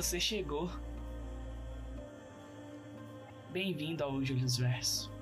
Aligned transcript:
Você 0.00 0.18
chegou. 0.18 0.70
Bem-vindo 3.52 4.02
ao 4.02 4.24
Julius 4.24 4.56
Verso. 4.56 5.12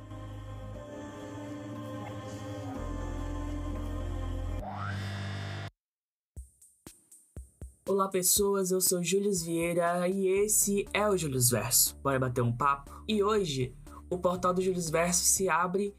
Olá 7.89 8.07
pessoas, 8.07 8.71
eu 8.71 8.81
sou 8.81 9.03
Julius 9.03 9.43
Vieira 9.43 10.07
e 10.07 10.29
esse 10.29 10.87
é 10.95 11.09
o 11.09 11.17
Julius 11.17 11.51
Verso. 11.51 11.99
Bora 12.01 12.21
bater 12.21 12.43
um 12.43 12.57
papo? 12.57 13.03
E 13.09 13.21
hoje 13.21 13.75
o 14.09 14.17
portal 14.17 14.55
do 14.55 14.63
Julius 14.63 14.89
Verso 14.89 15.25
se 15.25 15.49
abre 15.49 15.93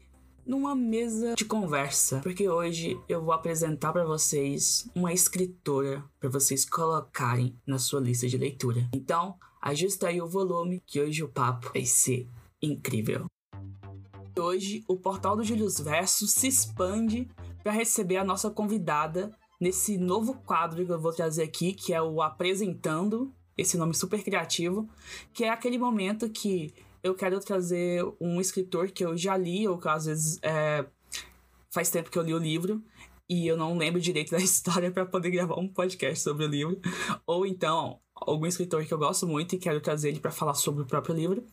numa 0.50 0.74
mesa 0.74 1.36
de 1.36 1.44
conversa, 1.44 2.18
porque 2.24 2.48
hoje 2.48 3.00
eu 3.08 3.22
vou 3.22 3.32
apresentar 3.32 3.92
para 3.92 4.04
vocês 4.04 4.90
uma 4.96 5.12
escritora 5.12 6.02
para 6.18 6.28
vocês 6.28 6.64
colocarem 6.64 7.56
na 7.64 7.78
sua 7.78 8.00
lista 8.00 8.26
de 8.26 8.36
leitura. 8.36 8.88
Então, 8.92 9.36
ajusta 9.62 10.08
aí 10.08 10.20
o 10.20 10.26
volume 10.26 10.82
que 10.84 11.00
hoje 11.00 11.22
o 11.22 11.28
papo 11.28 11.70
vai 11.72 11.84
ser 11.84 12.26
incrível. 12.60 13.26
Hoje 14.36 14.82
o 14.88 14.96
portal 14.96 15.36
do 15.36 15.44
Julius 15.44 15.78
Verso 15.78 16.26
se 16.26 16.48
expande 16.48 17.28
para 17.62 17.70
receber 17.70 18.16
a 18.16 18.24
nossa 18.24 18.50
convidada 18.50 19.30
nesse 19.60 19.98
novo 19.98 20.34
quadro 20.34 20.84
que 20.84 20.90
eu 20.90 21.00
vou 21.00 21.12
trazer 21.12 21.44
aqui, 21.44 21.72
que 21.72 21.94
é 21.94 22.02
o 22.02 22.20
apresentando, 22.20 23.32
esse 23.56 23.78
nome 23.78 23.94
super 23.94 24.20
criativo, 24.24 24.88
que 25.32 25.44
é 25.44 25.48
aquele 25.48 25.78
momento 25.78 26.28
que 26.28 26.74
eu 27.02 27.14
quero 27.14 27.40
trazer 27.40 28.04
um 28.20 28.40
escritor 28.40 28.90
que 28.90 29.04
eu 29.04 29.16
já 29.16 29.36
li, 29.36 29.66
ou 29.66 29.78
que 29.78 29.88
às 29.88 30.06
vezes 30.06 30.38
é, 30.42 30.84
faz 31.70 31.90
tempo 31.90 32.10
que 32.10 32.18
eu 32.18 32.22
li 32.22 32.34
o 32.34 32.38
livro 32.38 32.82
e 33.28 33.46
eu 33.46 33.56
não 33.56 33.76
lembro 33.78 34.00
direito 34.00 34.30
da 34.32 34.38
história 34.38 34.90
para 34.90 35.06
poder 35.06 35.30
gravar 35.30 35.58
um 35.58 35.68
podcast 35.68 36.22
sobre 36.22 36.44
o 36.44 36.48
livro, 36.48 36.80
ou 37.26 37.46
então 37.46 38.00
algum 38.14 38.46
escritor 38.46 38.84
que 38.84 38.92
eu 38.92 38.98
gosto 38.98 39.26
muito 39.26 39.54
e 39.54 39.58
quero 39.58 39.80
trazer 39.80 40.08
ele 40.08 40.20
para 40.20 40.30
falar 40.30 40.54
sobre 40.54 40.82
o 40.82 40.86
próprio 40.86 41.14
livro. 41.14 41.44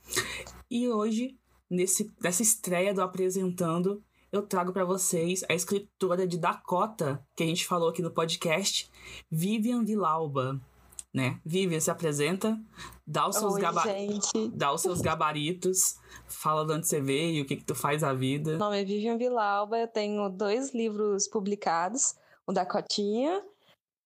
E 0.69 0.89
hoje, 0.89 1.37
nesse, 1.69 2.11
nessa 2.21 2.41
estreia 2.41 2.93
do 2.93 3.01
Apresentando, 3.01 4.03
eu 4.31 4.41
trago 4.41 4.73
para 4.73 4.83
vocês 4.83 5.45
a 5.49 5.53
escritora 5.53 6.27
de 6.27 6.37
Dakota, 6.37 7.25
que 7.35 7.43
a 7.43 7.45
gente 7.45 7.65
falou 7.65 7.89
aqui 7.89 8.01
no 8.01 8.11
podcast, 8.11 8.91
Vivian 9.31 9.85
Vilauba 9.85 10.59
né? 11.17 11.39
Vivian 11.43 11.79
se 11.79 11.89
apresenta, 11.89 12.59
dá 13.07 13.27
os 13.27 13.37
seus, 13.37 13.53
Oi, 13.53 13.61
gaba 13.61 13.83
dá 14.53 14.73
os 14.73 14.81
seus 14.81 14.99
gabaritos, 14.99 15.97
fala 16.27 16.65
de 16.65 16.73
onde 16.73 16.87
você 16.87 16.99
veio, 16.99 17.43
o 17.43 17.47
que 17.47 17.55
que 17.55 17.63
tu 17.63 17.73
faz 17.73 18.03
a 18.03 18.13
vida. 18.13 18.51
Meu 18.51 18.59
nome 18.59 18.81
é 18.81 18.83
Vivian 18.83 19.17
Vilauba, 19.17 19.79
eu 19.79 19.87
tenho 19.87 20.27
dois 20.27 20.73
livros 20.73 21.27
publicados, 21.27 22.15
o 22.45 22.51
da 22.51 22.65
Cotinha, 22.65 23.41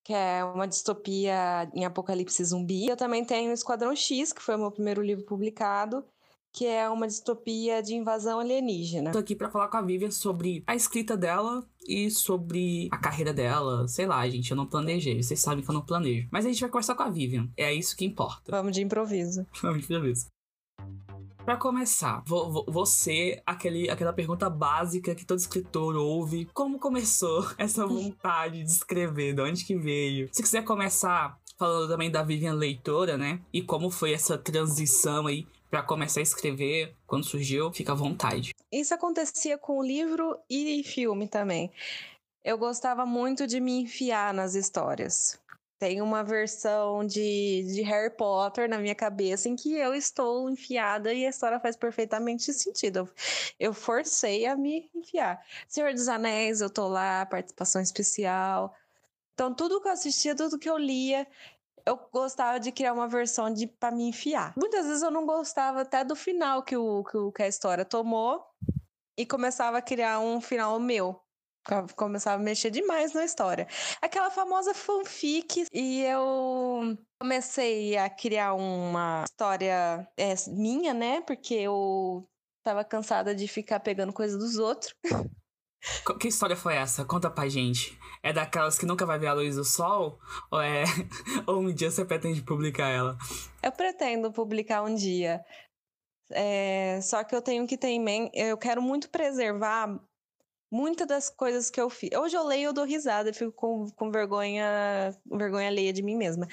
que 0.03 0.13
é 0.13 0.43
uma 0.43 0.67
distopia 0.67 1.69
em 1.73 1.83
apocalipse 1.83 2.43
zumbi. 2.45 2.87
Eu 2.87 2.95
também 2.95 3.25
tenho 3.25 3.49
o 3.49 3.53
Esquadrão 3.53 3.95
X, 3.95 4.31
que 4.31 4.41
foi 4.41 4.55
o 4.55 4.59
meu 4.59 4.71
primeiro 4.71 5.01
livro 5.01 5.25
publicado, 5.25 6.05
que 6.51 6.65
é 6.65 6.89
uma 6.89 7.07
distopia 7.07 7.81
de 7.81 7.95
invasão 7.95 8.39
alienígena. 8.39 9.11
Tô 9.11 9.19
aqui 9.19 9.35
para 9.35 9.49
falar 9.49 9.69
com 9.69 9.77
a 9.77 9.81
Vivian 9.81 10.11
sobre 10.11 10.63
a 10.67 10.75
escrita 10.75 11.15
dela 11.15 11.65
e 11.87 12.11
sobre 12.11 12.89
a 12.91 12.97
carreira 12.97 13.33
dela. 13.33 13.87
Sei 13.87 14.05
lá, 14.05 14.27
gente, 14.29 14.51
eu 14.51 14.57
não 14.57 14.65
planejei. 14.65 15.21
Vocês 15.21 15.39
sabem 15.39 15.63
que 15.63 15.69
eu 15.69 15.73
não 15.73 15.81
planejo. 15.81 16.27
Mas 16.31 16.45
a 16.45 16.49
gente 16.49 16.61
vai 16.61 16.69
conversar 16.69 16.95
com 16.95 17.03
a 17.03 17.09
Vivian. 17.09 17.49
É 17.55 17.73
isso 17.73 17.95
que 17.95 18.05
importa. 18.05 18.51
Vamos 18.51 18.73
de 18.73 18.81
improviso. 18.81 19.45
Vamos 19.61 19.79
de 19.79 19.85
improviso. 19.85 20.27
Pra 21.43 21.57
começar, 21.57 22.23
você, 22.67 23.41
aquele, 23.45 23.89
aquela 23.89 24.13
pergunta 24.13 24.47
básica 24.47 25.15
que 25.15 25.25
todo 25.25 25.39
escritor 25.39 25.95
ouve. 25.95 26.47
Como 26.53 26.77
começou 26.77 27.47
essa 27.57 27.87
vontade 27.87 28.63
de 28.63 28.69
escrever? 28.69 29.33
De 29.33 29.41
onde 29.41 29.65
que 29.65 29.75
veio? 29.75 30.29
Se 30.31 30.43
quiser 30.43 30.63
começar 30.63 31.39
falando 31.57 31.89
também 31.89 32.11
da 32.11 32.23
Vivian 32.23 32.53
leitora, 32.53 33.17
né? 33.17 33.39
E 33.53 33.61
como 33.61 33.89
foi 33.89 34.13
essa 34.13 34.37
transição 34.37 35.27
aí 35.27 35.47
para 35.71 35.81
começar 35.81 36.19
a 36.19 36.23
escrever, 36.23 36.93
quando 37.07 37.23
surgiu, 37.23 37.71
fica 37.71 37.93
à 37.93 37.95
vontade. 37.95 38.53
Isso 38.69 38.93
acontecia 38.93 39.57
com 39.57 39.81
livro 39.81 40.37
e 40.49 40.83
filme 40.83 41.29
também. 41.29 41.71
Eu 42.43 42.57
gostava 42.57 43.05
muito 43.05 43.47
de 43.47 43.61
me 43.61 43.79
enfiar 43.79 44.33
nas 44.33 44.53
histórias. 44.53 45.39
Tem 45.79 46.01
uma 46.01 46.23
versão 46.23 47.05
de, 47.05 47.63
de 47.73 47.81
Harry 47.83 48.15
Potter 48.15 48.69
na 48.69 48.79
minha 48.79 48.93
cabeça 48.93 49.47
em 49.47 49.55
que 49.55 49.73
eu 49.73 49.95
estou 49.95 50.49
enfiada 50.49 51.13
e 51.13 51.25
a 51.25 51.29
história 51.29 51.59
faz 51.59 51.77
perfeitamente 51.77 52.53
sentido. 52.53 52.97
Eu, 52.97 53.09
eu 53.59 53.73
forcei 53.73 54.45
a 54.45 54.55
me 54.55 54.89
enfiar. 54.93 55.43
Senhor 55.67 55.93
dos 55.93 56.09
Anéis, 56.09 56.59
eu 56.59 56.69
tô 56.69 56.87
lá, 56.87 57.25
participação 57.25 57.81
especial. 57.81 58.75
Então, 59.33 59.55
tudo 59.55 59.81
que 59.81 59.87
eu 59.87 59.93
assistia, 59.93 60.35
tudo 60.35 60.59
que 60.59 60.69
eu 60.69 60.77
lia, 60.77 61.25
eu 61.85 61.97
gostava 62.11 62.59
de 62.59 62.71
criar 62.71 62.93
uma 62.93 63.07
versão 63.07 63.51
de 63.53 63.67
para 63.67 63.91
me 63.93 64.09
enfiar. 64.09 64.53
Muitas 64.57 64.85
vezes 64.85 65.01
eu 65.01 65.11
não 65.11 65.25
gostava 65.25 65.81
até 65.81 66.03
do 66.03 66.15
final 66.15 66.63
que, 66.63 66.75
o, 66.75 67.03
que, 67.03 67.17
que 67.35 67.43
a 67.43 67.47
história 67.47 67.85
tomou 67.85 68.43
e 69.17 69.25
começava 69.25 69.77
a 69.77 69.81
criar 69.81 70.19
um 70.19 70.41
final 70.41 70.79
meu. 70.79 71.19
Começava 71.95 72.41
a 72.41 72.43
mexer 72.43 72.71
demais 72.71 73.13
na 73.13 73.23
história. 73.23 73.67
Aquela 74.01 74.31
famosa 74.31 74.73
fanfic, 74.73 75.65
e 75.71 76.01
eu 76.01 76.97
comecei 77.19 77.95
a 77.97 78.09
criar 78.09 78.55
uma 78.55 79.23
história 79.23 80.07
é, 80.17 80.33
minha, 80.47 80.91
né? 80.91 81.21
Porque 81.21 81.53
eu 81.53 82.27
tava 82.63 82.83
cansada 82.83 83.35
de 83.35 83.47
ficar 83.47 83.79
pegando 83.79 84.11
coisa 84.11 84.37
dos 84.37 84.57
outros. 84.57 84.95
Que 86.19 86.27
história 86.27 86.55
foi 86.55 86.75
essa? 86.75 87.05
Conta 87.05 87.29
pra 87.29 87.47
gente. 87.47 87.97
É 88.23 88.31
daquelas 88.31 88.77
que 88.77 88.85
nunca 88.85 89.05
vai 89.05 89.17
ver 89.17 89.27
a 89.27 89.33
luz 89.33 89.55
do 89.55 89.63
sol? 89.63 90.19
Ou 90.51 90.61
é. 90.61 90.83
ou 91.47 91.59
um 91.59 91.73
dia 91.73 91.89
você 91.89 92.05
pretende 92.05 92.41
publicar 92.41 92.89
ela? 92.89 93.17
Eu 93.63 93.71
pretendo 93.71 94.31
publicar 94.31 94.83
um 94.83 94.93
dia. 94.93 95.43
É... 96.31 96.99
Só 97.01 97.23
que 97.23 97.35
eu 97.35 97.41
tenho 97.41 97.65
que 97.65 97.77
ter 97.77 97.89
em 97.89 97.99
mente. 97.99 98.31
Eu 98.35 98.57
quero 98.57 98.81
muito 98.81 99.09
preservar 99.09 99.99
muitas 100.71 101.07
das 101.07 101.29
coisas 101.29 101.69
que 101.69 101.81
eu 101.81 101.89
fiz. 101.89 102.11
Hoje 102.17 102.37
eu 102.37 102.45
leio, 102.45 102.67
eu 102.67 102.73
dou 102.73 102.85
risada, 102.85 103.29
eu 103.29 103.33
fico 103.33 103.51
com, 103.51 103.89
com 103.91 104.09
vergonha, 104.09 105.13
vergonha 105.25 105.67
alheia 105.67 105.91
de 105.91 106.01
mim 106.01 106.15
mesma. 106.15 106.47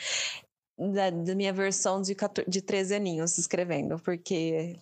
Da, 0.77 1.11
da 1.11 1.35
minha 1.35 1.53
versão 1.53 2.01
de, 2.03 2.15
14, 2.15 2.49
de 2.49 2.63
13 2.63 2.95
aninhos 2.95 3.37
escrevendo, 3.37 3.99
porque, 3.99 4.79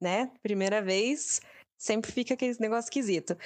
né, 0.00 0.30
primeira 0.42 0.82
vez, 0.82 1.40
sempre 1.78 2.10
fica 2.10 2.34
aquele 2.34 2.56
negócio 2.58 2.86
esquisito. 2.86 3.36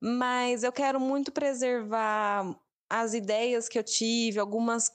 Mas 0.00 0.62
eu 0.62 0.72
quero 0.72 1.00
muito 1.00 1.32
preservar 1.32 2.54
as 2.88 3.14
ideias 3.14 3.68
que 3.68 3.78
eu 3.78 3.84
tive, 3.84 4.38
algumas, 4.38 4.92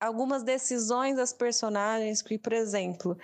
algumas 0.00 0.42
decisões 0.42 1.16
das 1.16 1.32
personagens, 1.32 2.20
que, 2.22 2.38
por 2.38 2.52
exemplo, 2.52 3.16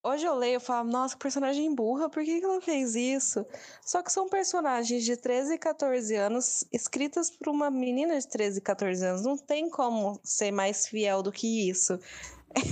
Hoje 0.00 0.24
eu 0.24 0.34
leio 0.34 0.58
e 0.58 0.60
falo, 0.60 0.88
nossa, 0.88 1.14
que 1.14 1.20
personagem 1.20 1.74
burra, 1.74 2.08
por 2.08 2.24
que 2.24 2.40
ela 2.42 2.60
fez 2.60 2.94
isso? 2.94 3.44
Só 3.84 4.00
que 4.00 4.12
são 4.12 4.28
personagens 4.28 5.04
de 5.04 5.16
13 5.16 5.54
e 5.54 5.58
14 5.58 6.14
anos, 6.14 6.64
escritas 6.72 7.28
por 7.28 7.48
uma 7.48 7.68
menina 7.68 8.18
de 8.18 8.26
13 8.26 8.58
e 8.58 8.62
14 8.62 9.04
anos. 9.04 9.22
Não 9.22 9.36
tem 9.36 9.68
como 9.68 10.20
ser 10.22 10.52
mais 10.52 10.86
fiel 10.86 11.22
do 11.22 11.32
que 11.32 11.68
isso. 11.68 11.98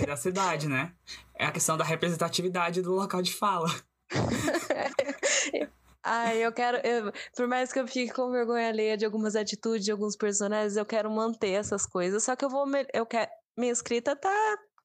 É 0.02 0.06
da 0.06 0.16
cidade, 0.16 0.68
né? 0.68 0.92
É 1.34 1.44
a 1.44 1.52
questão 1.52 1.76
da 1.76 1.84
representatividade 1.84 2.80
do 2.80 2.92
local 2.92 3.20
de 3.20 3.34
fala. 3.34 3.68
Ai, 6.08 6.38
eu 6.38 6.52
quero. 6.52 6.78
Eu, 6.86 7.12
por 7.34 7.48
mais 7.48 7.72
que 7.72 7.80
eu 7.80 7.88
fique 7.88 8.12
com 8.12 8.30
vergonha 8.30 8.68
alheia 8.68 8.96
de 8.96 9.04
algumas 9.04 9.34
atitudes 9.34 9.84
de 9.84 9.90
alguns 9.90 10.16
personagens, 10.16 10.76
eu 10.76 10.86
quero 10.86 11.10
manter 11.10 11.50
essas 11.50 11.84
coisas. 11.84 12.22
Só 12.22 12.36
que 12.36 12.44
eu 12.44 12.48
vou. 12.48 12.64
Eu 12.94 13.04
quero, 13.04 13.28
minha 13.58 13.72
escrita 13.72 14.14
tá 14.14 14.30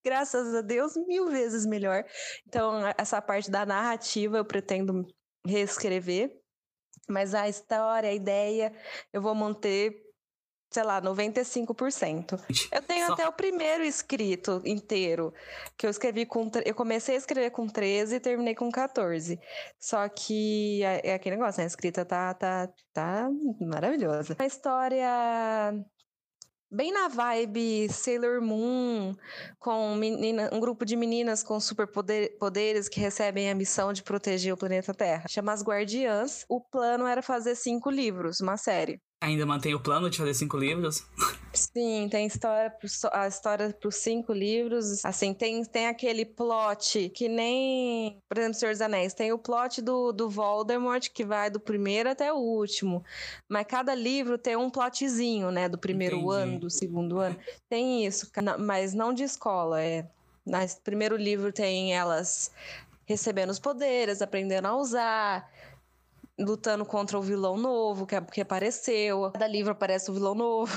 graças 0.03 0.55
a 0.55 0.61
Deus, 0.61 0.93
mil 1.07 1.27
vezes 1.29 1.63
melhor. 1.63 2.03
Então, 2.47 2.81
essa 2.97 3.21
parte 3.21 3.51
da 3.51 3.67
narrativa 3.67 4.37
eu 4.39 4.45
pretendo 4.45 5.05
reescrever, 5.45 6.31
mas 7.07 7.35
a 7.35 7.47
história, 7.47 8.09
a 8.09 8.13
ideia, 8.13 8.73
eu 9.13 9.21
vou 9.21 9.35
manter, 9.35 9.93
sei 10.71 10.83
lá, 10.83 11.01
95%. 11.01 12.39
Eu 12.71 12.81
tenho 12.81 13.07
Só... 13.07 13.13
até 13.13 13.27
o 13.27 13.33
primeiro 13.33 13.83
escrito 13.83 14.61
inteiro, 14.65 15.33
que 15.77 15.85
eu 15.85 15.89
escrevi 15.89 16.25
com. 16.25 16.49
Eu 16.65 16.73
comecei 16.73 17.15
a 17.15 17.17
escrever 17.17 17.51
com 17.51 17.67
13 17.67 18.15
e 18.15 18.19
terminei 18.19 18.55
com 18.55 18.71
14. 18.71 19.39
Só 19.77 20.07
que 20.07 20.81
é, 20.83 21.09
é 21.09 21.13
aquele 21.13 21.35
negócio, 21.35 21.59
né? 21.59 21.65
A 21.65 21.67
escrita 21.67 22.05
tá, 22.05 22.33
tá, 22.33 22.69
tá 22.93 23.29
maravilhosa. 23.59 24.35
A 24.39 24.45
história 24.45 25.73
bem 26.71 26.93
na 26.93 27.09
vibe 27.09 27.89
Sailor 27.89 28.41
Moon, 28.41 29.13
com 29.59 29.93
menina, 29.95 30.49
um 30.53 30.59
grupo 30.61 30.85
de 30.85 30.95
meninas 30.95 31.43
com 31.43 31.59
superpoderes 31.59 32.87
que 32.87 33.01
recebem 33.01 33.51
a 33.51 33.55
missão 33.55 33.91
de 33.91 34.01
proteger 34.01 34.53
o 34.53 34.57
planeta 34.57 34.93
Terra. 34.93 35.25
Chama 35.27 35.51
as 35.51 35.61
Guardiãs. 35.61 36.45
O 36.47 36.61
plano 36.61 37.05
era 37.05 37.21
fazer 37.21 37.55
cinco 37.55 37.89
livros, 37.89 38.39
uma 38.39 38.55
série. 38.55 39.01
Ainda 39.21 39.45
mantém 39.45 39.75
o 39.75 39.79
plano 39.79 40.09
de 40.09 40.17
fazer 40.17 40.33
cinco 40.33 40.57
livros? 40.57 41.05
Sim, 41.53 42.07
tem 42.09 42.25
história, 42.25 42.73
a 43.13 43.27
história 43.27 43.71
para 43.71 43.87
os 43.87 43.95
cinco 43.97 44.33
livros. 44.33 45.05
Assim, 45.05 45.31
tem, 45.31 45.63
tem 45.63 45.87
aquele 45.87 46.25
plot 46.25 47.07
que 47.09 47.29
nem, 47.29 48.17
por 48.27 48.39
exemplo, 48.39 48.55
Senhor 48.55 48.71
dos 48.71 48.81
Anéis, 48.81 49.13
tem 49.13 49.31
o 49.31 49.37
plot 49.37 49.79
do, 49.79 50.11
do 50.11 50.27
Voldemort 50.27 51.07
que 51.13 51.23
vai 51.23 51.51
do 51.51 51.59
primeiro 51.59 52.09
até 52.09 52.33
o 52.33 52.37
último. 52.37 53.03
Mas 53.47 53.67
cada 53.67 53.93
livro 53.93 54.39
tem 54.39 54.55
um 54.55 54.71
plotzinho, 54.71 55.51
né? 55.51 55.69
Do 55.69 55.77
primeiro 55.77 56.15
Entendi. 56.15 56.33
ano, 56.33 56.59
do 56.59 56.69
segundo 56.71 57.19
ano. 57.19 57.37
Tem 57.69 58.03
isso, 58.03 58.31
mas 58.57 58.95
não 58.95 59.13
de 59.13 59.21
escola. 59.21 59.83
É. 59.83 60.03
No 60.43 60.57
primeiro 60.83 61.15
livro 61.15 61.53
tem 61.53 61.93
elas 61.93 62.51
recebendo 63.05 63.51
os 63.51 63.59
poderes, 63.59 64.19
aprendendo 64.19 64.67
a 64.67 64.75
usar 64.75 65.47
lutando 66.41 66.85
contra 66.85 67.17
o 67.17 67.21
vilão 67.21 67.57
novo 67.57 68.05
que, 68.05 68.19
que 68.21 68.41
apareceu. 68.41 69.31
Cada 69.31 69.47
livro 69.47 69.71
aparece 69.71 70.11
o 70.11 70.13
vilão 70.13 70.35
novo. 70.35 70.71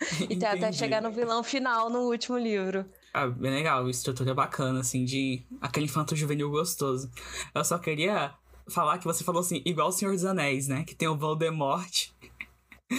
e 0.28 0.36
tem 0.36 0.48
até 0.48 0.72
chegar 0.72 1.02
no 1.02 1.10
vilão 1.10 1.42
final 1.42 1.90
no 1.90 2.00
último 2.00 2.38
livro. 2.38 2.86
Ah, 3.12 3.26
bem 3.26 3.52
legal, 3.52 3.88
estrutura 3.88 4.34
bacana, 4.34 4.80
assim, 4.80 5.04
de 5.04 5.46
aquele 5.60 5.86
infanto 5.86 6.16
juvenil 6.16 6.50
gostoso. 6.50 7.10
Eu 7.54 7.64
só 7.64 7.78
queria 7.78 8.34
falar 8.68 8.98
que 8.98 9.04
você 9.04 9.22
falou 9.22 9.40
assim, 9.40 9.62
igual 9.64 9.88
o 9.88 9.92
Senhor 9.92 10.12
dos 10.12 10.24
Anéis, 10.24 10.68
né? 10.68 10.84
Que 10.84 10.94
tem 10.94 11.08
o 11.08 11.16
Voldemort. 11.16 12.08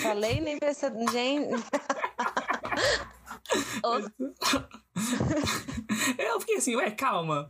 Falei 0.01 0.39
nem 0.39 0.57
pensei. 0.57 0.89
Gente. 1.11 1.49
Eu 6.17 6.39
fiquei 6.39 6.57
assim, 6.57 6.75
ué, 6.75 6.91
calma. 6.91 7.49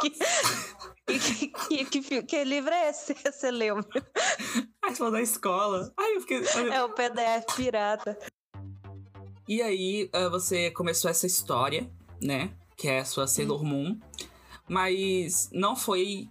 Que, 0.00 1.48
que, 1.48 2.00
que, 2.02 2.22
que, 2.22 2.44
livro 2.44 2.72
é 2.72 2.90
esse 2.90 3.14
que 3.14 3.30
você 3.30 3.50
leu? 3.50 3.76
Ai, 4.82 4.94
falou 4.94 5.12
da 5.12 5.22
escola. 5.22 5.92
Ai, 5.96 6.16
eu 6.16 6.20
fiquei. 6.20 6.42
É 6.72 6.82
o 6.82 6.88
PDF 6.88 7.54
pirata. 7.54 8.18
E 9.48 9.62
aí, 9.62 10.10
uh, 10.12 10.28
você 10.28 10.72
começou 10.72 11.08
essa 11.08 11.26
história, 11.26 11.88
né? 12.20 12.52
Que 12.76 12.88
é 12.88 13.00
a 13.00 13.04
sua 13.04 13.28
Sailor 13.28 13.62
hum. 13.62 13.66
Moon. 13.66 14.00
Mas 14.68 15.48
não 15.52 15.76
foi. 15.76 16.28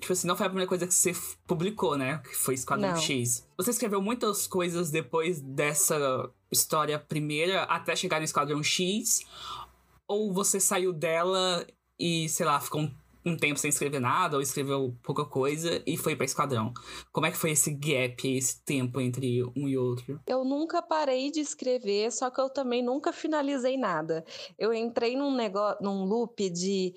Tipo 0.00 0.12
assim, 0.12 0.26
não 0.26 0.36
foi 0.36 0.46
a 0.46 0.48
primeira 0.48 0.68
coisa 0.68 0.88
que 0.88 0.94
você 0.94 1.12
publicou, 1.46 1.96
né? 1.96 2.18
Que 2.18 2.34
foi 2.34 2.54
Esquadrão 2.54 2.90
não. 2.90 3.00
X. 3.00 3.46
Você 3.56 3.70
escreveu 3.70 4.02
muitas 4.02 4.48
coisas 4.48 4.90
depois 4.90 5.40
dessa 5.40 6.28
história 6.50 6.98
primeira 6.98 7.62
até 7.62 7.94
chegar 7.94 8.18
no 8.18 8.24
Esquadrão 8.24 8.60
X? 8.60 9.24
Ou 10.08 10.32
você 10.32 10.58
saiu 10.58 10.92
dela 10.92 11.64
e, 12.04 12.28
sei 12.28 12.44
lá, 12.44 12.60
ficou 12.60 12.82
um 12.82 12.90
um 13.24 13.36
tempo 13.36 13.58
sem 13.58 13.70
escrever 13.70 14.00
nada 14.00 14.36
ou 14.36 14.42
escreveu 14.42 14.94
pouca 15.02 15.24
coisa 15.24 15.82
e 15.86 15.96
foi 15.96 16.14
para 16.14 16.26
Esquadrão. 16.26 16.74
Como 17.10 17.26
é 17.26 17.30
que 17.30 17.38
foi 17.38 17.52
esse 17.52 17.72
gap, 17.72 18.28
esse 18.28 18.60
tempo 18.62 19.00
entre 19.00 19.42
um 19.56 19.66
e 19.66 19.78
outro? 19.78 20.20
Eu 20.26 20.44
nunca 20.44 20.82
parei 20.82 21.30
de 21.30 21.40
escrever, 21.40 22.12
só 22.12 22.28
que 22.28 22.40
eu 22.40 22.50
também 22.50 22.82
nunca 22.82 23.12
finalizei 23.12 23.78
nada. 23.78 24.24
Eu 24.58 24.74
entrei 24.74 25.16
num 25.16 25.34
negócio, 25.34 25.82
num 25.82 26.04
loop 26.04 26.50
de, 26.50 26.94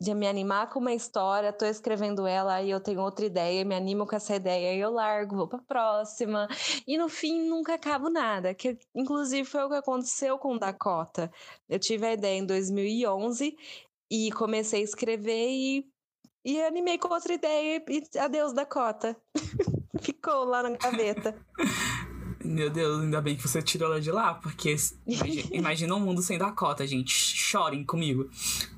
de 0.00 0.14
me 0.14 0.26
animar 0.26 0.68
com 0.70 0.80
uma 0.80 0.92
história, 0.92 1.52
tô 1.52 1.64
escrevendo 1.64 2.26
ela 2.26 2.60
e 2.62 2.70
eu 2.70 2.80
tenho 2.80 3.00
outra 3.00 3.24
ideia, 3.24 3.64
me 3.64 3.74
animo 3.74 4.06
com 4.06 4.16
essa 4.16 4.34
ideia 4.34 4.74
e 4.74 4.80
eu 4.80 4.90
largo, 4.90 5.36
vou 5.36 5.46
para 5.46 5.60
próxima. 5.60 6.48
E 6.86 6.98
no 6.98 7.08
fim 7.08 7.48
nunca 7.48 7.74
acabo 7.74 8.10
nada, 8.10 8.54
que 8.54 8.76
inclusive 8.94 9.48
foi 9.48 9.62
o 9.62 9.68
que 9.68 9.76
aconteceu 9.76 10.36
com 10.38 10.58
Dakota. 10.58 11.30
Eu 11.68 11.78
tive 11.78 12.06
a 12.06 12.12
ideia 12.12 12.38
em 12.38 12.46
2011 12.46 13.56
e 14.10 14.32
comecei 14.32 14.80
a 14.80 14.84
escrever 14.84 15.48
e, 15.48 15.86
e 16.44 16.60
animei 16.62 16.98
com 16.98 17.12
outra 17.12 17.32
ideia 17.32 17.82
e 17.88 18.18
adeus 18.18 18.52
Dakota. 18.52 19.16
Ficou 20.02 20.44
lá 20.44 20.62
na 20.62 20.70
gaveta. 20.70 21.36
Meu 22.42 22.70
Deus, 22.70 23.02
ainda 23.02 23.20
bem 23.20 23.36
que 23.36 23.46
você 23.46 23.62
tirou 23.62 23.92
ela 23.92 24.00
de 24.00 24.10
lá, 24.10 24.34
porque 24.34 24.74
imagina, 25.06 25.48
imagina 25.52 25.94
um 25.94 26.00
mundo 26.00 26.22
sem 26.22 26.38
Dakota, 26.38 26.86
gente. 26.86 27.12
Chorem 27.12 27.84
comigo. 27.84 28.30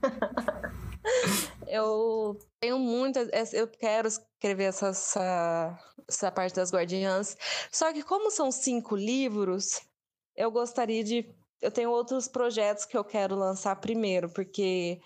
eu 1.67 2.39
tenho 2.61 2.79
muitas. 2.79 3.53
Eu 3.53 3.69
quero 3.69 4.09
escrever 4.09 4.65
essa, 4.65 4.89
essa, 4.89 5.79
essa 6.09 6.33
parte 6.33 6.57
das 6.57 6.73
Guardiãs. 6.73 7.37
Só 7.71 7.93
que, 7.93 8.03
como 8.03 8.31
são 8.31 8.51
cinco 8.51 8.97
livros, 8.97 9.81
eu 10.37 10.51
gostaria 10.51 11.05
de 11.05 11.33
eu 11.63 11.71
tenho 11.71 11.91
outros 11.91 12.27
projetos 12.27 12.85
que 12.85 12.97
eu 12.97 13.05
quero 13.05 13.37
lançar 13.37 13.77
primeiro, 13.77 14.29
porque 14.29 15.01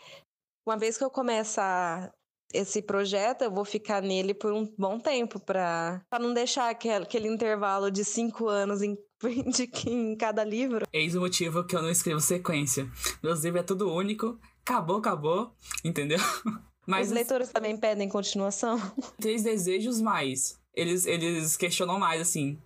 uma 0.67 0.77
vez 0.77 0.97
que 0.97 1.05
eu 1.05 1.11
começar 1.11 2.11
esse 2.53 2.81
projeto, 2.81 3.43
eu 3.43 3.51
vou 3.51 3.65
ficar 3.65 4.01
nele 4.01 4.33
por 4.33 4.53
um 4.53 4.73
bom 4.79 4.99
tempo 4.99 5.39
para 5.39 6.03
não 6.19 6.33
deixar 6.33 6.71
aquele, 6.71 7.05
aquele 7.05 7.29
intervalo 7.29 7.91
de 7.91 8.05
cinco 8.05 8.49
anos 8.49 8.81
em, 8.83 8.97
de, 9.53 9.71
em 9.91 10.17
cada 10.17 10.43
livro. 10.43 10.87
Eis 10.93 11.15
o 11.15 11.21
motivo 11.21 11.65
que 11.65 11.77
eu 11.77 11.83
não 11.83 11.91
escrevo 11.91 12.21
sequência. 12.21 12.91
Meus 13.23 13.45
livros 13.45 13.63
é 13.63 13.67
tudo 13.67 13.93
único, 13.93 14.39
acabou, 14.65 14.97
acabou, 14.97 15.53
entendeu? 15.85 16.19
Mas 16.87 17.09
os 17.09 17.13
leitores 17.13 17.51
também 17.51 17.77
pedem 17.77 18.09
continuação? 18.09 18.81
Três 19.21 19.43
desejos 19.43 20.01
mais. 20.01 20.59
Eles, 20.73 21.05
eles 21.05 21.57
questionam 21.57 21.99
mais, 21.99 22.21
assim. 22.21 22.59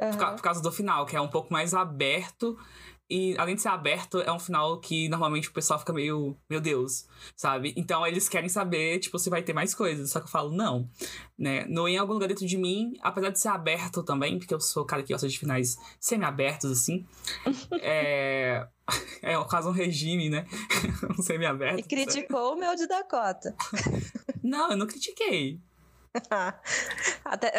Uhum. 0.00 0.10
Por, 0.10 0.34
por 0.34 0.42
causa 0.42 0.60
do 0.60 0.72
final, 0.72 1.06
que 1.06 1.16
é 1.16 1.20
um 1.20 1.28
pouco 1.28 1.52
mais 1.52 1.74
aberto 1.74 2.58
e 3.10 3.34
além 3.38 3.54
de 3.54 3.62
ser 3.62 3.68
aberto, 3.68 4.20
é 4.20 4.30
um 4.30 4.38
final 4.38 4.78
que 4.80 5.08
normalmente 5.08 5.48
o 5.48 5.52
pessoal 5.52 5.78
fica 5.78 5.92
meio, 5.94 6.36
meu 6.48 6.60
Deus, 6.60 7.06
sabe? 7.34 7.72
Então 7.74 8.06
eles 8.06 8.28
querem 8.28 8.50
saber, 8.50 8.98
tipo, 8.98 9.18
se 9.18 9.30
vai 9.30 9.42
ter 9.42 9.54
mais 9.54 9.74
coisas. 9.74 10.10
Só 10.10 10.20
que 10.20 10.26
eu 10.26 10.30
falo, 10.30 10.50
não. 10.50 10.90
Né? 11.38 11.64
No 11.66 11.88
Em 11.88 11.96
Algum 11.96 12.12
Lugar 12.12 12.28
Dentro 12.28 12.46
de 12.46 12.58
Mim, 12.58 12.92
apesar 13.00 13.30
de 13.30 13.40
ser 13.40 13.48
aberto 13.48 14.02
também, 14.02 14.38
porque 14.38 14.52
eu 14.52 14.60
sou 14.60 14.82
o 14.82 14.86
cara 14.86 15.02
que 15.02 15.12
gosta 15.12 15.26
de 15.26 15.38
finais 15.38 15.78
semi-abertos, 15.98 16.70
assim. 16.70 17.06
é. 17.80 18.66
É 19.22 19.36
quase 19.44 19.68
um 19.68 19.72
regime, 19.72 20.28
né? 20.28 20.46
um 21.18 21.22
semi-aberto. 21.22 21.80
E 21.80 21.82
criticou 21.82 22.54
o 22.54 22.58
meu 22.58 22.74
de 22.74 22.86
Dakota. 22.86 23.54
não, 24.42 24.70
eu 24.70 24.76
não 24.76 24.86
critiquei. 24.86 25.60
Até, 27.24 27.52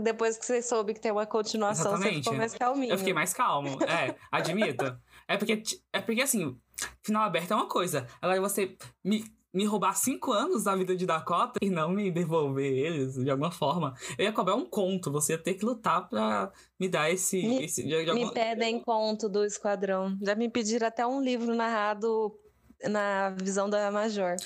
depois 0.00 0.36
que 0.36 0.46
você 0.46 0.62
soube 0.62 0.94
que 0.94 1.00
tem 1.00 1.12
uma 1.12 1.26
continuação, 1.26 1.92
Exatamente. 1.92 2.14
você 2.14 2.22
ficou 2.22 2.34
mais 2.36 2.54
calminho. 2.54 2.92
Eu 2.92 2.98
fiquei 2.98 3.14
mais 3.14 3.32
calmo, 3.32 3.78
é, 3.82 4.14
admito. 4.30 4.98
é 5.28 5.36
porque, 5.36 5.62
é 5.92 6.00
porque, 6.00 6.22
assim, 6.22 6.58
final 7.02 7.24
aberto 7.24 7.52
é 7.52 7.56
uma 7.56 7.68
coisa. 7.68 8.06
Agora 8.20 8.40
você 8.40 8.76
me, 9.04 9.24
me 9.52 9.64
roubar 9.64 9.94
cinco 9.94 10.32
anos 10.32 10.64
da 10.64 10.76
vida 10.76 10.94
de 10.94 11.06
Dakota 11.06 11.58
e 11.62 11.70
não 11.70 11.90
me 11.90 12.10
devolver 12.10 12.72
eles 12.72 13.14
de 13.14 13.30
alguma 13.30 13.50
forma. 13.50 13.94
Eu 14.18 14.26
ia 14.26 14.32
cobrar 14.32 14.54
um 14.54 14.66
conto, 14.66 15.10
você 15.10 15.32
ia 15.32 15.38
ter 15.38 15.54
que 15.54 15.64
lutar 15.64 16.08
pra 16.08 16.52
me 16.78 16.88
dar 16.88 17.10
esse. 17.10 17.42
Me, 17.42 17.64
esse 17.64 17.82
de, 17.82 17.88
de 17.88 18.10
alguma... 18.10 18.26
me 18.26 18.34
pedem 18.34 18.80
conto 18.80 19.28
do 19.28 19.44
Esquadrão. 19.44 20.16
Já 20.22 20.34
me 20.34 20.48
pediram 20.48 20.86
até 20.86 21.06
um 21.06 21.22
livro 21.22 21.54
narrado 21.54 22.38
na 22.84 23.30
visão 23.30 23.68
da 23.68 23.90
Major. 23.90 24.36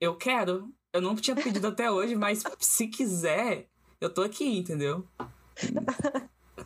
Eu 0.00 0.16
quero. 0.16 0.72
Eu 0.94 1.00
não 1.00 1.16
tinha 1.16 1.34
pedido 1.34 1.66
até 1.66 1.90
hoje, 1.90 2.14
mas 2.14 2.44
se 2.60 2.86
quiser, 2.86 3.66
eu 4.00 4.08
tô 4.08 4.22
aqui, 4.22 4.58
entendeu? 4.58 5.04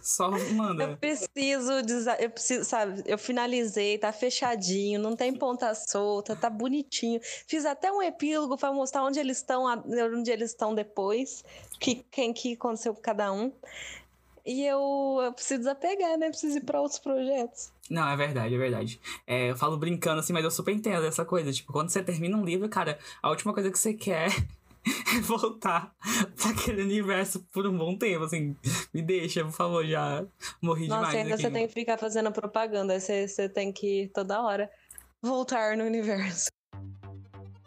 Só 0.03 0.31
manda. 0.53 0.85
Eu 0.85 0.97
preciso, 0.99 1.73
eu 2.21 2.31
preciso, 2.31 2.63
sabe? 2.63 3.03
Eu 3.07 3.17
finalizei, 3.17 3.97
tá 3.97 4.13
fechadinho, 4.13 5.01
não 5.01 5.17
tem 5.17 5.33
ponta 5.33 5.75
solta, 5.75 6.37
tá 6.37 6.51
bonitinho. 6.51 7.19
Fiz 7.47 7.65
até 7.65 7.91
um 7.91 8.03
epílogo 8.03 8.59
para 8.59 8.71
mostrar 8.71 9.03
onde 9.03 9.19
eles 9.19 9.39
estão, 9.39 9.65
onde 9.65 10.31
eles 10.31 10.51
estão 10.51 10.75
depois, 10.75 11.43
que 11.81 12.05
quem 12.11 12.35
que 12.35 12.53
aconteceu 12.53 12.95
com 12.95 13.01
cada 13.01 13.33
um. 13.33 13.51
E 14.49 14.65
eu, 14.65 15.21
eu 15.23 15.31
preciso 15.35 15.59
desapegar, 15.59 16.17
né? 16.17 16.31
Preciso 16.31 16.57
ir 16.57 16.63
para 16.63 16.81
outros 16.81 16.99
projetos. 16.99 17.71
Não, 17.91 18.09
é 18.09 18.17
verdade, 18.17 18.55
é 18.55 18.59
verdade. 18.59 18.99
É, 19.27 19.51
eu 19.51 19.57
falo 19.57 19.77
brincando 19.77 20.21
assim, 20.21 20.33
mas 20.33 20.43
eu 20.43 20.51
super 20.51 20.73
entendo 20.73 21.05
essa 21.05 21.23
coisa. 21.23 21.53
Tipo, 21.53 21.71
quando 21.71 21.91
você 21.91 22.03
termina 22.03 22.35
um 22.35 22.47
livro, 22.47 22.67
cara, 22.67 22.99
a 23.23 23.29
última 23.29 23.53
coisa 23.53 23.71
que 23.71 23.79
você 23.79 23.93
quer 23.93 24.31
é 25.15 25.21
voltar 25.21 25.95
pra 26.35 26.51
aquele 26.53 26.81
universo 26.81 27.47
por 27.53 27.67
um 27.67 27.77
bom 27.77 27.95
tempo, 27.95 28.25
assim. 28.25 28.57
Me 28.95 29.03
deixa, 29.03 29.45
por 29.45 29.53
favor, 29.53 29.85
já 29.85 30.25
morri 30.63 30.89
Nossa, 30.89 31.01
demais. 31.01 31.03
Nossa, 31.03 31.19
ainda 31.19 31.35
aqui. 31.35 31.43
você 31.43 31.51
tem 31.51 31.67
que 31.67 31.75
ficar 31.75 31.99
fazendo 31.99 32.33
propaganda, 32.33 32.99
você, 32.99 33.29
você 33.29 33.51
tem 33.51 33.71
que 33.71 34.11
toda 34.15 34.41
hora 34.41 34.71
voltar 35.21 35.77
no 35.77 35.85
universo. 35.85 36.49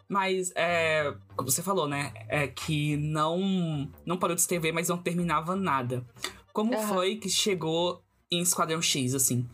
Mas, 0.08 0.52
é, 0.56 1.14
como 1.36 1.48
você 1.48 1.62
falou, 1.62 1.86
né? 1.86 2.12
É 2.28 2.48
que 2.48 2.96
não, 2.96 3.88
não 4.04 4.18
parou 4.18 4.34
de 4.34 4.42
escrever, 4.42 4.72
mas 4.72 4.88
não 4.88 4.98
terminava 4.98 5.54
nada. 5.54 6.04
Como 6.52 6.74
uhum. 6.74 6.88
foi 6.88 7.16
que 7.16 7.28
chegou 7.28 8.02
em 8.30 8.40
Esquadrão 8.40 8.80
X, 8.80 9.14
assim? 9.14 9.48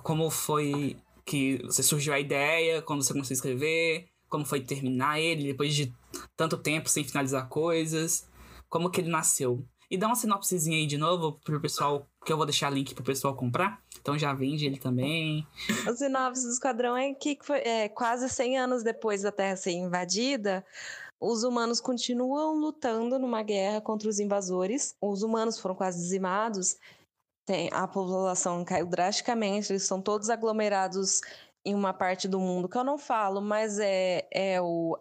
como 0.00 0.30
foi 0.30 0.96
que 1.24 1.60
você 1.64 1.82
surgiu 1.82 2.12
a 2.12 2.20
ideia, 2.20 2.82
quando 2.82 3.02
você 3.02 3.12
começou 3.12 3.32
a 3.32 3.36
escrever, 3.36 4.08
como 4.28 4.44
foi 4.44 4.60
terminar 4.60 5.20
ele 5.20 5.44
depois 5.44 5.74
de 5.74 5.92
tanto 6.36 6.56
tempo 6.56 6.88
sem 6.88 7.04
finalizar 7.04 7.48
coisas, 7.48 8.26
como 8.68 8.90
que 8.90 9.00
ele 9.00 9.10
nasceu. 9.10 9.64
E 9.90 9.98
dá 9.98 10.06
uma 10.06 10.16
sinopsezinha 10.16 10.78
aí 10.78 10.86
de 10.86 10.96
novo 10.96 11.38
pro 11.44 11.60
pessoal, 11.60 12.08
que 12.24 12.32
eu 12.32 12.36
vou 12.36 12.46
deixar 12.46 12.70
link 12.70 12.94
pro 12.94 13.04
pessoal 13.04 13.36
comprar. 13.36 13.78
Então 14.00 14.18
já 14.18 14.32
vende 14.32 14.64
ele 14.64 14.78
também. 14.78 15.46
A 15.86 15.94
sinopse 15.94 16.44
do 16.44 16.52
Esquadrão 16.52 16.96
é 16.96 17.12
que 17.12 17.38
foi, 17.42 17.58
é, 17.58 17.88
quase 17.90 18.28
100 18.28 18.58
anos 18.58 18.82
depois 18.82 19.20
da 19.20 19.30
Terra 19.30 19.54
ser 19.54 19.72
invadida, 19.72 20.64
os 21.22 21.44
humanos 21.44 21.80
continuam 21.80 22.54
lutando 22.56 23.18
numa 23.18 23.42
guerra 23.42 23.80
contra 23.80 24.08
os 24.08 24.18
invasores. 24.18 24.96
Os 25.00 25.22
humanos 25.22 25.58
foram 25.58 25.74
quase 25.74 25.98
dizimados 25.98 26.76
tem, 27.44 27.68
a 27.72 27.88
população 27.88 28.64
caiu 28.64 28.86
drasticamente, 28.86 29.72
eles 29.72 29.82
são 29.82 30.00
todos 30.00 30.30
aglomerados 30.30 31.20
em 31.64 31.74
uma 31.74 31.92
parte 31.92 32.28
do 32.28 32.38
mundo 32.38 32.68
que 32.68 32.76
eu 32.76 32.84
não 32.84 32.96
falo, 32.96 33.40
mas 33.40 33.78
é, 33.78 34.26
é 34.32 34.60
o 34.60 34.96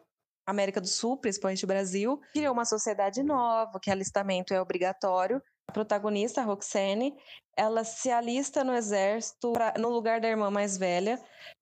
América 0.45 0.81
do 0.81 0.87
Sul, 0.87 1.17
principalmente 1.17 1.63
o 1.63 1.67
Brasil, 1.67 2.19
criou 2.33 2.53
uma 2.53 2.65
sociedade 2.65 3.21
nova, 3.21 3.79
que 3.79 3.91
alistamento 3.91 4.53
é 4.53 4.61
obrigatório. 4.61 5.41
A 5.69 5.71
protagonista, 5.71 6.41
a 6.41 6.43
Roxane, 6.43 7.15
ela 7.55 7.83
se 7.83 8.11
alista 8.11 8.63
no 8.63 8.73
exército 8.73 9.53
pra, 9.53 9.73
no 9.77 9.89
lugar 9.89 10.19
da 10.19 10.27
irmã 10.27 10.49
mais 10.49 10.77
velha, 10.77 11.21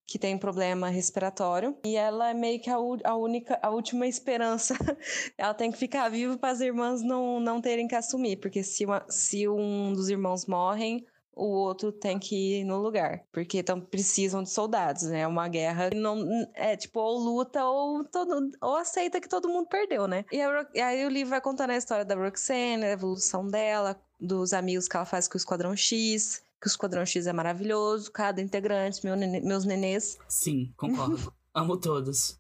que 0.10 0.18
tem 0.18 0.38
problema 0.38 0.89
respiratório, 0.89 1.78
e 1.86 1.96
ela 1.96 2.32
é 2.32 2.34
meio 2.34 2.60
que 2.60 2.70
a, 2.70 2.78
a 3.04 3.16
única, 3.16 3.60
a 3.62 3.70
última 3.70 4.08
esperança. 4.08 4.74
ela 5.38 5.54
tem 5.54 5.72
que 5.72 5.78
ficar 5.78 6.10
viva 6.10 6.36
para 6.36 6.50
as 6.50 6.62
irmãs 6.62 7.04
não, 7.04 7.39
não 7.39 7.62
terem 7.62 7.88
que 7.88 7.94
assumir, 7.94 8.38
porque 8.38 8.63
se, 8.63 8.86
uma, 8.86 9.06
se 9.08 9.48
um 9.48 9.94
dos 9.94 10.10
irmãos 10.10 10.48
morrem, 10.48 11.06
o 11.36 11.46
outro 11.46 11.92
tem 11.92 12.18
que 12.18 12.60
ir 12.60 12.63
no 12.63 12.80
lugar, 12.80 13.24
porque 13.32 13.60
então 13.60 13.80
precisam 13.80 14.42
de 14.42 14.50
soldados, 14.50 15.04
né? 15.04 15.22
É 15.22 15.28
uma 15.28 15.48
guerra 15.48 15.92
não 15.96 16.25
é 16.56 16.75
tipo 16.75 17.00
ou 17.00 17.18
luta 17.20 17.63
ou 17.63 18.04
todo, 18.04 18.51
ou 18.60 18.75
aceita 18.75 19.22
que 19.22 19.30
todo 19.30 19.48
mundo 19.48 19.68
perdeu, 19.68 20.08
né? 20.08 20.25
E, 20.32 20.42
a, 20.42 20.68
e 20.74 20.82
aí 20.82 21.06
o 21.06 21.10
livro 21.10 21.30
vai 21.30 21.39
contando 21.39 21.70
a 21.70 21.78
história 21.78 22.04
da 22.04 22.16
Roxanne, 22.16 22.84
a 22.84 22.92
evolução 22.92 23.48
dela, 23.48 23.96
dos 24.20 24.54
amigos 24.54 24.88
que 24.88 24.98
ela 24.98 25.06
faz 25.06 25.28
com 25.28 25.36
o 25.36 25.38
Esquadrão 25.38 25.75
X, 25.75 26.44
que 26.62 26.68
o 26.68 26.70
Esquadrão 26.70 27.06
X 27.06 27.28
é 27.28 27.34
maravilhoso, 27.34 28.12
cada 28.12 28.42
integrante, 28.42 29.04
meu 29.04 29.16
nene, 29.16 29.42
meus 29.42 29.66
nenês. 29.66 30.18
Sim, 30.28 30.74
concordo. 30.75 31.34
Amo 31.54 31.78
todos. 31.80 32.39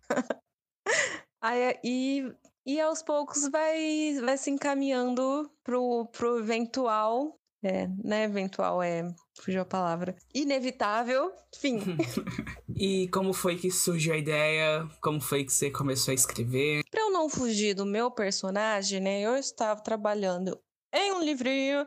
Aí, 1.41 1.79
e, 1.83 2.33
e 2.65 2.79
aos 2.79 3.01
poucos 3.01 3.49
vai, 3.49 4.19
vai 4.21 4.37
se 4.37 4.51
encaminhando 4.51 5.49
pro, 5.63 6.05
pro 6.11 6.39
eventual 6.39 7.39
é, 7.61 7.87
né? 8.03 8.23
Eventual 8.23 8.81
é. 8.81 9.13
Fugiu 9.37 9.61
a 9.61 9.65
palavra. 9.65 10.15
Inevitável. 10.33 11.31
Fim. 11.55 11.79
e 12.75 13.09
como 13.09 13.33
foi 13.33 13.57
que 13.57 13.69
surgiu 13.69 14.13
a 14.13 14.17
ideia? 14.17 14.87
Como 15.01 15.19
foi 15.19 15.43
que 15.43 15.51
você 15.51 15.69
começou 15.69 16.11
a 16.11 16.15
escrever? 16.15 16.83
Pra 16.89 17.01
eu 17.01 17.11
não 17.11 17.29
fugir 17.29 17.73
do 17.73 17.85
meu 17.85 18.09
personagem, 18.09 19.01
né? 19.01 19.21
Eu 19.21 19.35
estava 19.35 19.81
trabalhando 19.81 20.57
em 20.93 21.11
um 21.11 21.21
livrinho, 21.21 21.85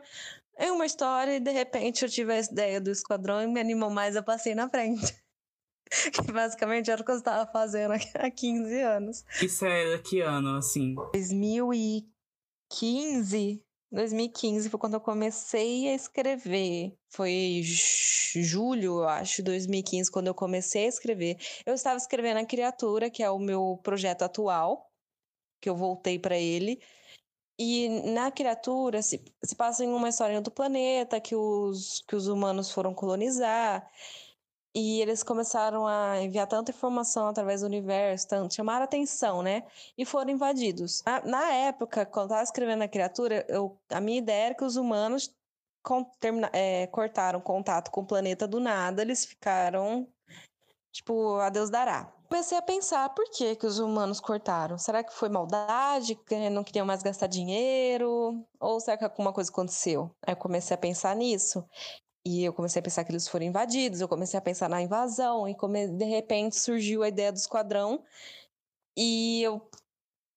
em 0.57 0.71
uma 0.71 0.85
história, 0.85 1.35
e 1.35 1.39
de 1.39 1.51
repente 1.51 2.03
eu 2.03 2.09
tive 2.09 2.33
a 2.33 2.39
ideia 2.39 2.79
do 2.79 2.91
esquadrão 2.91 3.41
e 3.41 3.47
me 3.47 3.59
animou 3.59 3.89
mais, 3.89 4.15
eu 4.15 4.23
passei 4.23 4.55
na 4.55 4.69
frente. 4.69 5.23
que 6.13 6.31
basicamente 6.31 6.89
era 6.89 7.01
o 7.01 7.05
que 7.05 7.11
eu 7.11 7.17
estava 7.17 7.45
fazendo 7.51 7.91
há 7.91 7.99
15 8.31 8.81
anos. 8.81 9.25
Isso 9.41 9.65
é 9.65 9.97
que 9.99 10.21
ano, 10.21 10.55
assim? 10.57 10.95
2015. 11.13 13.61
2015 13.91 14.69
foi 14.69 14.79
quando 14.79 14.93
eu 14.95 15.01
comecei 15.01 15.89
a 15.89 15.93
escrever. 15.93 16.97
Foi 17.09 17.61
julho, 17.63 19.01
eu 19.01 19.07
acho, 19.07 19.43
2015, 19.43 20.09
quando 20.09 20.25
eu 20.27 20.33
comecei 20.33 20.85
a 20.85 20.89
escrever. 20.89 21.37
Eu 21.63 21.75
estava 21.75 21.97
escrevendo 21.97 22.39
A 22.39 22.45
Criatura, 22.45 23.11
que 23.11 23.21
é 23.21 23.29
o 23.29 23.37
meu 23.37 23.79
projeto 23.83 24.23
atual, 24.23 24.91
que 25.61 25.69
eu 25.69 25.75
voltei 25.75 26.17
para 26.17 26.35
ele. 26.35 26.81
E 27.57 27.87
na 28.11 28.31
criatura 28.31 29.01
se, 29.01 29.23
se 29.43 29.55
passa 29.55 29.83
em 29.83 29.89
uma 29.93 30.09
história 30.09 30.41
do 30.41 30.51
planeta 30.51 31.19
que 31.19 31.35
os, 31.35 32.03
que 32.07 32.15
os 32.15 32.27
humanos 32.27 32.71
foram 32.71 32.93
colonizar. 32.93 33.87
E 34.75 35.01
eles 35.01 35.21
começaram 35.21 35.85
a 35.85 36.19
enviar 36.21 36.47
tanta 36.47 36.71
informação 36.71 37.27
através 37.27 37.61
do 37.61 37.67
universo, 37.67 38.27
tanto, 38.27 38.55
chamaram 38.55 38.83
atenção, 38.85 39.43
né? 39.43 39.63
E 39.95 40.03
foram 40.03 40.31
invadidos. 40.31 41.03
Na, 41.05 41.21
na 41.23 41.53
época, 41.53 42.05
quando 42.07 42.25
estava 42.27 42.43
escrevendo 42.43 42.81
a 42.81 42.87
criatura, 42.87 43.45
eu, 43.47 43.79
a 43.89 44.01
minha 44.01 44.17
ideia 44.17 44.45
era 44.47 44.55
que 44.55 44.63
os 44.63 44.75
humanos 44.75 45.31
com, 45.83 46.03
termina, 46.19 46.49
é, 46.53 46.87
cortaram 46.87 47.41
contato 47.41 47.91
com 47.91 48.01
o 48.01 48.05
planeta 48.05 48.47
do 48.47 48.59
nada, 48.59 49.01
eles 49.01 49.25
ficaram, 49.25 50.07
tipo, 50.93 51.35
a 51.37 51.49
Deus 51.49 51.69
dará. 51.69 52.05
Comecei 52.29 52.57
a 52.57 52.61
pensar 52.61 53.09
por 53.09 53.25
que, 53.29 53.55
que 53.55 53.65
os 53.65 53.79
humanos 53.79 54.19
cortaram. 54.19 54.77
Será 54.77 55.03
que 55.03 55.13
foi 55.13 55.27
maldade? 55.27 56.15
Que 56.15 56.49
não 56.49 56.63
queriam 56.63 56.85
mais 56.85 57.03
gastar 57.03 57.27
dinheiro? 57.27 58.45
Ou 58.59 58.79
será 58.79 58.97
que 58.97 59.03
alguma 59.03 59.33
coisa 59.33 59.51
aconteceu? 59.51 60.09
Aí 60.25 60.33
eu 60.33 60.37
comecei 60.37 60.75
a 60.75 60.77
pensar 60.77 61.15
nisso. 61.15 61.67
E 62.25 62.43
eu 62.45 62.53
comecei 62.53 62.79
a 62.79 62.83
pensar 62.83 63.03
que 63.03 63.11
eles 63.11 63.27
foram 63.27 63.45
invadidos, 63.45 63.99
eu 63.99 64.07
comecei 64.07 64.37
a 64.37 64.41
pensar 64.41 64.69
na 64.69 64.81
invasão, 64.81 65.45
e 65.45 65.53
come... 65.53 65.87
de 65.87 66.05
repente 66.05 66.57
surgiu 66.57 67.03
a 67.03 67.09
ideia 67.09 67.33
do 67.33 67.37
esquadrão. 67.37 68.01
E 68.95 69.41
eu 69.41 69.61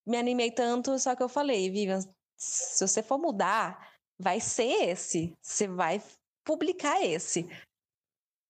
me 0.05 0.17
animei 0.17 0.51
tanto, 0.51 0.99
só 0.99 1.15
que 1.15 1.23
eu 1.23 1.29
falei, 1.29 1.71
Vivian, 1.71 2.01
se 2.37 2.87
você 2.87 3.03
for 3.03 3.19
mudar, 3.19 3.95
vai 4.19 4.41
ser 4.41 4.89
esse. 4.89 5.33
Você 5.41 5.69
vai 5.69 6.03
publicar 6.45 7.01
esse. 7.03 7.49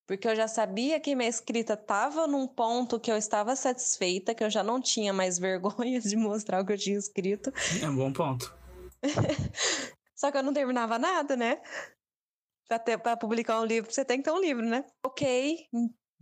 Porque 0.07 0.29
eu 0.29 0.37
já 0.37 0.47
sabia 0.47 1.01
que 1.01 1.17
minha 1.17 1.29
escrita 1.29 1.75
estava 1.75 2.27
num 2.27 2.47
ponto 2.47 3.01
que 3.01 3.11
eu 3.11 3.17
estava 3.17 3.57
satisfeita, 3.57 4.35
que 4.35 4.45
eu 4.45 4.51
já 4.51 4.63
não 4.63 4.81
tinha 4.81 5.13
mais 5.13 5.39
vergonha 5.41 6.01
de 6.01 6.17
mostrar 6.17 6.63
o 6.63 6.67
que 6.67 6.73
eu 6.73 6.79
tinha 6.79 6.99
escrito. 6.99 7.53
É 7.83 7.89
um 7.89 7.97
bom 7.97 8.13
ponto. 8.13 8.55
Só 10.15 10.31
que 10.31 10.39
eu 10.39 10.43
não 10.43 10.53
terminava 10.53 10.99
nada, 10.99 11.37
né? 11.37 11.61
para 13.03 13.17
publicar 13.17 13.61
um 13.61 13.65
livro, 13.65 13.93
você 13.93 14.05
tem 14.05 14.19
que 14.19 14.25
ter 14.25 14.33
um 14.33 14.41
livro, 14.41 14.65
né? 14.65 14.85
Ok. 15.05 15.69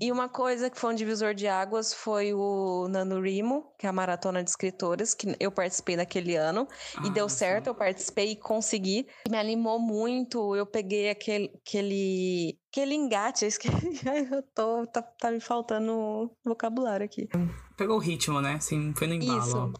E 0.00 0.10
uma 0.10 0.28
coisa 0.28 0.68
que 0.68 0.78
foi 0.78 0.92
um 0.92 0.96
divisor 0.96 1.34
de 1.34 1.46
águas 1.46 1.94
foi 1.94 2.34
o 2.34 2.88
NaNoWriMo, 2.88 3.72
que 3.78 3.86
é 3.86 3.88
a 3.88 3.92
maratona 3.92 4.42
de 4.42 4.50
escritores, 4.50 5.14
que 5.14 5.36
eu 5.38 5.52
participei 5.52 5.94
naquele 5.94 6.34
ano. 6.34 6.66
Ah, 6.96 7.06
e 7.06 7.10
deu 7.10 7.28
certo, 7.28 7.64
sim. 7.64 7.70
eu 7.70 7.74
participei 7.76 8.32
e 8.32 8.36
consegui. 8.36 9.06
Me 9.30 9.38
animou 9.38 9.78
muito. 9.78 10.56
Eu 10.56 10.66
peguei 10.66 11.10
aquele, 11.10 11.52
aquele, 11.64 12.58
aquele 12.74 12.94
engate. 12.94 13.46
Eu 14.32 14.42
tô, 14.54 14.86
tá, 14.86 15.00
tá 15.00 15.30
me 15.30 15.38
faltando 15.38 16.30
vocabulário 16.44 17.06
aqui. 17.06 17.28
Pegou 17.76 17.96
o 17.96 18.00
ritmo, 18.00 18.40
né? 18.40 18.54
Assim, 18.54 18.92
foi 18.94 19.06
no 19.06 19.14
embalo. 19.14 19.38
Isso. 19.38 19.72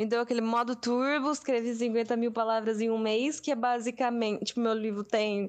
Me 0.00 0.06
deu 0.06 0.20
aquele 0.20 0.42
modo 0.42 0.76
turbo, 0.76 1.30
escrevi 1.30 1.74
50 1.74 2.14
mil 2.16 2.30
palavras 2.30 2.80
em 2.80 2.90
um 2.90 2.98
mês, 2.98 3.40
que 3.40 3.50
é 3.50 3.56
basicamente. 3.56 4.44
Tipo, 4.46 4.60
meu 4.60 4.74
livro 4.74 5.02
tem 5.02 5.48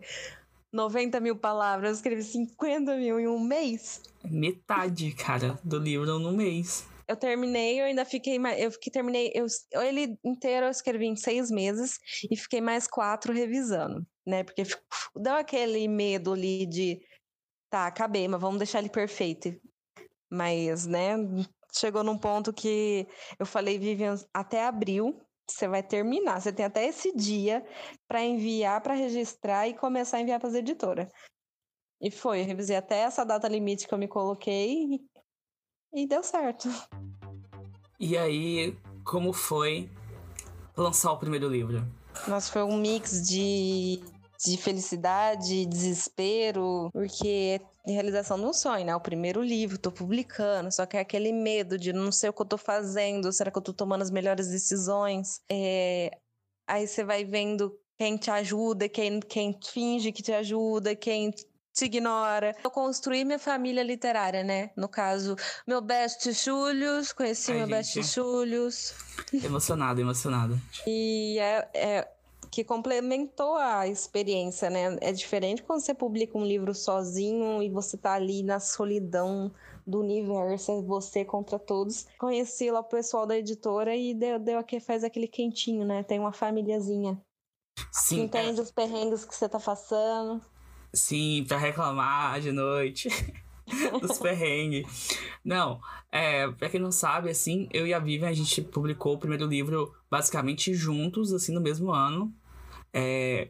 90 0.71 1.19
mil 1.19 1.35
palavras, 1.35 1.89
eu 1.89 1.95
escrevi 1.95 2.23
50 2.23 2.95
mil 2.95 3.19
em 3.19 3.27
um 3.27 3.39
mês. 3.39 4.01
Metade, 4.23 5.11
cara, 5.11 5.59
do 5.63 5.77
livro 5.77 6.17
num 6.19 6.35
mês. 6.35 6.87
Eu 7.05 7.17
terminei, 7.17 7.81
eu 7.81 7.85
ainda 7.85 8.05
fiquei 8.05 8.39
mais. 8.39 8.61
Eu 8.61 8.71
fiquei, 8.71 8.91
terminei. 8.91 9.31
Eu, 9.35 9.45
ele 9.81 10.17
inteiro 10.23 10.67
eu 10.67 10.71
escrevi 10.71 11.05
em 11.05 11.17
seis 11.17 11.51
meses 11.51 11.99
e 12.31 12.37
fiquei 12.37 12.61
mais 12.61 12.87
quatro 12.87 13.33
revisando, 13.33 14.05
né? 14.25 14.43
Porque 14.43 14.63
deu 15.15 15.33
aquele 15.35 15.87
medo 15.87 16.33
ali 16.33 16.65
de. 16.65 17.01
Tá, 17.69 17.87
acabei, 17.87 18.27
mas 18.27 18.39
vamos 18.39 18.59
deixar 18.59 18.79
ele 18.79 18.89
perfeito. 18.89 19.59
Mas, 20.29 20.85
né, 20.85 21.15
chegou 21.71 22.03
num 22.03 22.17
ponto 22.17 22.53
que 22.53 23.07
eu 23.39 23.45
falei, 23.45 23.79
Vivian, 23.79 24.15
até 24.33 24.65
abril 24.65 25.19
você 25.49 25.67
vai 25.67 25.83
terminar. 25.83 26.41
Você 26.41 26.53
tem 26.53 26.65
até 26.65 26.85
esse 26.85 27.15
dia 27.15 27.65
para 28.07 28.23
enviar, 28.23 28.81
para 28.81 28.93
registrar 28.93 29.67
e 29.67 29.73
começar 29.73 30.17
a 30.17 30.21
enviar 30.21 30.39
para 30.39 30.49
as 30.49 30.55
editoras. 30.55 31.07
E 32.01 32.11
foi, 32.11 32.41
eu 32.41 32.45
revisei 32.45 32.75
até 32.75 32.99
essa 32.99 33.23
data 33.25 33.47
limite 33.47 33.87
que 33.87 33.93
eu 33.93 33.97
me 33.97 34.07
coloquei 34.07 34.99
e, 35.93 36.03
e 36.03 36.07
deu 36.07 36.23
certo. 36.23 36.67
E 37.99 38.17
aí, 38.17 38.77
como 39.05 39.31
foi 39.31 39.89
lançar 40.75 41.11
o 41.11 41.17
primeiro 41.17 41.47
livro? 41.47 41.85
Nossa, 42.27 42.51
foi 42.51 42.63
um 42.63 42.77
mix 42.77 43.21
de 43.27 44.01
de 44.45 44.57
felicidade, 44.57 45.65
desespero, 45.65 46.89
porque 46.91 47.61
é 47.87 47.91
realização 47.91 48.37
de 48.37 48.45
um 48.45 48.53
sonho, 48.53 48.85
né? 48.85 48.95
O 48.95 48.99
primeiro 48.99 49.41
livro, 49.41 49.77
tô 49.77 49.91
publicando, 49.91 50.71
só 50.71 50.85
que 50.85 50.97
é 50.97 50.99
aquele 50.99 51.31
medo 51.31 51.77
de 51.77 51.93
não 51.93 52.11
sei 52.11 52.29
o 52.29 52.33
que 52.33 52.41
eu 52.41 52.45
tô 52.45 52.57
fazendo, 52.57 53.31
será 53.31 53.51
que 53.51 53.57
eu 53.57 53.61
tô 53.61 53.73
tomando 53.73 54.01
as 54.01 54.11
melhores 54.11 54.49
decisões? 54.49 55.41
É... 55.49 56.11
Aí 56.67 56.87
você 56.87 57.03
vai 57.03 57.25
vendo 57.25 57.77
quem 57.97 58.17
te 58.17 58.31
ajuda, 58.31 58.89
quem, 58.89 59.19
quem 59.19 59.57
finge 59.63 60.11
que 60.11 60.23
te 60.23 60.33
ajuda, 60.33 60.95
quem 60.95 61.31
te 61.73 61.85
ignora. 61.85 62.55
Eu 62.63 62.69
construí 62.69 63.25
minha 63.25 63.39
família 63.39 63.83
literária, 63.83 64.43
né? 64.43 64.69
No 64.77 64.87
caso, 64.87 65.35
meu 65.67 65.81
best 65.81 66.31
Julius, 66.31 67.11
conheci 67.11 67.51
Ai, 67.51 67.57
meu 67.57 67.67
gente. 67.67 67.75
best 67.75 68.15
Julius. 68.15 68.93
Emocionado, 69.43 69.99
emocionado. 69.99 70.61
E 70.85 71.37
é, 71.39 71.69
é, 71.73 72.07
que 72.53 72.63
complementou 72.63 73.55
a 73.55 73.87
experiência, 73.87 74.69
né? 74.69 74.95
É 75.01 75.11
diferente 75.11 75.63
quando 75.63 75.79
você 75.79 75.91
publica 75.91 76.37
um 76.37 76.45
livro 76.45 76.71
sozinho 76.75 77.63
e 77.63 77.67
você 77.67 77.97
tá 77.97 78.13
ali 78.13 78.43
na 78.43 78.59
solidão 78.59 79.51
do 79.87 80.01
universo, 80.01 80.71
é 80.71 80.81
você 80.83 81.25
contra 81.25 81.57
todos. 81.57 82.05
Conheci 82.19 82.69
lá 82.69 82.81
o 82.81 82.83
pessoal 82.83 83.25
da 83.25 83.35
editora 83.35 83.95
e 83.95 84.13
deu, 84.13 84.37
deu 84.37 84.59
aqui, 84.59 84.79
faz 84.79 85.03
aquele 85.03 85.27
quentinho, 85.27 85.83
né? 85.83 86.03
Tem 86.03 86.19
uma 86.19 86.31
famíliazinha. 86.31 87.19
Sim. 87.91 88.21
Entende 88.21 88.59
é... 88.59 88.61
os 88.61 88.69
perrengues 88.69 89.25
que 89.25 89.33
você 89.33 89.49
tá 89.49 89.59
passando. 89.59 90.39
Sim, 90.93 91.45
pra 91.47 91.57
reclamar 91.57 92.39
de 92.39 92.51
noite. 92.51 93.09
dos 93.99 94.19
perrengues. 94.19 94.85
Não, 95.43 95.81
é, 96.11 96.47
pra 96.51 96.69
quem 96.69 96.79
não 96.79 96.91
sabe, 96.91 97.31
assim, 97.31 97.67
eu 97.71 97.87
e 97.87 97.95
a 97.95 97.99
Vivian, 97.99 98.29
a 98.29 98.33
gente 98.33 98.61
publicou 98.61 99.15
o 99.15 99.17
primeiro 99.17 99.47
livro 99.47 99.91
basicamente 100.11 100.71
juntos, 100.75 101.33
assim, 101.33 101.51
no 101.51 101.61
mesmo 101.61 101.91
ano. 101.91 102.31
É, 102.93 103.49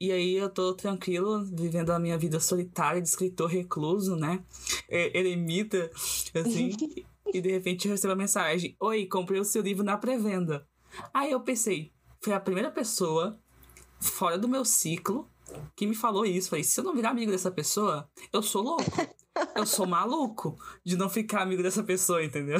E 0.00 0.12
aí 0.12 0.34
eu 0.34 0.50
tô 0.50 0.74
tranquilo, 0.74 1.44
vivendo 1.44 1.90
a 1.90 1.98
minha 1.98 2.18
vida 2.18 2.38
solitária 2.40 3.00
de 3.00 3.08
escritor 3.08 3.48
recluso, 3.48 4.16
né? 4.16 4.42
Eremita, 4.88 5.90
assim. 6.34 6.70
e 7.32 7.40
de 7.40 7.50
repente 7.50 7.86
eu 7.86 7.92
recebo 7.92 8.12
a 8.12 8.16
mensagem: 8.16 8.76
Oi, 8.80 9.06
comprei 9.06 9.40
o 9.40 9.44
seu 9.44 9.62
livro 9.62 9.84
na 9.84 9.96
pré-venda. 9.96 10.66
Aí 11.14 11.30
eu 11.30 11.40
pensei, 11.40 11.92
foi 12.20 12.32
a 12.34 12.40
primeira 12.40 12.70
pessoa 12.70 13.38
fora 14.00 14.36
do 14.36 14.48
meu 14.48 14.64
ciclo 14.64 15.28
que 15.76 15.86
me 15.86 15.94
falou 15.94 16.24
isso. 16.24 16.50
Falei, 16.50 16.64
se 16.64 16.78
eu 16.78 16.84
não 16.84 16.94
virar 16.94 17.10
amigo 17.10 17.30
dessa 17.30 17.50
pessoa, 17.50 18.08
eu 18.32 18.42
sou 18.42 18.62
louco. 18.62 18.84
Eu 19.56 19.64
sou 19.64 19.86
maluco 19.86 20.58
de 20.84 20.96
não 20.96 21.08
ficar 21.08 21.42
amigo 21.42 21.62
dessa 21.62 21.82
pessoa, 21.82 22.22
entendeu? 22.22 22.58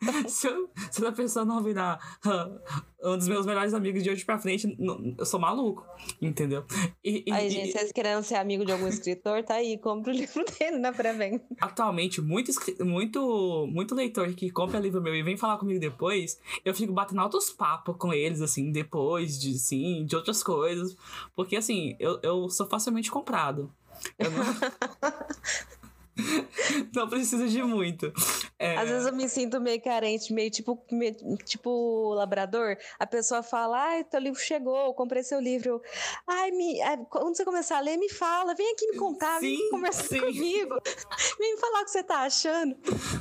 se, 0.28 0.46
eu, 0.46 0.70
se 0.90 1.04
a 1.04 1.12
pessoa 1.12 1.44
não 1.44 1.62
virar 1.62 1.98
uh, 2.24 3.12
um 3.12 3.16
dos 3.16 3.28
meus 3.28 3.46
melhores 3.46 3.72
amigos 3.72 4.02
de 4.02 4.10
hoje 4.10 4.24
pra 4.24 4.38
frente, 4.38 4.74
não, 4.78 5.14
eu 5.18 5.24
sou 5.24 5.40
maluco, 5.40 5.86
entendeu? 6.20 6.64
E, 7.02 7.24
e, 7.26 7.32
aí, 7.32 7.48
gente, 7.50 7.70
e, 7.70 7.72
vocês 7.72 7.92
querendo 7.92 8.22
ser 8.22 8.36
amigo 8.36 8.64
de 8.64 8.72
algum 8.72 8.86
escritor, 8.86 9.42
tá 9.42 9.54
aí, 9.54 9.78
compra 9.78 10.12
o 10.12 10.16
livro 10.16 10.44
dele 10.44 10.78
na 10.78 10.92
pré-venda. 10.92 11.42
Atualmente, 11.60 12.20
muito, 12.20 12.52
muito, 12.84 13.66
muito 13.70 13.94
leitor 13.94 14.32
que 14.34 14.50
compra 14.50 14.78
livro 14.78 15.00
meu 15.00 15.14
e 15.14 15.22
vem 15.22 15.36
falar 15.36 15.58
comigo 15.58 15.80
depois, 15.80 16.40
eu 16.64 16.74
fico 16.74 16.92
batendo 16.92 17.20
altos 17.20 17.50
papos 17.50 17.96
com 17.98 18.12
eles, 18.12 18.40
assim, 18.40 18.70
depois 18.70 19.38
de, 19.38 19.58
sim, 19.58 20.04
de 20.04 20.16
outras 20.16 20.42
coisas, 20.42 20.96
porque, 21.34 21.56
assim, 21.56 21.96
eu, 21.98 22.18
eu 22.22 22.48
sou 22.48 22.66
facilmente 22.66 23.10
comprado. 23.10 23.72
Eu 24.18 24.30
não... 24.30 24.44
não 26.94 27.08
precisa 27.08 27.46
de 27.46 27.62
muito. 27.62 28.12
É... 28.58 28.76
Às 28.76 28.88
vezes 28.88 29.06
eu 29.06 29.14
me 29.14 29.28
sinto 29.28 29.60
meio 29.60 29.80
carente, 29.82 30.32
meio 30.32 30.50
tipo, 30.50 30.82
meio, 30.90 31.14
tipo 31.44 32.14
labrador. 32.14 32.76
A 32.98 33.06
pessoa 33.06 33.42
fala, 33.42 33.78
ai, 33.78 34.04
teu 34.04 34.20
livro 34.20 34.40
chegou, 34.40 34.94
comprei 34.94 35.22
seu 35.22 35.40
livro. 35.40 35.80
Ai, 36.26 36.50
me, 36.50 36.78
quando 37.10 37.36
você 37.36 37.44
começar 37.44 37.78
a 37.78 37.80
ler, 37.80 37.96
me 37.96 38.08
fala, 38.08 38.54
vem 38.54 38.72
aqui 38.72 38.86
me 38.88 38.96
contar, 38.96 39.40
sim, 39.40 39.56
vem 39.56 39.70
conversar 39.70 40.04
sim. 40.04 40.20
comigo. 40.20 40.76
Vem 41.38 41.54
me 41.54 41.60
falar 41.60 41.82
o 41.82 41.84
que 41.84 41.90
você 41.90 42.02
tá 42.02 42.20
achando. 42.22 42.76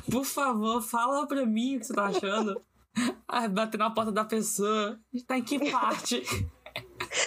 Por 0.09 0.23
favor, 0.23 0.81
fala 0.81 1.27
pra 1.27 1.45
mim 1.45 1.75
o 1.75 1.79
que 1.79 1.87
você 1.87 1.93
tá 1.93 2.05
achando. 2.05 2.61
Ai, 3.27 3.49
bater 3.49 3.77
na 3.77 3.89
porta 3.89 4.11
da 4.11 4.23
pessoa. 4.23 4.97
Tá 5.27 5.37
em 5.37 5.43
que 5.43 5.59
parte? 5.71 6.23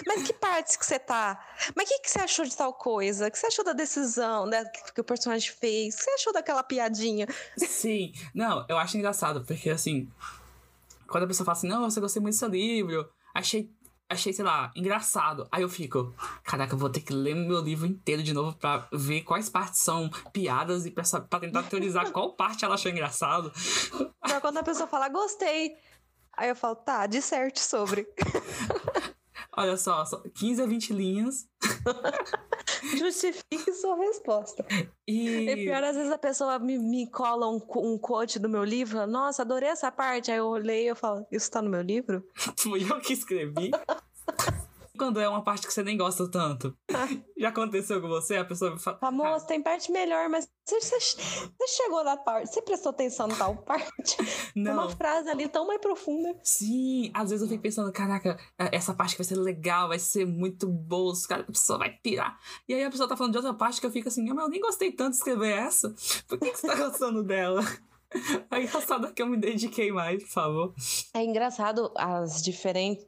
Mas 0.07 0.23
que 0.23 0.33
partes 0.33 0.77
que 0.77 0.85
você 0.85 0.99
tá? 0.99 1.45
Mas 1.75 1.89
o 1.89 1.93
que, 1.93 2.01
que 2.01 2.11
você 2.11 2.21
achou 2.21 2.45
de 2.45 2.57
tal 2.57 2.73
coisa? 2.73 3.29
O 3.29 3.31
que 3.31 3.39
você 3.39 3.47
achou 3.47 3.65
da 3.65 3.73
decisão 3.73 4.47
né, 4.47 4.65
que 4.95 5.01
o 5.01 5.05
personagem 5.05 5.51
fez? 5.53 5.95
O 5.95 5.99
que 5.99 6.05
você 6.05 6.11
achou 6.11 6.33
daquela 6.33 6.63
piadinha? 6.63 7.27
Sim. 7.57 8.13
Não, 8.35 8.65
eu 8.69 8.79
acho 8.79 8.97
engraçado, 8.97 9.45
porque 9.45 9.71
assim. 9.71 10.09
Quando 11.07 11.25
a 11.25 11.27
pessoa 11.27 11.47
fala 11.47 11.57
assim, 11.57 11.69
não, 11.69 11.91
você 11.91 12.01
gostei 12.01 12.21
muito 12.21 12.35
do 12.35 12.39
seu 12.39 12.49
livro, 12.49 13.09
achei, 13.35 13.71
achei, 14.11 14.31
sei 14.31 14.45
lá, 14.45 14.71
engraçado. 14.77 15.49
Aí 15.51 15.63
eu 15.63 15.69
fico, 15.69 16.15
caraca, 16.45 16.75
eu 16.75 16.79
vou 16.79 16.91
ter 16.91 17.01
que 17.01 17.15
ler 17.15 17.35
meu 17.35 17.61
livro 17.61 17.87
inteiro 17.87 18.23
de 18.23 18.35
novo 18.35 18.55
pra 18.57 18.87
ver 18.93 19.23
quais 19.23 19.49
partes 19.49 19.81
são 19.81 20.11
piadas 20.33 20.85
e 20.85 20.91
pra, 20.91 21.03
pra 21.29 21.41
tentar 21.41 21.63
teorizar 21.63 22.11
qual 22.13 22.35
parte 22.35 22.65
ela 22.65 22.75
achou 22.75 22.93
engraçado. 22.93 23.51
Mas 24.21 24.39
quando 24.41 24.59
a 24.59 24.63
pessoa 24.63 24.87
fala, 24.87 25.09
gostei. 25.09 25.77
Aí 26.37 26.49
eu 26.49 26.57
falo, 26.57 26.77
tá, 26.77 27.07
disserte 27.07 27.59
sobre. 27.59 28.07
Olha 29.59 29.77
só, 29.77 30.05
só 30.05 30.23
15 30.37 30.63
a 30.63 30.67
20 30.67 30.93
linhas. 30.93 31.49
Justifique 32.97 33.73
sua 33.73 33.97
resposta. 33.97 34.65
E... 35.05 35.51
e 35.51 35.57
pior, 35.57 35.83
às 35.83 35.97
vezes 35.97 36.13
a 36.13 36.19
pessoa 36.19 36.61
me, 36.61 36.79
me 36.79 37.11
cola 37.11 37.51
um, 37.51 37.61
um 37.79 37.99
quote 37.99 38.39
do 38.39 38.49
meu 38.49 38.63
livro. 38.63 39.05
Nossa, 39.09 39.43
adorei 39.43 39.69
essa 39.69 39.91
parte. 39.91 40.31
Aí 40.31 40.39
eu 40.39 40.47
olhei 40.47 40.85
e 40.85 40.87
eu 40.87 40.95
falo, 40.95 41.27
isso 41.33 41.51
tá 41.51 41.61
no 41.61 41.69
meu 41.69 41.83
livro? 41.83 42.23
Fui 42.57 42.87
eu 42.89 43.01
que 43.01 43.13
escrevi. 43.13 43.73
Quando 44.99 45.21
é 45.21 45.29
uma 45.29 45.43
parte 45.43 45.67
que 45.67 45.73
você 45.73 45.83
nem 45.83 45.97
gosta 45.97 46.29
tanto. 46.31 46.77
Já 47.39 47.49
aconteceu 47.49 48.01
com 48.01 48.09
você? 48.09 48.37
A 48.37 48.45
pessoa 48.45 48.77
fala. 48.79 48.99
Famoso, 48.99 49.47
tem 49.47 49.63
parte 49.63 49.91
melhor, 49.91 50.29
mas 50.29 50.49
você, 50.67 50.81
você, 50.81 51.67
chegou 51.69 52.05
na 52.05 52.17
parte, 52.17 52.53
você 52.53 52.61
prestou 52.61 52.91
atenção 52.91 53.29
em 53.29 53.35
tal 53.35 53.57
parte? 53.57 54.17
Não. 54.55 54.73
uma 54.73 54.91
frase 54.91 55.31
ali 55.31 55.49
tão 55.49 55.67
mais 55.67 55.81
profunda. 55.81 56.39
Sim, 56.43 57.11
às 57.15 57.31
vezes 57.31 57.43
eu 57.43 57.49
fico 57.49 57.63
pensando, 57.63 57.91
caraca, 57.93 58.39
é, 58.59 58.77
essa 58.77 58.93
parte 58.93 59.17
vai 59.17 59.25
ser 59.25 59.37
legal, 59.37 59.89
vai 59.89 59.99
ser 59.99 60.27
muito 60.27 60.69
boa, 60.69 61.15
cara, 61.27 61.43
a 61.43 61.47
pessoa 61.47 61.79
vai 61.79 61.91
pirar. 61.91 62.39
E 62.69 62.75
aí 62.75 62.85
a 62.85 62.91
pessoa 62.91 63.09
tá 63.09 63.17
falando 63.17 63.33
de 63.33 63.39
outra 63.39 63.55
parte 63.55 63.81
que 63.81 63.87
eu 63.87 63.91
fico 63.91 64.09
assim, 64.09 64.29
eu 64.29 64.49
nem 64.49 64.61
gostei 64.61 64.93
tanto 64.93 65.13
de 65.13 65.17
escrever 65.17 65.53
essa. 65.53 65.95
Por 66.27 66.39
que, 66.39 66.51
que 66.51 66.59
você 66.59 66.67
tá 66.67 66.75
gostando 66.77 67.23
dela? 67.23 67.63
É 68.51 68.63
engraçado 68.63 69.13
que 69.13 69.23
eu 69.23 69.27
me 69.27 69.37
dediquei 69.37 69.93
mais, 69.93 70.23
por 70.23 70.31
favor. 70.31 70.75
É 71.15 71.23
engraçado 71.23 71.93
as 71.95 72.43
diferentes 72.43 73.07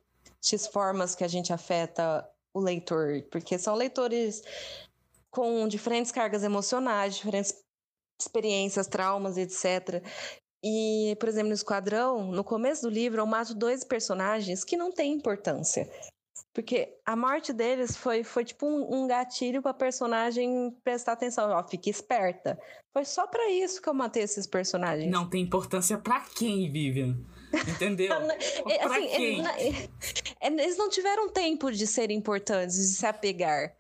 formas 0.66 1.14
que 1.14 1.24
a 1.24 1.28
gente 1.28 1.52
afeta 1.52 2.28
o 2.54 2.60
leitor, 2.60 3.22
porque 3.30 3.58
são 3.58 3.74
leitores 3.74 4.42
com 5.30 5.68
diferentes 5.68 6.10
cargas 6.10 6.42
emocionais, 6.42 7.16
diferentes 7.16 7.54
experiências, 8.20 8.86
traumas, 8.86 9.36
etc. 9.36 10.04
E, 10.62 11.16
por 11.18 11.28
exemplo, 11.28 11.48
no 11.48 11.54
Esquadrão, 11.54 12.30
no 12.32 12.44
começo 12.44 12.82
do 12.82 12.90
livro, 12.90 13.20
eu 13.20 13.26
mato 13.26 13.54
dois 13.54 13.84
personagens 13.84 14.64
que 14.64 14.76
não 14.76 14.92
têm 14.92 15.12
importância. 15.12 15.88
Porque 16.52 16.98
a 17.06 17.14
morte 17.14 17.52
deles 17.52 17.96
foi, 17.96 18.24
foi 18.24 18.44
tipo 18.44 18.66
um, 18.66 19.02
um 19.02 19.06
gatilho 19.06 19.62
para 19.62 19.72
personagem 19.72 20.76
prestar 20.82 21.12
atenção. 21.12 21.48
Ó, 21.50 21.68
fique 21.68 21.88
esperta. 21.88 22.58
Foi 22.92 23.04
só 23.04 23.26
para 23.26 23.48
isso 23.50 23.80
que 23.80 23.88
eu 23.88 23.94
matei 23.94 24.24
esses 24.24 24.46
personagens. 24.46 25.10
Não 25.10 25.28
tem 25.28 25.42
importância 25.42 25.96
para 25.96 26.20
quem, 26.20 26.70
Vivian. 26.70 27.16
Entendeu? 27.68 28.10
É, 28.68 28.84
assim, 28.84 29.04
eles, 29.06 29.46
é, 30.40 30.46
eles, 30.46 30.76
não 30.76 30.88
tiveram 30.88 31.28
tempo 31.28 31.70
de 31.72 31.86
serem 31.86 32.16
importantes, 32.16 32.76
de 32.76 32.96
se 32.96 33.06
apegar. 33.06 33.74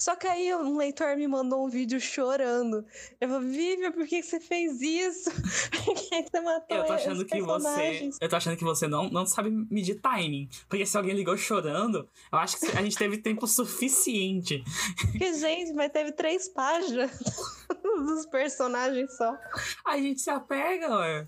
Só 0.00 0.16
que 0.16 0.26
aí 0.26 0.54
um 0.54 0.78
leitor 0.78 1.14
me 1.14 1.28
mandou 1.28 1.66
um 1.66 1.68
vídeo 1.68 2.00
chorando. 2.00 2.86
Eu 3.20 3.28
falei, 3.28 3.50
Vivian, 3.50 3.92
por 3.92 4.06
que 4.06 4.22
você 4.22 4.40
fez 4.40 4.80
isso? 4.80 5.30
Por 5.84 5.94
que 5.94 6.22
você 6.22 6.40
matou 6.40 6.76
Eu 6.78 6.84
tô 6.84 6.92
achando 6.94 7.24
que 7.24 7.42
você. 7.42 8.10
Eu 8.18 8.28
tô 8.28 8.36
achando 8.36 8.56
que 8.56 8.64
você 8.64 8.88
não, 8.88 9.10
não 9.10 9.26
sabe 9.26 9.50
medir 9.70 10.00
timing. 10.00 10.48
Porque 10.68 10.86
se 10.86 10.96
alguém 10.96 11.14
ligou 11.14 11.36
chorando, 11.36 12.08
eu 12.32 12.38
acho 12.38 12.58
que 12.58 12.66
a 12.66 12.82
gente 12.82 12.96
teve 12.96 13.18
tempo 13.18 13.46
suficiente. 13.46 14.64
Porque, 15.10 15.34
gente, 15.34 15.74
mas 15.74 15.92
teve 15.92 16.12
três 16.12 16.48
páginas 16.48 17.10
dos 17.82 18.24
personagens 18.26 19.14
só. 19.16 19.36
A 19.84 19.98
gente 19.98 20.20
se 20.20 20.30
apega, 20.30 20.96
ué. 20.96 21.24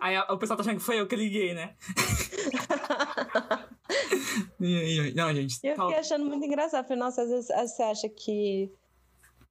Aí 0.00 0.18
o 0.18 0.38
pessoal 0.38 0.56
tá 0.56 0.62
achando 0.62 0.78
que 0.78 0.84
foi 0.84 1.00
eu 1.00 1.06
que 1.06 1.16
liguei, 1.16 1.54
né? 1.54 1.74
não, 5.14 5.34
gente. 5.34 5.58
Eu 5.62 5.76
fiquei 5.76 5.98
achando 5.98 6.24
muito 6.24 6.44
engraçado. 6.44 6.86
Falei, 6.86 6.98
nossa, 6.98 7.22
às 7.22 7.28
vezes 7.28 7.48
você 7.48 7.82
acha 7.82 8.08
que 8.08 8.70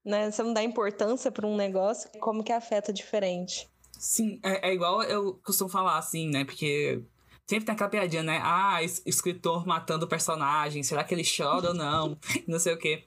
né, 0.04 0.32
você 0.32 0.42
não 0.42 0.54
dá 0.54 0.64
importância 0.64 1.32
pra 1.32 1.46
um 1.46 1.56
negócio, 1.56 2.10
como 2.20 2.44
que 2.44 2.52
afeta 2.52 2.92
diferente. 2.92 3.70
Sim, 3.98 4.40
é, 4.44 4.70
é 4.70 4.74
igual 4.74 5.04
eu 5.04 5.40
costumo 5.44 5.70
falar, 5.70 5.98
assim, 5.98 6.30
né? 6.30 6.46
Porque 6.46 7.04
sempre 7.46 7.66
tem 7.66 7.76
aquela 7.76 7.90
piadinha, 7.90 8.24
né? 8.24 8.40
Ah, 8.42 8.82
escritor 8.82 9.68
matando 9.68 10.06
o 10.06 10.10
personagem, 10.10 10.84
será 10.84 11.04
que 11.04 11.14
ele 11.14 11.24
chora 11.24 11.70
ou 11.70 11.74
não? 11.74 12.18
Não 12.48 12.60
sei 12.60 12.74
o 12.74 12.78
quê. 12.78 13.04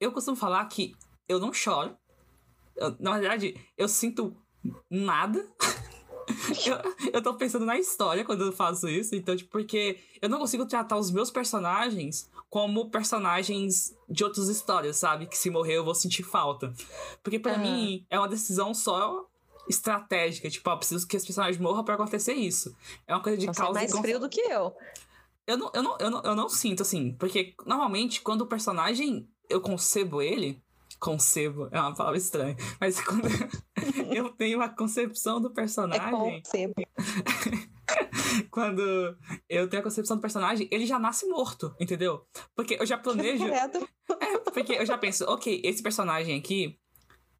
Eu 0.00 0.10
costumo 0.10 0.36
falar 0.36 0.64
que 0.64 0.94
eu 1.28 1.38
não 1.38 1.52
choro. 1.52 1.96
Eu, 2.74 2.96
na 2.98 3.18
verdade, 3.18 3.54
eu 3.76 3.86
sinto 3.86 4.36
nada. 4.90 5.46
eu, 6.66 7.12
eu 7.12 7.22
tô 7.22 7.34
pensando 7.34 7.64
na 7.64 7.78
história 7.78 8.24
quando 8.24 8.44
eu 8.44 8.52
faço 8.52 8.88
isso, 8.88 9.14
então, 9.14 9.36
tipo, 9.36 9.50
porque 9.50 9.98
eu 10.20 10.28
não 10.28 10.38
consigo 10.38 10.66
tratar 10.66 10.96
os 10.96 11.10
meus 11.10 11.30
personagens 11.30 12.30
como 12.50 12.90
personagens 12.90 13.96
de 14.08 14.24
outras 14.24 14.48
histórias, 14.48 14.96
sabe? 14.96 15.26
Que 15.26 15.38
se 15.38 15.50
morrer 15.50 15.76
eu 15.76 15.84
vou 15.84 15.94
sentir 15.94 16.22
falta. 16.22 16.72
Porque 17.22 17.38
para 17.38 17.54
uhum. 17.54 17.60
mim 17.60 18.06
é 18.10 18.18
uma 18.18 18.28
decisão 18.28 18.74
só 18.74 19.26
estratégica, 19.68 20.50
tipo, 20.50 20.68
ó, 20.68 20.76
preciso 20.76 21.06
que 21.06 21.16
esse 21.16 21.26
personagem 21.26 21.60
morra 21.60 21.84
para 21.84 21.94
acontecer 21.94 22.34
isso. 22.34 22.76
É 23.06 23.14
uma 23.14 23.22
coisa 23.22 23.38
de 23.38 23.46
Você 23.46 23.60
causa 23.60 23.78
é 23.78 23.82
mais 23.82 23.98
frio 23.98 24.20
do 24.20 24.28
que 24.28 24.40
eu. 24.40 24.74
Eu 25.46 25.56
não, 25.56 25.70
eu, 25.74 25.82
não, 25.82 25.98
eu, 25.98 26.10
não, 26.10 26.22
eu 26.22 26.36
não 26.36 26.48
sinto, 26.48 26.82
assim, 26.82 27.14
porque 27.14 27.54
normalmente 27.66 28.20
quando 28.20 28.42
o 28.42 28.46
personagem 28.46 29.28
eu 29.48 29.60
concebo 29.60 30.22
ele, 30.22 30.62
concebo, 31.02 31.68
é 31.72 31.80
uma 31.80 31.92
palavra 31.92 32.16
estranha, 32.16 32.56
mas 32.80 33.00
quando 33.02 33.26
eu 34.14 34.30
tenho 34.30 34.62
a 34.62 34.68
concepção 34.68 35.40
do 35.40 35.52
personagem. 35.52 36.06
É 36.06 36.10
concebo. 36.10 36.74
quando 38.52 39.18
eu 39.48 39.68
tenho 39.68 39.80
a 39.80 39.82
concepção 39.82 40.16
do 40.16 40.20
personagem, 40.20 40.68
ele 40.70 40.86
já 40.86 41.00
nasce 41.00 41.26
morto, 41.26 41.74
entendeu? 41.80 42.24
Porque 42.54 42.76
eu 42.80 42.86
já 42.86 42.96
planejo. 43.02 43.44
é, 43.44 43.68
porque 44.54 44.74
eu 44.74 44.86
já 44.86 44.96
penso, 44.96 45.24
ok, 45.24 45.60
esse 45.64 45.82
personagem 45.82 46.38
aqui, 46.38 46.78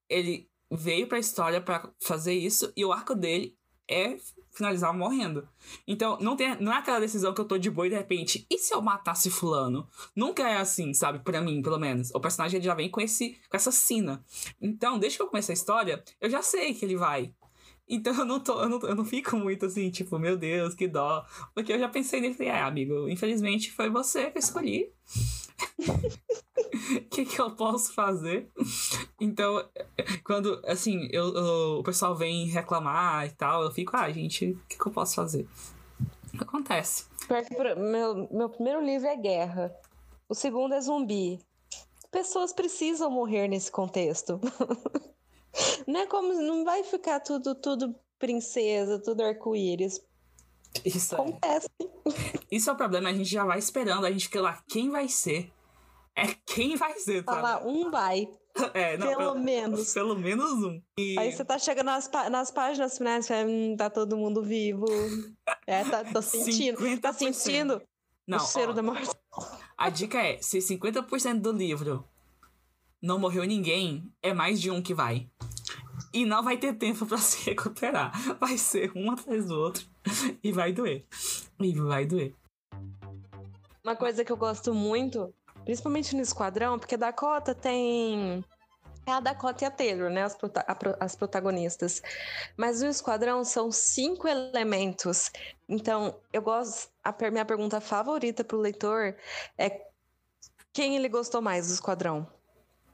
ele 0.08 0.50
veio 0.68 1.06
pra 1.06 1.20
história 1.20 1.60
para 1.60 1.88
fazer 2.02 2.34
isso, 2.34 2.72
e 2.76 2.84
o 2.84 2.92
arco 2.92 3.14
dele 3.14 3.56
é 3.88 4.16
finalizar 4.52 4.94
morrendo. 4.96 5.48
Então, 5.86 6.18
não, 6.20 6.36
tem, 6.36 6.56
não 6.60 6.72
é 6.72 6.78
aquela 6.78 7.00
decisão 7.00 7.32
que 7.32 7.40
eu 7.40 7.44
tô 7.44 7.58
de 7.58 7.70
boa 7.70 7.86
e 7.86 7.90
de 7.90 7.96
repente, 7.96 8.46
e 8.50 8.58
se 8.58 8.74
eu 8.74 8.82
matasse 8.82 9.30
fulano? 9.30 9.88
Nunca 10.14 10.48
é 10.48 10.58
assim, 10.58 10.92
sabe? 10.92 11.18
Pra 11.20 11.40
mim, 11.40 11.62
pelo 11.62 11.78
menos. 11.78 12.14
O 12.14 12.20
personagem 12.20 12.60
já 12.60 12.74
vem 12.74 12.90
com, 12.90 13.00
esse, 13.00 13.40
com 13.48 13.56
essa 13.56 13.72
sina. 13.72 14.24
Então, 14.60 14.98
desde 14.98 15.18
que 15.18 15.22
eu 15.22 15.28
comecei 15.28 15.54
a 15.54 15.56
história, 15.56 16.04
eu 16.20 16.30
já 16.30 16.42
sei 16.42 16.74
que 16.74 16.84
ele 16.84 16.96
vai. 16.96 17.32
Então 17.92 18.14
eu 18.14 18.24
não, 18.24 18.40
tô, 18.40 18.58
eu, 18.58 18.70
não, 18.70 18.80
eu 18.80 18.94
não 18.94 19.04
fico 19.04 19.36
muito 19.36 19.66
assim, 19.66 19.90
tipo, 19.90 20.18
meu 20.18 20.34
Deus, 20.34 20.74
que 20.74 20.88
dó. 20.88 21.26
Porque 21.54 21.74
eu 21.74 21.78
já 21.78 21.90
pensei 21.90 22.22
nele 22.22 22.32
e 22.32 22.36
falei, 22.38 22.50
é, 22.50 22.62
amigo, 22.62 23.06
infelizmente 23.06 23.70
foi 23.70 23.90
você 23.90 24.30
que 24.30 24.38
eu 24.38 24.40
escolhi. 24.40 24.90
O 25.78 27.04
que, 27.12 27.26
que 27.26 27.38
eu 27.38 27.50
posso 27.50 27.92
fazer? 27.92 28.50
Então, 29.20 29.62
quando, 30.24 30.62
assim, 30.64 31.06
eu, 31.12 31.34
eu, 31.34 31.78
o 31.80 31.82
pessoal 31.82 32.16
vem 32.16 32.46
reclamar 32.46 33.26
e 33.26 33.30
tal, 33.32 33.62
eu 33.62 33.70
fico, 33.70 33.94
ah, 33.94 34.10
gente, 34.10 34.52
o 34.52 34.66
que, 34.66 34.78
que 34.78 34.86
eu 34.86 34.92
posso 34.92 35.14
fazer? 35.14 35.46
Acontece. 36.40 37.04
Meu, 37.76 38.26
meu 38.32 38.48
primeiro 38.48 38.82
livro 38.82 39.06
é 39.06 39.16
Guerra. 39.16 39.70
O 40.30 40.34
segundo 40.34 40.72
é 40.72 40.80
Zumbi. 40.80 41.38
Pessoas 42.10 42.54
precisam 42.54 43.10
morrer 43.10 43.48
nesse 43.48 43.70
contexto. 43.70 44.40
não 45.86 46.00
é 46.00 46.06
como. 46.06 46.32
Não 46.34 46.64
vai 46.64 46.84
ficar 46.84 47.20
tudo, 47.20 47.54
tudo 47.54 47.94
princesa, 48.18 48.98
tudo 48.98 49.22
arco-íris. 49.22 50.00
Isso 50.84 51.14
é. 51.14 51.18
Acontece. 51.18 51.68
É. 51.80 52.38
Isso 52.50 52.70
é 52.70 52.72
o 52.72 52.76
problema, 52.76 53.10
a 53.10 53.12
gente 53.12 53.30
já 53.30 53.44
vai 53.44 53.58
esperando, 53.58 54.06
a 54.06 54.10
gente 54.10 54.26
fica 54.26 54.40
lá, 54.40 54.62
quem 54.68 54.90
vai 54.90 55.08
ser? 55.08 55.50
É 56.14 56.26
quem 56.46 56.76
vai 56.76 56.98
ser, 56.98 57.24
tá? 57.24 57.34
Falar, 57.34 57.66
um 57.66 57.90
vai. 57.90 58.28
É, 58.74 58.98
não, 58.98 59.06
pelo, 59.06 59.18
pelo, 59.18 59.34
menos. 59.36 59.94
Pelo 59.94 60.14
menos 60.14 60.52
um. 60.62 60.82
E... 60.98 61.18
Aí 61.18 61.32
você 61.32 61.42
tá 61.42 61.58
chegando 61.58 61.86
nas, 61.86 62.10
nas 62.30 62.50
páginas 62.50 62.98
finais, 62.98 63.26
hum, 63.30 63.74
tá 63.78 63.88
todo 63.88 64.14
mundo 64.14 64.42
vivo. 64.42 64.84
É, 65.66 65.82
tá, 65.84 66.04
tô 66.04 66.20
sentindo. 66.20 66.78
50%. 66.78 67.00
Tá 67.00 67.14
sentindo 67.14 67.82
não, 68.26 68.36
o 68.36 68.40
cheiro 68.40 68.72
ó, 68.72 68.74
da 68.74 68.82
morte. 68.82 69.08
A 69.74 69.88
dica 69.88 70.18
é, 70.18 70.36
se 70.36 70.58
50% 70.58 71.40
do 71.40 71.50
livro 71.50 72.06
não 73.02 73.18
morreu 73.18 73.44
ninguém, 73.44 74.10
é 74.22 74.32
mais 74.32 74.60
de 74.60 74.70
um 74.70 74.80
que 74.80 74.94
vai. 74.94 75.28
E 76.14 76.24
não 76.24 76.42
vai 76.42 76.56
ter 76.56 76.74
tempo 76.74 77.04
para 77.04 77.18
se 77.18 77.44
recuperar. 77.50 78.12
Vai 78.38 78.56
ser 78.56 78.92
um 78.94 79.10
atrás 79.10 79.46
do 79.46 79.58
outro 79.58 79.84
e 80.42 80.52
vai 80.52 80.72
doer. 80.72 81.04
E 81.60 81.74
vai 81.74 82.06
doer. 82.06 82.34
Uma 83.82 83.96
coisa 83.96 84.24
que 84.24 84.30
eu 84.30 84.36
gosto 84.36 84.72
muito 84.72 85.34
Principalmente 85.64 86.14
no 86.16 86.22
Esquadrão, 86.22 86.78
porque 86.78 86.96
Dakota 86.96 87.54
tem. 87.54 88.44
É 89.04 89.12
a 89.12 89.20
Dakota 89.20 89.64
e 89.64 89.66
a 89.66 89.70
Taylor, 89.70 90.10
né? 90.10 90.22
As, 90.22 90.34
prota 90.34 90.64
as 91.00 91.16
protagonistas. 91.16 92.02
Mas 92.56 92.82
no 92.82 92.88
Esquadrão 92.88 93.44
são 93.44 93.70
cinco 93.70 94.28
elementos. 94.28 95.30
Então, 95.68 96.16
eu 96.32 96.42
gosto. 96.42 96.90
A 97.02 97.14
minha 97.30 97.44
pergunta 97.44 97.80
favorita 97.80 98.44
pro 98.44 98.58
leitor 98.58 99.16
é 99.58 99.86
quem 100.72 100.96
ele 100.96 101.08
gostou 101.08 101.42
mais 101.42 101.68
do 101.68 101.74
Esquadrão? 101.74 102.26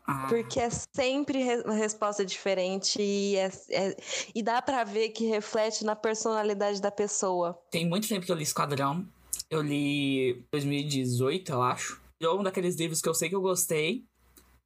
Ah. 0.09 0.27
Porque 0.29 0.59
é 0.59 0.71
sempre 0.71 1.45
uma 1.65 1.75
resposta 1.75 2.25
diferente 2.25 3.01
e, 3.01 3.37
é, 3.37 3.51
é, 3.71 3.97
e 4.35 4.43
dá 4.43 4.63
para 4.63 4.83
ver 4.83 5.11
que 5.11 5.27
reflete 5.27 5.85
na 5.85 5.95
personalidade 5.95 6.81
da 6.81 6.91
pessoa. 6.91 7.61
Tem 7.71 7.87
muito 7.87 8.09
tempo 8.09 8.25
que 8.25 8.33
eu 8.33 8.37
li 8.37 8.43
Esquadrão. 8.43 9.07
Eu 9.51 9.61
li 9.61 10.45
2018, 10.51 11.53
eu 11.53 11.63
acho 11.63 12.09
é 12.27 12.31
um 12.31 12.43
daqueles 12.43 12.77
livros 12.77 13.01
que 13.01 13.09
eu 13.09 13.15
sei 13.15 13.29
que 13.29 13.35
eu 13.35 13.41
gostei. 13.41 14.05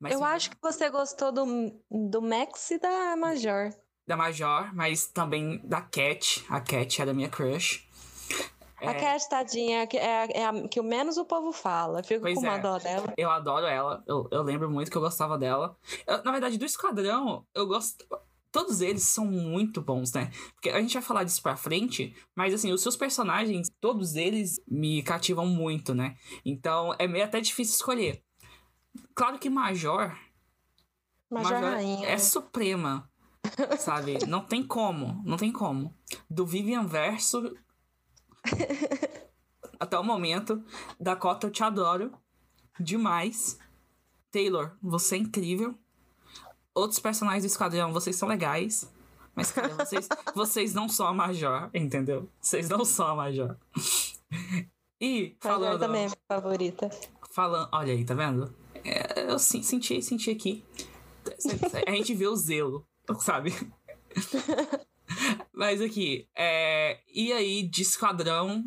eu 0.02 0.18
sim, 0.18 0.24
acho 0.24 0.50
que 0.50 0.56
você 0.60 0.88
gostou 0.88 1.30
do, 1.30 1.72
do 1.90 2.22
Max 2.22 2.70
e 2.70 2.78
da 2.78 3.16
Major. 3.16 3.70
Da 4.06 4.16
Major, 4.16 4.74
mas 4.74 5.06
também 5.06 5.60
da 5.64 5.80
Cat. 5.82 6.44
A 6.48 6.60
Cat 6.60 7.00
era 7.00 7.12
minha 7.12 7.28
crush. 7.28 7.86
A 8.86 8.92
é... 8.92 8.94
Cat, 8.94 9.28
tadinha, 9.28 9.88
é, 9.94 10.40
é 10.40 10.46
a 10.46 10.68
que 10.68 10.80
o 10.80 10.84
menos 10.84 11.16
o 11.16 11.24
povo 11.24 11.52
fala. 11.52 12.00
Eu 12.00 12.04
fico 12.04 12.22
pois 12.22 12.34
com 12.34 12.40
uma 12.40 12.56
é. 12.56 12.58
dó 12.58 12.78
dela. 12.78 13.14
Eu 13.16 13.30
adoro 13.30 13.66
ela. 13.66 14.02
Eu, 14.06 14.28
eu 14.30 14.42
lembro 14.42 14.70
muito 14.70 14.90
que 14.90 14.96
eu 14.96 15.02
gostava 15.02 15.38
dela. 15.38 15.76
Eu, 16.06 16.22
na 16.22 16.32
verdade, 16.32 16.58
do 16.58 16.64
Esquadrão, 16.64 17.46
eu 17.54 17.66
gosto 17.66 18.04
todos 18.52 18.82
eles 18.82 19.04
são 19.04 19.24
muito 19.24 19.80
bons, 19.80 20.12
né? 20.12 20.30
Porque 20.54 20.68
a 20.68 20.80
gente 20.80 20.92
vai 20.92 21.02
falar 21.02 21.24
disso 21.24 21.42
pra 21.42 21.56
frente, 21.56 22.14
mas 22.36 22.52
assim, 22.52 22.70
os 22.70 22.82
seus 22.82 22.96
personagens, 22.96 23.68
todos 23.80 24.14
eles 24.14 24.60
me 24.68 25.02
cativam 25.02 25.46
muito, 25.46 25.94
né? 25.94 26.16
Então 26.44 26.94
é 26.98 27.08
meio 27.08 27.24
até 27.24 27.40
difícil 27.40 27.74
escolher. 27.74 28.22
Claro 29.14 29.38
que 29.38 29.48
Major. 29.48 30.14
Major, 31.30 31.52
Major 31.52 31.72
rainha. 31.72 32.06
é 32.06 32.18
suprema, 32.18 33.10
sabe? 33.78 34.18
Não 34.28 34.44
tem 34.44 34.62
como, 34.62 35.22
não 35.24 35.38
tem 35.38 35.50
como. 35.50 35.96
Do 36.28 36.44
Vivian 36.44 36.86
Verso. 36.86 37.56
Até 39.78 39.98
o 39.98 40.04
momento. 40.04 40.62
Dakota, 40.98 41.46
eu 41.46 41.50
te 41.50 41.62
adoro. 41.62 42.12
Demais. 42.78 43.58
Taylor, 44.30 44.76
você 44.82 45.16
é 45.16 45.18
incrível 45.18 45.78
outros 46.74 46.98
personagens 46.98 47.44
do 47.44 47.46
esquadrão, 47.46 47.92
vocês 47.92 48.16
são 48.16 48.28
legais. 48.28 48.90
Mas 49.34 49.50
cara, 49.50 49.68
vocês, 49.74 50.08
vocês 50.34 50.74
não 50.74 50.88
são 50.88 51.06
a 51.06 51.12
Major, 51.12 51.70
entendeu? 51.72 52.28
Vocês 52.40 52.68
não 52.68 52.84
são 52.84 53.06
a 53.08 53.14
Major. 53.14 53.56
E 55.00 55.36
falando. 55.40 55.64
Major 55.64 55.78
também 55.78 56.06
é 56.06 56.10
favorita. 56.28 56.90
Falando, 57.30 57.68
olha 57.72 57.92
aí, 57.92 58.04
tá 58.04 58.14
vendo? 58.14 58.54
É, 58.84 59.30
eu 59.30 59.38
senti, 59.38 60.02
senti 60.02 60.30
aqui. 60.30 60.64
A 61.86 61.90
gente 61.92 62.14
vê 62.14 62.26
o 62.26 62.36
zelo, 62.36 62.86
sabe? 63.20 63.52
Mas 65.52 65.80
aqui, 65.80 66.28
é, 66.36 67.00
e 67.12 67.32
aí 67.32 67.62
de 67.62 67.82
esquadrão 67.82 68.64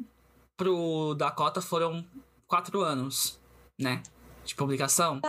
pro 0.55 1.15
Dakota 1.15 1.61
foram 1.61 2.05
quatro 2.47 2.81
anos, 2.81 3.39
né? 3.77 4.01
de 4.45 4.55
publicação? 4.55 5.19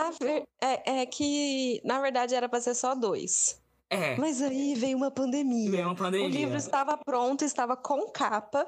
É, 0.61 1.01
é 1.01 1.05
que, 1.05 1.81
na 1.83 1.99
verdade, 1.99 2.35
era 2.35 2.47
para 2.47 2.61
ser 2.61 2.75
só 2.75 2.95
dois. 2.95 3.59
É. 3.89 4.15
Mas 4.17 4.41
aí 4.41 4.75
veio 4.75 4.97
uma 4.97 5.09
pandemia. 5.09 5.71
Veio 5.71 5.85
uma 5.85 5.95
pandemia. 5.95 6.27
O 6.27 6.29
livro 6.29 6.57
estava 6.57 6.97
pronto, 6.97 7.43
estava 7.43 7.75
com 7.75 8.09
capa. 8.11 8.65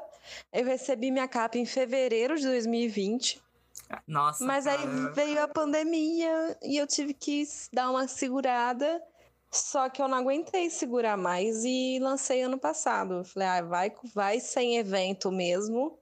Eu 0.51 0.65
recebi 0.65 1.11
minha 1.11 1.27
capa 1.27 1.57
em 1.57 1.65
fevereiro 1.65 2.37
de 2.37 2.43
2020. 2.43 3.41
Nossa. 4.07 4.45
Mas 4.45 4.65
cara. 4.65 4.79
aí 4.79 5.13
veio 5.13 5.43
a 5.43 5.47
pandemia 5.47 6.57
e 6.63 6.77
eu 6.77 6.87
tive 6.87 7.13
que 7.13 7.43
dar 7.71 7.89
uma 7.89 8.07
segurada. 8.07 9.01
Só 9.51 9.89
que 9.89 10.01
eu 10.01 10.07
não 10.07 10.19
aguentei 10.19 10.69
segurar 10.69 11.17
mais 11.17 11.63
e 11.63 11.99
lancei 11.99 12.41
ano 12.41 12.57
passado. 12.57 13.23
Falei, 13.23 13.47
ah, 13.47 13.61
vai, 13.61 13.91
vai 14.13 14.39
sem 14.39 14.77
evento 14.77 15.31
mesmo. 15.31 15.97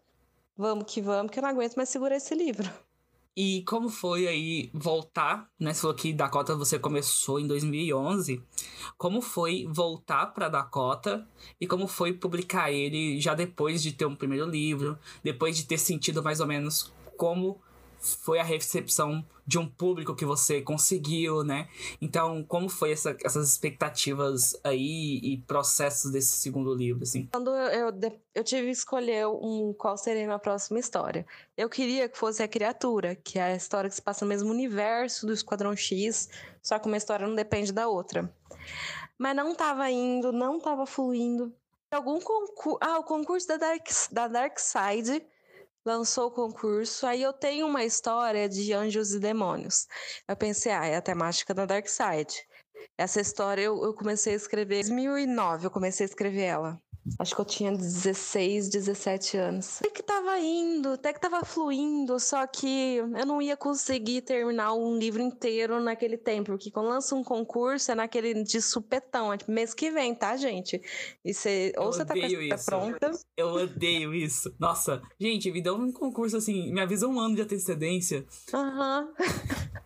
Vamos 0.58 0.92
que 0.92 1.02
vamos, 1.02 1.32
que 1.32 1.40
eu 1.40 1.44
não 1.44 1.50
aguento 1.50 1.76
mais 1.76 1.90
segurar 1.90 2.18
esse 2.18 2.36
livro. 2.36 2.70
E 3.40 3.62
como 3.68 3.88
foi 3.88 4.28
aí 4.28 4.72
voltar, 4.74 5.48
né? 5.60 5.72
Você 5.72 5.82
falou 5.82 5.96
que 5.96 6.12
Dakota 6.12 6.56
você 6.56 6.80
começou 6.80 7.40
em 7.40 7.46
2011. 7.46 8.42
Como 8.98 9.22
foi 9.22 9.68
voltar 9.70 10.26
para 10.34 10.50
Dakota 10.50 11.24
e 11.62 11.68
como 11.68 11.86
foi 11.86 12.14
publicar 12.14 12.72
ele 12.72 13.22
já 13.22 13.36
depois 13.36 13.84
de 13.84 13.92
ter 13.92 14.08
um 14.08 14.16
primeiro 14.16 14.50
livro, 14.50 14.98
depois 15.24 15.56
de 15.56 15.68
ter 15.68 15.78
sentido 15.78 16.24
mais 16.24 16.40
ou 16.40 16.48
menos 16.48 16.92
como 17.16 17.62
foi 18.00 18.40
a 18.40 18.44
recepção 18.44 19.26
de 19.46 19.58
um 19.58 19.68
público 19.68 20.14
que 20.14 20.26
você 20.26 20.62
conseguiu, 20.62 21.42
né? 21.44 21.70
Então, 22.02 22.44
como 22.44 22.68
foi 22.68 22.92
essa, 22.92 23.16
essas 23.24 23.50
expectativas 23.50 24.60
aí 24.64 25.20
e 25.24 25.38
processos 25.48 26.12
desse 26.12 26.34
segundo 26.34 26.74
livro, 26.74 27.04
assim? 27.04 27.30
Quando 27.32 27.52
eu, 27.52 27.94
eu 28.36 28.44
tive 28.44 28.66
que 28.66 28.72
escolher 28.72 29.26
um, 29.28 29.74
qual 29.78 29.98
seria 29.98 30.24
a 30.24 30.26
minha 30.26 30.40
próxima 30.40 30.80
história. 30.80 31.26
Eu 31.56 31.70
queria 31.70 32.10
que 32.10 32.18
fosse 32.18 32.44
a 32.44 32.48
Criatura, 32.48 33.16
que 33.16 33.40
é 33.40 33.44
a 33.44 33.56
história 33.56 33.90
que 33.90 33.96
se 33.96 34.02
passa 34.02 34.26
no 34.26 34.30
mesmo 34.30 34.52
universo 34.52 35.26
do 35.26 35.32
Esquadrão 35.32 35.76
X, 35.76 36.30
só 36.62 36.78
que 36.78 36.88
uma 36.88 36.98
história 36.98 37.26
não 37.26 37.36
depende 37.36 37.72
da 37.72 37.88
outra. 37.88 38.30
Mas 39.18 39.36
não 39.36 39.54
estava 39.54 39.90
indo, 39.90 40.34
não 40.34 40.58
estava 40.58 40.86
fluindo. 40.86 41.54
Algum 41.90 42.20
concurso... 42.20 42.78
Ah, 42.82 43.00
o 43.00 43.04
concurso 43.04 43.48
da 43.48 43.56
Dark, 43.56 43.88
da 44.12 44.28
Dark 44.28 44.60
Side 44.60 45.26
lançou 45.88 46.28
o 46.28 46.32
concurso. 46.32 47.08
Aí 47.08 47.22
eu 47.22 47.32
tenho 47.32 47.66
uma 47.66 47.84
história 47.86 48.50
de 48.50 48.74
anjos 48.74 49.14
e 49.14 49.20
demônios. 49.20 49.88
Eu 50.28 50.36
pensei, 50.36 50.72
ah, 50.72 50.86
é 50.86 50.98
a 50.98 51.02
temática 51.02 51.54
da 51.54 51.66
Dark 51.66 51.88
Side. 51.88 52.46
Essa 52.98 53.22
história 53.22 53.62
eu, 53.62 53.82
eu 53.84 53.94
comecei 53.94 54.34
a 54.34 54.36
escrever 54.36 54.82
em 54.82 54.90
2009, 54.90 55.68
eu 55.68 55.72
comecei 55.72 56.06
a 56.06 56.10
escrever 56.10 56.44
ela. 56.44 56.82
Acho 57.20 57.36
que 57.36 57.42
eu 57.42 57.46
tinha 57.46 57.72
16, 57.72 58.70
17 58.70 59.38
anos. 59.38 59.78
Até 59.80 59.90
que 59.90 60.04
tava 60.04 60.40
indo, 60.40 60.90
até 60.90 61.14
que 61.14 61.20
tava 61.20 61.44
fluindo, 61.46 62.20
só 62.20 62.46
que 62.46 62.96
eu 62.98 63.26
não 63.26 63.42
ia 63.42 63.56
conseguir 63.56 64.22
terminar 64.22 64.74
um 64.74 64.98
livro 64.98 65.22
inteiro 65.22 65.80
naquele 65.80 66.18
tempo, 66.18 66.52
porque 66.52 66.72
quando 66.72 66.90
lança 66.90 67.16
um 67.16 67.24
concurso 67.24 67.92
é 67.92 67.96
naquele 67.96 68.44
de 68.44 68.62
supetão, 68.62 69.32
é 69.32 69.38
tipo 69.38 69.52
mês 69.52 69.74
que 69.74 69.90
vem, 69.92 70.14
tá, 70.14 70.36
gente? 70.36 70.82
E 71.24 71.34
você, 71.34 71.74
ou 71.78 71.92
você 71.92 72.06
tá 72.06 72.14
com 72.14 72.20
a 72.20 72.28
isso. 72.28 72.66
pronta. 72.66 73.12
Eu 73.36 73.48
odeio 73.50 74.14
isso. 74.14 74.54
Nossa, 74.60 75.02
gente, 75.20 75.52
me 75.52 75.62
dá 75.62 75.74
um 75.74 75.92
concurso 75.92 76.38
assim, 76.38 76.72
me 76.72 76.82
avisa 76.82 77.08
um 77.08 77.20
ano 77.20 77.36
de 77.36 77.42
antecedência. 77.42 78.26
Aham. 78.54 79.10
Uhum. 79.20 79.78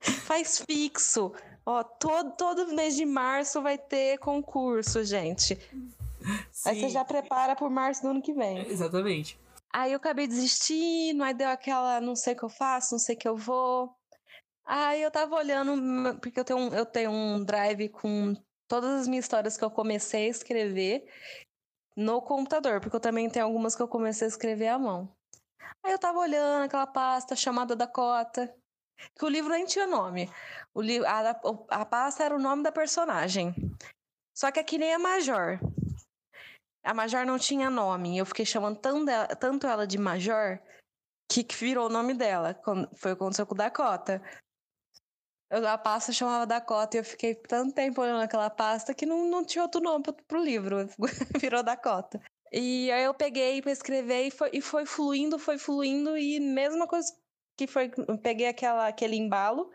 Faz 0.26 0.62
fixo. 0.66 1.32
Ó, 1.66 1.82
todo, 1.82 2.32
todo 2.32 2.74
mês 2.74 2.94
de 2.94 3.06
março 3.06 3.62
vai 3.62 3.78
ter 3.78 4.18
concurso, 4.18 5.02
gente. 5.02 5.58
Sim. 6.52 6.70
Aí 6.70 6.80
você 6.80 6.88
já 6.88 7.04
prepara 7.04 7.54
por 7.54 7.70
março 7.70 8.02
do 8.02 8.08
ano 8.08 8.22
que 8.22 8.32
vem. 8.32 8.58
É, 8.58 8.68
exatamente. 8.68 9.38
Aí 9.72 9.92
eu 9.92 9.96
acabei 9.96 10.26
desistindo, 10.26 11.22
aí 11.24 11.34
deu 11.34 11.48
aquela, 11.48 12.00
não 12.00 12.14
sei 12.14 12.34
o 12.34 12.36
que 12.36 12.44
eu 12.44 12.48
faço, 12.48 12.94
não 12.94 12.98
sei 12.98 13.16
o 13.16 13.18
que 13.18 13.28
eu 13.28 13.36
vou. 13.36 13.94
Aí 14.64 15.02
eu 15.02 15.10
tava 15.10 15.34
olhando, 15.34 16.18
porque 16.20 16.40
eu 16.40 16.44
tenho 16.44 16.58
um, 16.58 16.68
eu 16.68 16.86
tenho 16.86 17.10
um 17.10 17.44
drive 17.44 17.88
com 17.88 18.34
todas 18.68 19.00
as 19.00 19.08
minhas 19.08 19.24
histórias 19.24 19.56
que 19.56 19.64
eu 19.64 19.70
comecei 19.70 20.26
a 20.26 20.30
escrever 20.30 21.04
no 21.96 22.22
computador, 22.22 22.80
porque 22.80 22.96
eu 22.96 23.00
também 23.00 23.28
tenho 23.28 23.44
algumas 23.44 23.76
que 23.76 23.82
eu 23.82 23.88
comecei 23.88 24.26
a 24.26 24.28
escrever 24.28 24.68
à 24.68 24.78
mão. 24.78 25.12
Aí 25.84 25.92
eu 25.92 25.98
tava 25.98 26.18
olhando 26.18 26.64
aquela 26.64 26.86
pasta 26.86 27.36
chamada 27.36 27.76
Dakota, 27.76 28.54
que 29.18 29.24
o 29.24 29.28
livro 29.28 29.50
nem 29.50 29.66
tinha 29.66 29.86
nome. 29.86 30.30
O 30.72 30.80
li 30.80 31.04
a, 31.04 31.40
a 31.68 31.84
pasta 31.84 32.24
era 32.24 32.34
o 32.34 32.40
nome 32.40 32.62
da 32.62 32.72
personagem. 32.72 33.54
Só 34.34 34.50
que 34.50 34.60
é 34.60 34.64
que 34.64 34.78
nem 34.78 34.94
a 34.94 34.98
Major. 34.98 35.58
A 36.84 36.92
Major 36.92 37.24
não 37.24 37.38
tinha 37.38 37.70
nome. 37.70 38.18
Eu 38.18 38.26
fiquei 38.26 38.44
chamando 38.44 38.78
tanto, 38.78 39.10
tanto 39.40 39.66
ela 39.66 39.86
de 39.86 39.98
Major 39.98 40.60
que 41.28 41.46
virou 41.56 41.86
o 41.86 41.92
nome 41.92 42.14
dela. 42.14 42.54
Foi 42.96 43.12
o 43.12 43.16
que 43.16 43.22
aconteceu 43.22 43.46
com 43.46 43.54
Dakota. 43.54 44.22
A 45.50 45.78
pasta 45.78 46.12
chamava 46.12 46.46
Dakota 46.46 46.96
e 46.96 47.00
eu 47.00 47.04
fiquei 47.04 47.34
tanto 47.34 47.74
tempo 47.74 48.00
olhando 48.00 48.22
aquela 48.22 48.50
pasta 48.50 48.92
que 48.94 49.06
não, 49.06 49.28
não 49.28 49.44
tinha 49.44 49.62
outro 49.62 49.80
nome 49.80 50.02
pro, 50.02 50.14
pro 50.26 50.42
livro. 50.42 50.88
virou 51.40 51.62
Dakota. 51.62 52.20
E 52.52 52.90
aí 52.92 53.04
eu 53.04 53.14
peguei 53.14 53.60
para 53.62 53.72
escrever 53.72 54.26
e 54.26 54.30
foi, 54.30 54.50
e 54.52 54.60
foi 54.60 54.86
fluindo, 54.86 55.38
foi 55.38 55.58
fluindo, 55.58 56.16
e 56.16 56.38
mesma 56.38 56.86
coisa 56.86 57.12
que 57.56 57.66
foi. 57.66 57.90
Peguei 58.22 58.46
aquela, 58.46 58.86
aquele 58.86 59.16
embalo, 59.16 59.70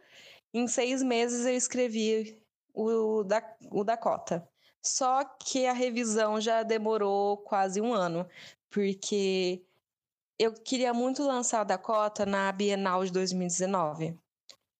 em 0.53 0.67
seis 0.67 1.03
meses 1.03 1.45
eu 1.45 1.55
escrevi 1.55 2.41
o, 2.73 3.23
da, 3.23 3.43
o 3.71 3.83
Dakota. 3.83 4.47
Só 4.81 5.23
que 5.23 5.65
a 5.65 5.73
revisão 5.73 6.39
já 6.39 6.63
demorou 6.63 7.37
quase 7.37 7.81
um 7.81 7.93
ano, 7.93 8.27
porque 8.69 9.61
eu 10.37 10.53
queria 10.53 10.93
muito 10.93 11.21
lançar 11.23 11.61
o 11.61 11.65
Dakota 11.65 12.25
na 12.25 12.51
Bienal 12.51 13.03
de 13.03 13.11
2019. 13.11 14.17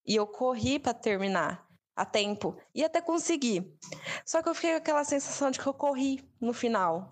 E 0.06 0.16
eu 0.16 0.26
corri 0.26 0.80
para 0.80 0.94
terminar 0.94 1.68
a 1.96 2.06
tempo. 2.06 2.56
E 2.74 2.84
até 2.84 3.02
consegui. 3.02 3.78
Só 4.26 4.42
que 4.42 4.48
eu 4.48 4.56
fiquei 4.56 4.72
com 4.72 4.78
aquela 4.78 5.04
sensação 5.04 5.52
de 5.52 5.60
que 5.60 5.68
eu 5.68 5.74
corri 5.74 6.24
no 6.40 6.54
final. 6.54 7.12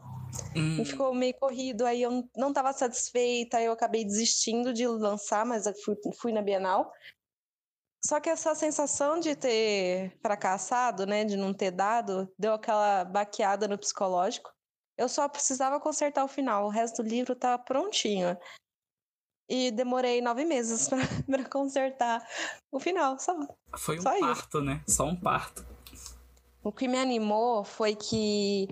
Hum. 0.56 0.82
E 0.82 0.86
ficou 0.86 1.14
meio 1.14 1.34
corrido, 1.34 1.86
aí 1.86 2.02
eu 2.02 2.28
não 2.36 2.50
estava 2.50 2.72
satisfeita, 2.72 3.62
eu 3.62 3.74
acabei 3.74 4.06
desistindo 4.06 4.74
de 4.74 4.88
lançar, 4.88 5.46
mas 5.46 5.66
fui, 5.84 5.96
fui 6.18 6.32
na 6.32 6.42
Bienal. 6.42 6.92
Só 8.08 8.22
que 8.22 8.30
essa 8.30 8.56
sensação 8.56 9.20
de 9.20 9.36
ter 9.36 10.18
fracassado, 10.22 11.06
né, 11.06 11.26
de 11.26 11.36
não 11.36 11.54
ter 11.54 11.72
dado, 11.72 12.34
deu 12.40 12.54
aquela 12.54 13.04
baqueada 13.04 13.68
no 13.68 13.78
psicológico. 13.78 14.50
Eu 14.98 15.10
só 15.10 15.28
precisava 15.28 15.78
consertar 15.78 16.24
o 16.24 16.30
final, 16.30 16.68
o 16.68 16.70
resto 16.70 17.04
do 17.04 17.10
livro 17.10 17.34
estava 17.34 17.62
prontinho. 17.62 18.38
E 19.50 19.72
demorei 19.72 20.22
nove 20.22 20.46
meses 20.46 20.88
para 20.88 21.44
consertar 21.52 22.26
o 22.72 22.80
final, 22.80 23.20
só. 23.20 23.38
Foi 23.78 24.00
um 24.00 24.02
só 24.02 24.18
parto, 24.18 24.60
isso. 24.60 24.66
né? 24.66 24.82
Só 24.88 25.04
um 25.04 25.20
parto. 25.20 25.68
O 26.64 26.72
que 26.72 26.88
me 26.88 26.98
animou 26.98 27.66
foi 27.66 27.94
que 27.94 28.70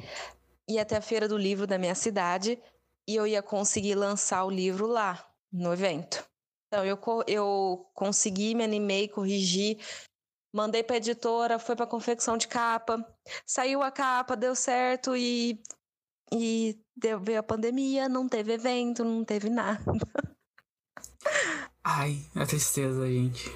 ia 0.66 0.84
até 0.84 0.96
a 0.96 1.02
feira 1.02 1.28
do 1.28 1.38
livro 1.38 1.68
da 1.68 1.78
minha 1.78 1.96
cidade 1.96 2.58
e 3.06 3.14
eu 3.18 3.28
ia 3.28 3.44
conseguir 3.44 3.96
lançar 3.96 4.46
o 4.46 4.50
livro 4.50 4.88
lá, 4.88 5.30
no 5.52 5.74
evento. 5.74 6.26
Então, 6.76 6.84
eu, 6.84 7.00
eu 7.26 7.90
consegui, 7.94 8.54
me 8.54 8.62
animei, 8.62 9.08
corrigi, 9.08 9.80
mandei 10.54 10.84
para 10.84 10.98
editora, 10.98 11.58
foi 11.58 11.74
para 11.74 11.88
confecção 11.88 12.36
de 12.36 12.50
capa, 12.50 13.02
saiu 13.46 13.82
a 13.82 13.90
capa, 13.90 14.36
deu 14.36 14.54
certo 14.54 15.16
e, 15.16 15.58
e 16.34 16.78
deu, 16.94 17.22
veio 17.22 17.40
a 17.40 17.44
pandemia, 17.44 18.10
não 18.10 18.28
teve 18.28 18.52
evento, 18.52 19.06
não 19.06 19.24
teve 19.24 19.50
nada. 19.50 19.80
Ai, 21.82 22.26
a 22.36 22.46
tristeza, 22.46 23.08
gente. 23.08 23.50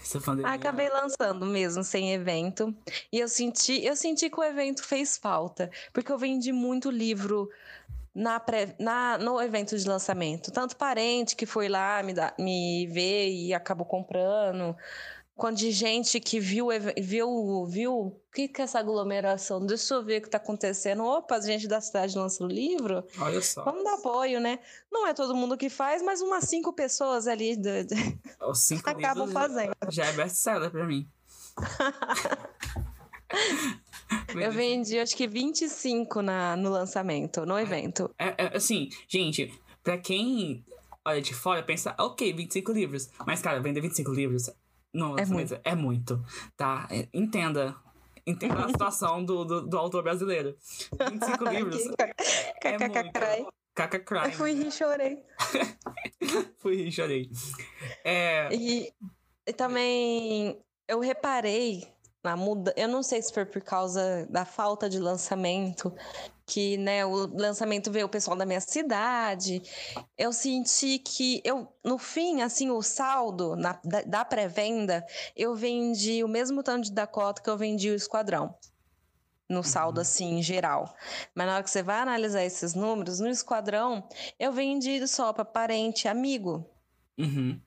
Essa 0.00 0.20
pandemia... 0.20 0.52
Acabei 0.52 0.88
lançando 0.88 1.46
mesmo, 1.46 1.82
sem 1.82 2.12
evento. 2.12 2.72
E 3.12 3.18
eu 3.18 3.28
senti, 3.28 3.84
eu 3.84 3.96
senti 3.96 4.30
que 4.30 4.38
o 4.38 4.44
evento 4.44 4.84
fez 4.84 5.18
falta, 5.18 5.68
porque 5.92 6.12
eu 6.12 6.18
vendi 6.18 6.52
muito 6.52 6.92
livro 6.92 7.50
na, 8.16 8.40
pré, 8.40 8.74
na 8.78 9.18
no 9.18 9.40
evento 9.40 9.76
de 9.76 9.86
lançamento. 9.86 10.50
Tanto 10.50 10.74
parente 10.74 11.36
que 11.36 11.44
foi 11.44 11.68
lá 11.68 12.02
me, 12.02 12.14
dar, 12.14 12.34
me 12.38 12.86
ver 12.86 13.28
e 13.28 13.52
acabou 13.52 13.84
comprando, 13.84 14.74
quanto 15.34 15.58
de 15.58 15.70
gente 15.70 16.18
que 16.18 16.40
viu, 16.40 16.68
viu, 16.96 17.66
viu 17.66 17.92
o 17.92 18.20
que, 18.32 18.48
que 18.48 18.62
é 18.62 18.64
essa 18.64 18.78
aglomeração? 18.78 19.64
Deixa 19.64 19.94
eu 19.94 20.02
ver 20.02 20.18
o 20.18 20.20
que 20.22 20.28
está 20.28 20.38
acontecendo. 20.38 21.04
Opa, 21.04 21.36
a 21.36 21.40
gente 21.40 21.68
da 21.68 21.78
cidade 21.78 22.16
lança 22.16 22.42
o 22.42 22.46
livro. 22.46 23.04
Olha 23.18 23.42
só. 23.42 23.62
Vamos 23.64 23.84
dar 23.84 23.94
apoio, 23.94 24.40
né? 24.40 24.60
Não 24.90 25.06
é 25.06 25.12
todo 25.12 25.36
mundo 25.36 25.56
que 25.56 25.68
faz, 25.68 26.02
mas 26.02 26.22
umas 26.22 26.44
cinco 26.44 26.72
pessoas 26.72 27.26
ali 27.26 27.54
de... 27.54 27.86
cinco 28.54 28.88
acabam 28.88 29.30
fazendo. 29.30 29.74
Já 29.90 30.06
é 30.06 30.12
best-seller 30.12 30.70
para 30.70 30.86
mim. 30.86 31.06
Eu 34.34 34.52
vendi 34.52 34.98
acho 34.98 35.16
que 35.16 35.26
25 35.26 36.22
na, 36.22 36.56
no 36.56 36.70
lançamento, 36.70 37.44
no 37.44 37.58
evento. 37.58 38.14
É, 38.18 38.44
é, 38.44 38.56
assim, 38.56 38.88
gente, 39.08 39.52
pra 39.82 39.98
quem 39.98 40.64
olha 41.06 41.22
de 41.22 41.32
fora, 41.32 41.62
pensa, 41.62 41.94
ok, 41.98 42.32
25 42.32 42.72
livros. 42.72 43.08
Mas, 43.24 43.40
cara, 43.40 43.60
vender 43.60 43.80
25 43.80 44.10
livros 44.10 44.50
no 44.92 45.18
é 45.18 45.24
muito. 45.24 45.60
é 45.62 45.74
muito, 45.74 46.24
tá? 46.56 46.88
É, 46.90 47.08
entenda. 47.14 47.76
Entenda 48.26 48.64
a 48.64 48.68
situação 48.68 49.24
do, 49.24 49.44
do, 49.44 49.68
do, 49.68 49.78
autor 49.78 50.02
brasileiro. 50.02 50.56
25 51.08 51.44
livros. 51.48 51.80
é 52.64 52.78
muito. 52.78 53.52
Caca 53.72 54.30
Fui 54.32 54.52
rir 54.52 54.68
e 54.68 54.72
chorei. 54.72 55.18
Fui 56.58 56.76
rir 56.76 56.88
e 56.88 56.92
chorei. 56.92 57.30
É... 58.02 58.48
E, 58.50 58.90
e 59.46 59.52
também 59.52 60.58
eu 60.88 60.98
reparei 60.98 61.86
na 62.26 62.36
muda. 62.36 62.74
Eu 62.76 62.88
não 62.88 63.02
sei 63.02 63.22
se 63.22 63.32
foi 63.32 63.44
por 63.44 63.62
causa 63.62 64.26
da 64.28 64.44
falta 64.44 64.90
de 64.90 64.98
lançamento, 64.98 65.94
que 66.44 66.76
né, 66.76 67.06
o 67.06 67.26
lançamento 67.26 67.90
veio 67.90 68.06
o 68.06 68.08
pessoal 68.08 68.36
da 68.36 68.44
minha 68.44 68.60
cidade. 68.60 69.62
Eu 70.18 70.32
senti 70.32 70.98
que 70.98 71.40
eu, 71.44 71.68
no 71.84 71.98
fim, 71.98 72.42
assim, 72.42 72.68
o 72.68 72.82
saldo 72.82 73.54
na, 73.54 73.78
da, 73.84 74.02
da 74.02 74.24
pré-venda, 74.24 75.06
eu 75.36 75.54
vendi 75.54 76.24
o 76.24 76.28
mesmo 76.28 76.62
tanto 76.62 76.86
de 76.86 76.92
Dakota 76.92 77.40
que 77.40 77.48
eu 77.48 77.56
vendi 77.56 77.90
o 77.90 77.94
Esquadrão. 77.94 78.54
No 79.48 79.62
saldo, 79.62 79.98
uhum. 79.98 80.02
assim, 80.02 80.38
em 80.38 80.42
geral. 80.42 80.92
Mas 81.32 81.46
na 81.46 81.54
hora 81.54 81.62
que 81.62 81.70
você 81.70 81.80
vai 81.80 82.00
analisar 82.00 82.42
esses 82.42 82.74
números, 82.74 83.20
no 83.20 83.28
Esquadrão, 83.28 84.08
eu 84.40 84.50
vendi 84.52 85.06
só 85.06 85.32
para 85.32 85.44
parente, 85.44 86.08
amigo. 86.08 86.68
Uhum. 87.16 87.60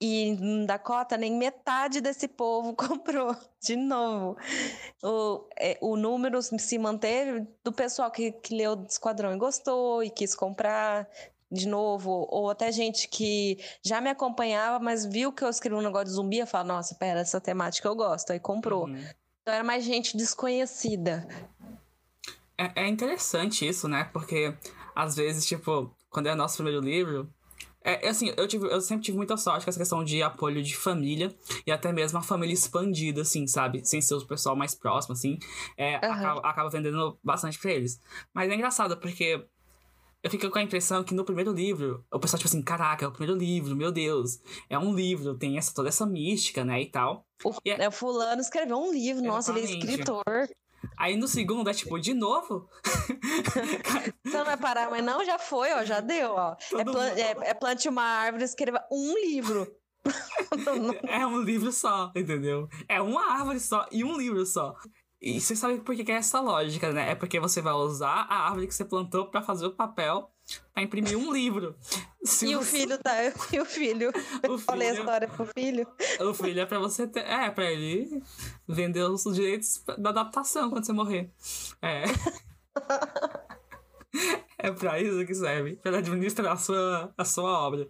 E 0.00 0.28
em 0.28 0.64
Dakota, 0.64 1.16
nem 1.16 1.36
metade 1.36 2.00
desse 2.00 2.28
povo 2.28 2.72
comprou 2.76 3.36
de 3.60 3.74
novo. 3.74 4.36
O, 5.02 5.48
é, 5.58 5.76
o 5.80 5.96
número 5.96 6.40
se 6.42 6.78
manteve 6.78 7.46
do 7.64 7.72
pessoal 7.72 8.10
que, 8.10 8.30
que 8.30 8.54
leu 8.54 8.76
do 8.76 8.86
Esquadrão 8.86 9.34
e 9.34 9.38
gostou 9.38 10.02
e 10.02 10.10
quis 10.10 10.34
comprar 10.34 11.08
de 11.50 11.66
novo, 11.66 12.26
ou 12.30 12.50
até 12.50 12.70
gente 12.70 13.08
que 13.08 13.58
já 13.82 14.00
me 14.00 14.10
acompanhava, 14.10 14.78
mas 14.78 15.06
viu 15.06 15.32
que 15.32 15.42
eu 15.42 15.48
escrevi 15.48 15.76
um 15.76 15.82
negócio 15.82 16.06
de 16.06 16.12
zumbi 16.12 16.40
e 16.40 16.46
falou: 16.46 16.68
Nossa, 16.68 16.94
pera, 16.94 17.20
essa 17.20 17.40
temática 17.40 17.88
eu 17.88 17.96
gosto, 17.96 18.32
aí 18.32 18.38
comprou. 18.38 18.84
Uhum. 18.86 19.02
Então 19.42 19.54
era 19.54 19.64
mais 19.64 19.82
gente 19.82 20.16
desconhecida. 20.16 21.26
É, 22.56 22.84
é 22.84 22.88
interessante 22.88 23.66
isso, 23.66 23.88
né? 23.88 24.04
Porque 24.12 24.54
às 24.94 25.16
vezes, 25.16 25.46
tipo, 25.46 25.94
quando 26.10 26.28
é 26.28 26.34
nosso 26.34 26.56
primeiro 26.56 26.80
livro, 26.80 27.32
é, 27.88 28.06
é, 28.06 28.08
assim, 28.10 28.32
eu, 28.36 28.46
tive, 28.46 28.66
eu 28.66 28.80
sempre 28.82 29.04
tive 29.04 29.16
muita 29.16 29.36
sorte 29.38 29.64
com 29.64 29.70
essa 29.70 29.78
questão 29.78 30.04
de 30.04 30.22
apoio 30.22 30.62
de 30.62 30.76
família 30.76 31.34
e 31.66 31.72
até 31.72 31.90
mesmo 31.90 32.18
a 32.18 32.22
família 32.22 32.52
expandida, 32.52 33.22
assim, 33.22 33.46
sabe? 33.46 33.80
Sem 33.84 34.02
ser 34.02 34.14
o 34.14 34.26
pessoal 34.26 34.54
mais 34.54 34.74
próximo, 34.74 35.14
assim. 35.14 35.38
É, 35.76 35.94
uhum. 35.94 36.12
acaba, 36.12 36.40
acaba 36.40 36.70
vendendo 36.70 37.18
bastante 37.24 37.58
pra 37.58 37.72
eles. 37.72 37.98
Mas 38.34 38.50
é 38.50 38.54
engraçado, 38.54 38.98
porque 38.98 39.42
eu 40.22 40.30
fico 40.30 40.50
com 40.50 40.58
a 40.58 40.62
impressão 40.62 41.02
que 41.02 41.14
no 41.14 41.24
primeiro 41.24 41.50
livro, 41.50 42.04
o 42.12 42.18
pessoal, 42.18 42.38
tipo 42.38 42.48
assim, 42.48 42.60
caraca, 42.60 43.04
é 43.04 43.08
o 43.08 43.12
primeiro 43.12 43.38
livro, 43.38 43.74
meu 43.74 43.90
Deus, 43.90 44.38
é 44.68 44.78
um 44.78 44.94
livro, 44.94 45.34
tem 45.34 45.56
essa, 45.56 45.72
toda 45.72 45.88
essa 45.88 46.04
mística, 46.04 46.64
né, 46.64 46.82
e 46.82 46.86
tal. 46.86 47.24
O, 47.42 47.54
é, 47.64 47.84
é, 47.84 47.90
fulano 47.90 48.40
escreveu 48.40 48.76
um 48.76 48.92
livro, 48.92 49.22
nossa, 49.22 49.50
ele 49.52 49.60
é 49.60 49.64
escritor. 49.64 50.48
Aí 50.96 51.16
no 51.16 51.28
segundo 51.28 51.70
é 51.70 51.74
tipo, 51.74 51.98
de 51.98 52.14
novo? 52.14 52.68
Você 54.24 54.36
não 54.36 54.44
vai 54.44 54.56
parar, 54.56 54.90
mas 54.90 55.04
não, 55.04 55.24
já 55.24 55.38
foi, 55.38 55.72
ó, 55.72 55.84
já 55.84 56.00
deu, 56.00 56.32
ó. 56.32 56.56
É, 56.72 56.84
plan 56.84 57.08
é, 57.08 57.50
é, 57.50 57.54
plante 57.54 57.88
uma 57.88 58.02
árvore, 58.02 58.44
escreva 58.44 58.84
um 58.90 59.14
livro. 59.14 59.66
é 61.08 61.26
um 61.26 61.40
livro 61.40 61.72
só, 61.72 62.12
entendeu? 62.14 62.68
É 62.88 63.00
uma 63.00 63.32
árvore 63.32 63.60
só 63.60 63.86
e 63.90 64.04
um 64.04 64.16
livro 64.16 64.44
só. 64.46 64.74
E 65.20 65.40
você 65.40 65.56
sabe 65.56 65.80
por 65.80 65.96
que 65.96 66.10
é 66.10 66.16
essa 66.16 66.40
lógica, 66.40 66.92
né? 66.92 67.10
É 67.10 67.14
porque 67.14 67.40
você 67.40 67.60
vai 67.60 67.72
usar 67.72 68.26
a 68.28 68.46
árvore 68.46 68.68
que 68.68 68.74
você 68.74 68.84
plantou 68.84 69.30
para 69.30 69.42
fazer 69.42 69.66
o 69.66 69.74
papel 69.74 70.30
pra 70.72 70.82
imprimir 70.82 71.16
um 71.18 71.32
livro. 71.32 71.76
Se 72.22 72.46
e 72.46 72.54
você... 72.54 72.56
o 72.56 72.62
filho 72.62 72.98
tá. 72.98 73.12
E 73.52 73.60
o 73.60 73.64
filho? 73.64 74.12
O 74.48 74.58
Falei 74.58 74.90
a 74.90 74.94
história 74.94 75.28
pro 75.28 75.46
filho. 75.46 75.86
O 76.20 76.34
filho 76.34 76.60
é 76.60 76.66
pra 76.66 76.78
você 76.78 77.06
ter. 77.06 77.24
É, 77.26 77.50
pra 77.50 77.70
ele 77.70 78.22
vender 78.66 79.02
os 79.02 79.24
direitos 79.34 79.82
da 79.98 80.10
adaptação 80.10 80.70
quando 80.70 80.84
você 80.84 80.92
morrer. 80.92 81.30
É. 81.82 82.04
é 84.58 84.70
pra 84.72 85.00
isso 85.00 85.26
que 85.26 85.34
serve. 85.34 85.76
Pra 85.76 85.98
administrar 85.98 86.52
a 86.52 86.56
sua, 86.56 87.12
a 87.16 87.24
sua 87.24 87.66
obra. 87.66 87.88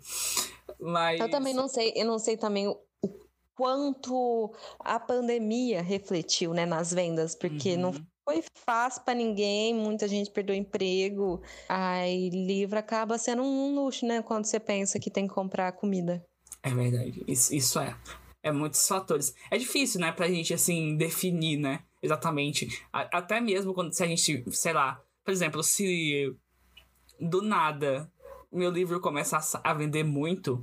Mas. 0.80 1.20
Eu 1.20 1.30
também 1.30 1.54
não 1.54 1.68
sei, 1.68 1.92
eu 1.96 2.06
não 2.06 2.18
sei 2.18 2.36
também 2.36 2.74
quanto 3.58 4.54
a 4.78 5.00
pandemia 5.00 5.82
refletiu, 5.82 6.54
né, 6.54 6.64
nas 6.64 6.92
vendas, 6.92 7.34
porque 7.34 7.74
uhum. 7.74 7.80
não 7.80 7.94
foi 8.28 8.44
fácil 8.66 9.02
para 9.04 9.14
ninguém, 9.14 9.74
muita 9.74 10.06
gente 10.06 10.30
perdeu 10.30 10.54
emprego. 10.54 11.40
Aí 11.66 12.28
livro 12.28 12.78
acaba 12.78 13.16
sendo 13.16 13.42
um 13.42 13.74
luxo, 13.74 14.04
né, 14.04 14.20
quando 14.20 14.44
você 14.44 14.60
pensa 14.60 15.00
que 15.00 15.10
tem 15.10 15.26
que 15.26 15.32
comprar 15.32 15.72
comida. 15.72 16.22
É 16.62 16.68
verdade, 16.68 17.24
isso, 17.26 17.54
isso 17.54 17.80
é. 17.80 17.96
É 18.42 18.52
muitos 18.52 18.86
fatores. 18.86 19.34
É 19.50 19.56
difícil, 19.56 19.98
né, 19.98 20.12
pra 20.12 20.28
gente, 20.28 20.52
assim, 20.52 20.94
definir, 20.94 21.56
né, 21.56 21.80
exatamente. 22.02 22.68
Até 22.92 23.40
mesmo 23.40 23.72
quando, 23.72 23.94
se 23.94 24.04
a 24.04 24.06
gente, 24.06 24.44
sei 24.50 24.74
lá, 24.74 25.00
por 25.24 25.32
exemplo, 25.32 25.62
se 25.62 26.36
do 27.18 27.40
nada 27.40 28.12
meu 28.52 28.70
livro 28.70 29.00
começa 29.00 29.38
a 29.64 29.74
vender 29.74 30.04
muito, 30.04 30.62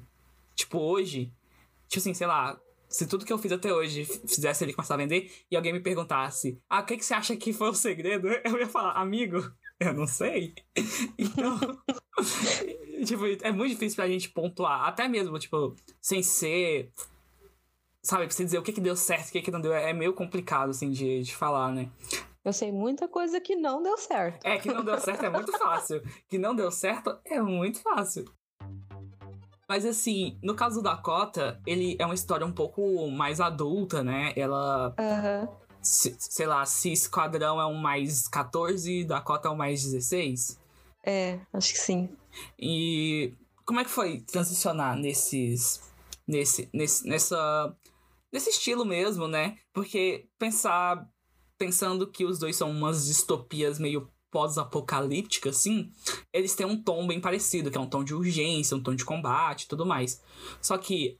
tipo, 0.53 0.77
hoje, 0.79 1.31
tipo 1.87 1.99
assim, 1.99 2.13
sei 2.13 2.27
lá, 2.27 2.59
se 2.95 3.05
tudo 3.05 3.25
que 3.25 3.33
eu 3.33 3.37
fiz 3.37 3.51
até 3.51 3.73
hoje 3.73 4.05
fizesse 4.05 4.63
ele 4.63 4.73
começar 4.73 4.93
a 4.93 4.97
vender 4.97 5.29
e 5.51 5.55
alguém 5.55 5.73
me 5.73 5.81
perguntasse, 5.81 6.57
ah, 6.69 6.79
o 6.79 6.85
que, 6.85 6.95
que 6.95 7.03
você 7.03 7.13
acha 7.13 7.35
que 7.35 7.51
foi 7.51 7.69
o 7.69 7.73
segredo? 7.73 8.29
Eu 8.45 8.57
ia 8.57 8.67
falar, 8.67 8.93
amigo, 8.93 9.51
eu 9.79 9.93
não 9.93 10.07
sei. 10.07 10.53
Então, 11.17 11.59
tipo, 13.05 13.25
é 13.41 13.51
muito 13.51 13.71
difícil 13.71 13.97
pra 13.97 14.07
gente 14.07 14.29
pontuar, 14.29 14.87
até 14.87 15.07
mesmo, 15.09 15.37
tipo, 15.37 15.75
sem 16.01 16.23
ser. 16.23 16.91
Sabe, 18.01 18.27
pra 18.27 18.33
você 18.33 18.45
dizer 18.45 18.59
o 18.59 18.63
que, 18.63 18.71
que 18.71 18.79
deu 18.79 18.95
certo, 18.95 19.27
o 19.27 19.31
que, 19.33 19.41
que 19.41 19.51
não 19.51 19.59
deu, 19.59 19.73
é 19.73 19.91
meio 19.91 20.13
complicado, 20.13 20.69
assim, 20.69 20.91
de, 20.91 21.23
de 21.23 21.35
falar, 21.35 21.73
né? 21.73 21.91
Eu 22.45 22.53
sei 22.53 22.71
muita 22.71 23.07
coisa 23.07 23.41
que 23.41 23.55
não 23.55 23.81
deu 23.81 23.97
certo. 23.97 24.45
É, 24.45 24.57
que 24.57 24.71
não 24.71 24.85
deu 24.85 24.99
certo 24.99 25.25
é 25.25 25.29
muito 25.29 25.51
fácil. 25.57 26.01
que 26.29 26.37
não 26.37 26.55
deu 26.55 26.71
certo 26.71 27.19
é 27.25 27.41
muito 27.41 27.81
fácil. 27.81 28.25
Mas 29.67 29.85
assim, 29.85 30.37
no 30.43 30.55
caso 30.55 30.81
da 30.81 30.93
Dakota, 30.93 31.59
ele 31.65 31.95
é 31.99 32.05
uma 32.05 32.13
história 32.13 32.45
um 32.45 32.51
pouco 32.51 33.09
mais 33.09 33.41
adulta, 33.41 34.03
né? 34.03 34.31
Ela. 34.35 34.95
Uhum. 34.99 35.65
Se, 35.81 36.15
sei 36.19 36.47
lá, 36.47 36.65
se 36.65 36.91
Esquadrão 36.91 37.61
é 37.61 37.65
um 37.65 37.75
mais 37.75 38.27
14, 38.27 39.03
Dakota 39.03 39.47
é 39.47 39.51
um 39.51 39.55
mais 39.55 39.83
16? 39.83 40.59
É, 41.05 41.39
acho 41.53 41.73
que 41.73 41.79
sim. 41.79 42.09
E 42.59 43.33
como 43.65 43.79
é 43.79 43.83
que 43.83 43.89
foi 43.89 44.21
transicionar 44.21 44.95
nesses. 44.95 45.81
Nesse, 46.27 46.67
nesse, 46.73 47.07
nessa, 47.07 47.75
nesse 48.33 48.49
estilo 48.49 48.85
mesmo, 48.85 49.27
né? 49.27 49.57
Porque 49.73 50.27
pensar. 50.37 51.07
Pensando 51.57 52.11
que 52.11 52.25
os 52.25 52.37
dois 52.37 52.57
são 52.57 52.69
umas 52.69 53.05
distopias 53.05 53.79
meio 53.79 54.11
pós-apocalíptica, 54.35 55.49
assim, 55.49 55.89
eles 56.33 56.53
têm 56.55 56.65
um 56.65 56.83
tom 56.83 57.07
bem 57.07 57.21
parecido, 57.21 57.71
que 57.71 57.77
é 57.77 57.79
um 57.79 57.87
tom 57.87 58.03
de 58.03 58.13
urgência, 58.13 58.75
um 58.75 58.83
tom 58.83 58.93
de 58.93 59.05
combate 59.05 59.63
e 59.63 59.67
tudo 59.69 59.85
mais. 59.85 60.21
Só 60.61 60.77
que, 60.77 61.17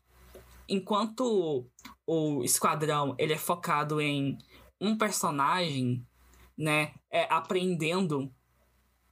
enquanto 0.68 1.66
o 2.06 2.44
Esquadrão 2.44 3.16
ele 3.18 3.32
é 3.32 3.38
focado 3.38 4.02
em 4.02 4.38
um 4.82 4.98
personagem, 4.98 6.06
né, 6.58 6.92
é, 7.10 7.24
aprendendo, 7.34 8.30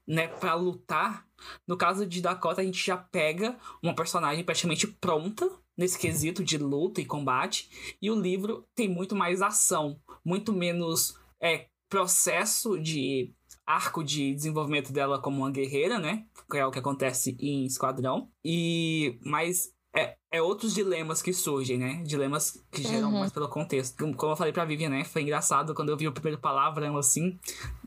né, 0.06 0.28
para 0.28 0.54
lutar, 0.54 1.26
no 1.66 1.78
caso 1.78 2.06
de 2.06 2.22
Dakota, 2.22 2.60
a 2.60 2.66
gente 2.66 2.86
já 2.86 2.98
pega 2.98 3.58
uma 3.82 3.96
personagem 3.96 4.44
praticamente 4.44 4.86
pronta 4.86 5.50
nesse 5.78 5.98
quesito 5.98 6.44
de 6.44 6.58
luta 6.58 7.00
e 7.00 7.06
combate, 7.06 7.96
e 8.02 8.12
o 8.12 8.20
livro 8.20 8.68
tem 8.76 8.89
muito 8.89 9.16
mais 9.16 9.42
ação, 9.42 9.98
muito 10.26 10.52
menos 10.52 11.18
é, 11.42 11.68
processo 11.88 12.78
de 12.78 13.34
arco 13.65 14.04
de 14.04 14.34
desenvolvimento 14.34 14.91
dela 14.91 15.19
como 15.19 15.38
uma 15.38 15.52
guerreira, 15.52 15.99
né? 15.99 16.26
Que 16.49 16.58
é 16.58 16.65
o 16.65 16.71
que 16.71 16.80
acontece 16.80 17.36
em 17.39 17.65
Esquadrão. 17.65 18.30
E 18.43 19.19
mas 19.26 19.73
é, 19.95 20.17
é 20.32 20.41
outros 20.41 20.73
dilemas 20.73 21.21
que 21.21 21.32
surgem, 21.32 21.78
né? 21.78 22.02
Dilemas 22.04 22.63
que 22.71 22.82
geram 22.82 23.12
uhum. 23.12 23.19
mais 23.19 23.32
pelo 23.32 23.47
contexto. 23.47 23.95
Como 24.15 24.32
eu 24.32 24.36
falei 24.36 24.52
pra 24.52 24.65
Vivian, 24.65 24.89
né? 24.89 25.04
Foi 25.04 25.21
engraçado 25.21 25.76
quando 25.76 25.89
eu 25.89 25.97
vi 25.97 26.08
o 26.08 26.13
primeiro 26.13 26.39
palavrão 26.39 26.97
assim. 26.97 27.39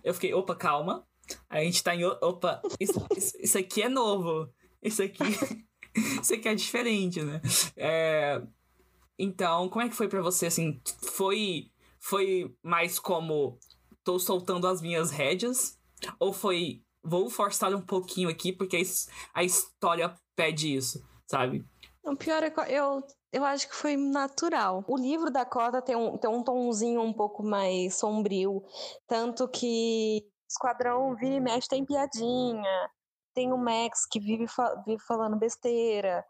Eu 0.04 0.14
fiquei, 0.14 0.32
opa, 0.32 0.54
calma. 0.54 1.04
A 1.50 1.60
gente 1.60 1.82
tá 1.82 1.94
em. 1.94 2.04
Opa, 2.04 2.62
isso, 2.78 3.04
isso, 3.16 3.36
isso 3.40 3.58
aqui 3.58 3.82
é 3.82 3.88
novo. 3.88 4.48
Isso 4.80 5.02
aqui. 5.02 5.24
isso 6.22 6.34
aqui 6.34 6.48
é 6.48 6.54
diferente, 6.54 7.20
né? 7.22 7.42
É, 7.76 8.40
então, 9.18 9.68
como 9.68 9.84
é 9.84 9.88
que 9.88 9.96
foi 9.96 10.08
para 10.08 10.22
você, 10.22 10.46
assim? 10.46 10.80
Foi, 11.02 11.70
foi 11.98 12.54
mais 12.62 13.00
como 13.00 13.58
tô 14.07 14.19
soltando 14.21 14.69
as 14.69 14.81
minhas 14.81 15.11
rédeas? 15.11 15.77
Ou 16.21 16.33
foi, 16.33 16.83
vou 17.03 17.29
forçar 17.29 17.75
um 17.75 17.83
pouquinho 17.83 18.29
aqui 18.29 18.53
porque 18.53 18.81
a 19.35 19.42
história 19.42 20.14
pede 20.37 20.75
isso, 20.75 21.05
sabe? 21.27 21.66
O 22.05 22.16
pior 22.16 22.40
é 22.45 22.51
que 22.51 22.61
eu, 22.61 23.03
eu 23.33 23.45
acho 23.45 23.69
que 23.69 23.75
foi 23.75 23.97
natural. 23.97 24.85
O 24.87 24.97
livro 24.97 25.29
da 25.29 25.45
Cota 25.45 25.83
tem 25.83 25.97
um, 25.97 26.16
tem 26.16 26.31
um 26.31 26.45
tomzinho 26.45 27.03
um 27.03 27.12
pouco 27.12 27.42
mais 27.42 27.97
sombrio, 27.97 28.62
tanto 29.09 29.49
que 29.49 30.25
Esquadrão 30.49 31.16
vira 31.16 31.35
e 31.35 31.40
mexe 31.40 31.69
tem 31.69 31.85
piadinha, 31.85 32.90
tem 33.35 33.53
o 33.53 33.59
Max 33.59 34.07
que 34.09 34.21
vive, 34.21 34.47
vive 34.87 35.03
falando 35.03 35.37
besteira. 35.37 36.25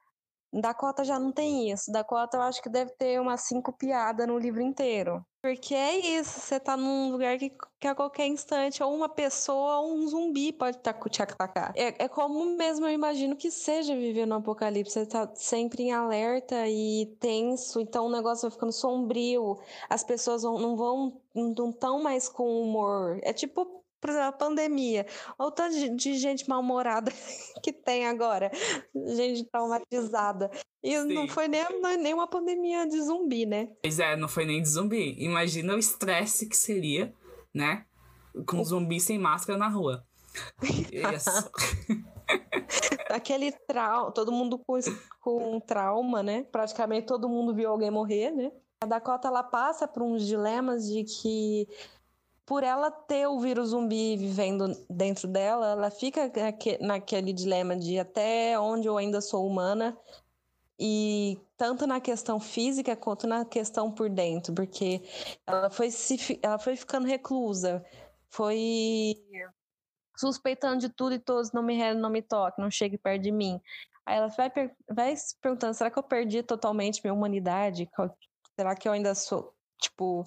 Dakota 0.51 1.05
já 1.05 1.19
não 1.19 1.31
tem 1.31 1.71
isso. 1.71 1.93
Dakota 1.93 2.39
eu 2.39 2.43
acho 2.43 2.62
que 2.62 2.71
deve 2.71 2.93
ter 2.93 3.21
umas 3.21 3.43
cinco 3.43 3.73
piadas 3.75 4.27
no 4.27 4.39
livro 4.39 4.62
inteiro. 4.62 5.23
Porque 5.46 5.76
é 5.76 5.96
isso, 6.18 6.40
você 6.40 6.59
tá 6.59 6.76
num 6.76 7.12
lugar 7.12 7.38
que, 7.38 7.52
que 7.78 7.87
a 7.87 7.94
qualquer 7.94 8.26
instante, 8.26 8.82
ou 8.82 8.92
uma 8.92 9.09
pessoa 9.09 9.78
ou 9.78 9.94
um 9.94 10.09
zumbi 10.09 10.52
pode 10.52 10.76
tá, 10.78 10.92
te 10.92 11.22
atacar. 11.22 11.72
É, 11.76 12.04
é 12.04 12.09
como 12.09 12.44
mesmo 12.56 12.85
eu 12.85 12.90
imagino 12.90 13.37
que 13.37 13.48
seja 13.48 13.94
viver 13.94 14.26
no 14.26 14.35
apocalipse. 14.35 14.94
Você 14.94 15.06
tá 15.06 15.30
sempre 15.37 15.85
em 15.85 15.92
alerta 15.92 16.66
e 16.66 17.14
tenso, 17.20 17.80
então 17.80 18.06
o 18.06 18.11
negócio 18.11 18.42
vai 18.42 18.50
ficando 18.50 18.72
sombrio, 18.72 19.56
as 19.88 20.02
pessoas 20.02 20.42
não, 20.42 20.74
vão, 20.74 21.20
não 21.32 21.70
tão 21.70 22.02
mais 22.02 22.28
com 22.28 22.61
humor. 22.61 23.20
É 23.22 23.32
tipo 23.32 23.85
a 24.02 24.32
pandemia. 24.32 25.06
Olha 25.38 25.48
o 25.48 25.50
tanto 25.50 25.96
de, 25.96 26.14
gente 26.14 26.48
mal-humorada 26.48 27.12
que 27.62 27.72
tem 27.72 28.06
agora. 28.06 28.50
Gente 28.94 29.44
traumatizada. 29.44 30.50
E 30.82 30.96
Sim. 31.00 31.14
não 31.14 31.28
foi 31.28 31.48
nem, 31.48 31.61
é 31.61 31.96
nem 31.96 32.14
uma 32.14 32.28
pandemia 32.28 32.87
de 32.87 33.00
zumbi, 33.02 33.46
né? 33.46 33.68
Pois 33.82 33.98
é, 33.98 34.16
não 34.16 34.28
foi 34.28 34.44
nem 34.44 34.62
de 34.62 34.68
zumbi. 34.68 35.16
Imagina 35.18 35.74
o 35.74 35.78
estresse 35.78 36.48
que 36.48 36.56
seria, 36.56 37.12
né? 37.54 37.85
Com 38.46 38.62
zumbi 38.62 39.00
sem 39.00 39.18
máscara 39.18 39.59
na 39.59 39.68
rua. 39.68 40.04
Isso. 40.62 41.50
Aquele 43.11 43.52
trauma, 43.52 44.11
todo 44.11 44.32
mundo 44.32 44.59
com, 44.59 44.78
com 45.20 45.61
trauma, 45.61 46.22
né? 46.22 46.44
Praticamente 46.44 47.06
todo 47.06 47.28
mundo 47.28 47.54
viu 47.54 47.70
alguém 47.70 47.90
morrer, 47.90 48.30
né? 48.30 48.52
A 48.82 48.87
Dakota 48.87 49.28
ela 49.28 49.42
passa 49.42 49.88
por 49.88 50.02
uns 50.02 50.26
dilemas 50.26 50.87
de 50.87 51.04
que 51.04 51.66
por 52.46 52.62
ela 52.62 52.92
ter 52.92 53.26
o 53.26 53.40
vírus 53.40 53.70
zumbi 53.70 54.16
vivendo 54.16 54.72
dentro 54.88 55.26
dela, 55.26 55.72
ela 55.72 55.90
fica 55.90 56.30
naquele 56.80 57.32
dilema 57.32 57.74
de 57.74 57.98
até 57.98 58.59
onde 58.59 58.87
eu 58.87 58.96
ainda 58.96 59.20
sou 59.20 59.44
humana 59.44 59.98
e 60.78 61.40
tanto 61.56 61.87
na 61.88 62.00
questão 62.00 62.38
física 62.38 62.94
quanto 62.94 63.26
na 63.26 63.44
questão 63.44 63.90
por 63.90 64.09
dentro, 64.09 64.54
porque 64.54 65.02
ela 65.44 65.68
foi 65.70 65.90
se, 65.90 66.38
ela 66.40 66.59
foi 66.59 66.76
ficando 66.76 67.09
reclusa, 67.09 67.85
foi 68.30 69.16
suspeitando 70.16 70.78
de 70.78 70.88
tudo 70.88 71.14
e 71.14 71.18
todos, 71.18 71.50
não 71.50 71.64
me 71.64 71.74
rele, 71.76 71.98
não 71.98 72.11
me 72.11 72.22
toque, 72.22 72.61
não 72.61 72.70
chegue 72.70 72.96
perto 72.96 73.22
de 73.22 73.32
mim. 73.32 73.61
Aí 74.04 74.18
ela 74.18 74.28
vai, 74.28 74.52
vai 74.88 75.16
se 75.16 75.37
perguntando, 75.40 75.74
será 75.74 75.90
que 75.90 75.98
eu 75.98 76.02
perdi 76.02 76.44
totalmente 76.44 77.00
minha 77.02 77.12
humanidade? 77.12 77.90
Será 78.54 78.76
que 78.76 78.87
eu 78.87 78.92
ainda 78.92 79.16
sou, 79.16 79.52
tipo, 79.80 80.22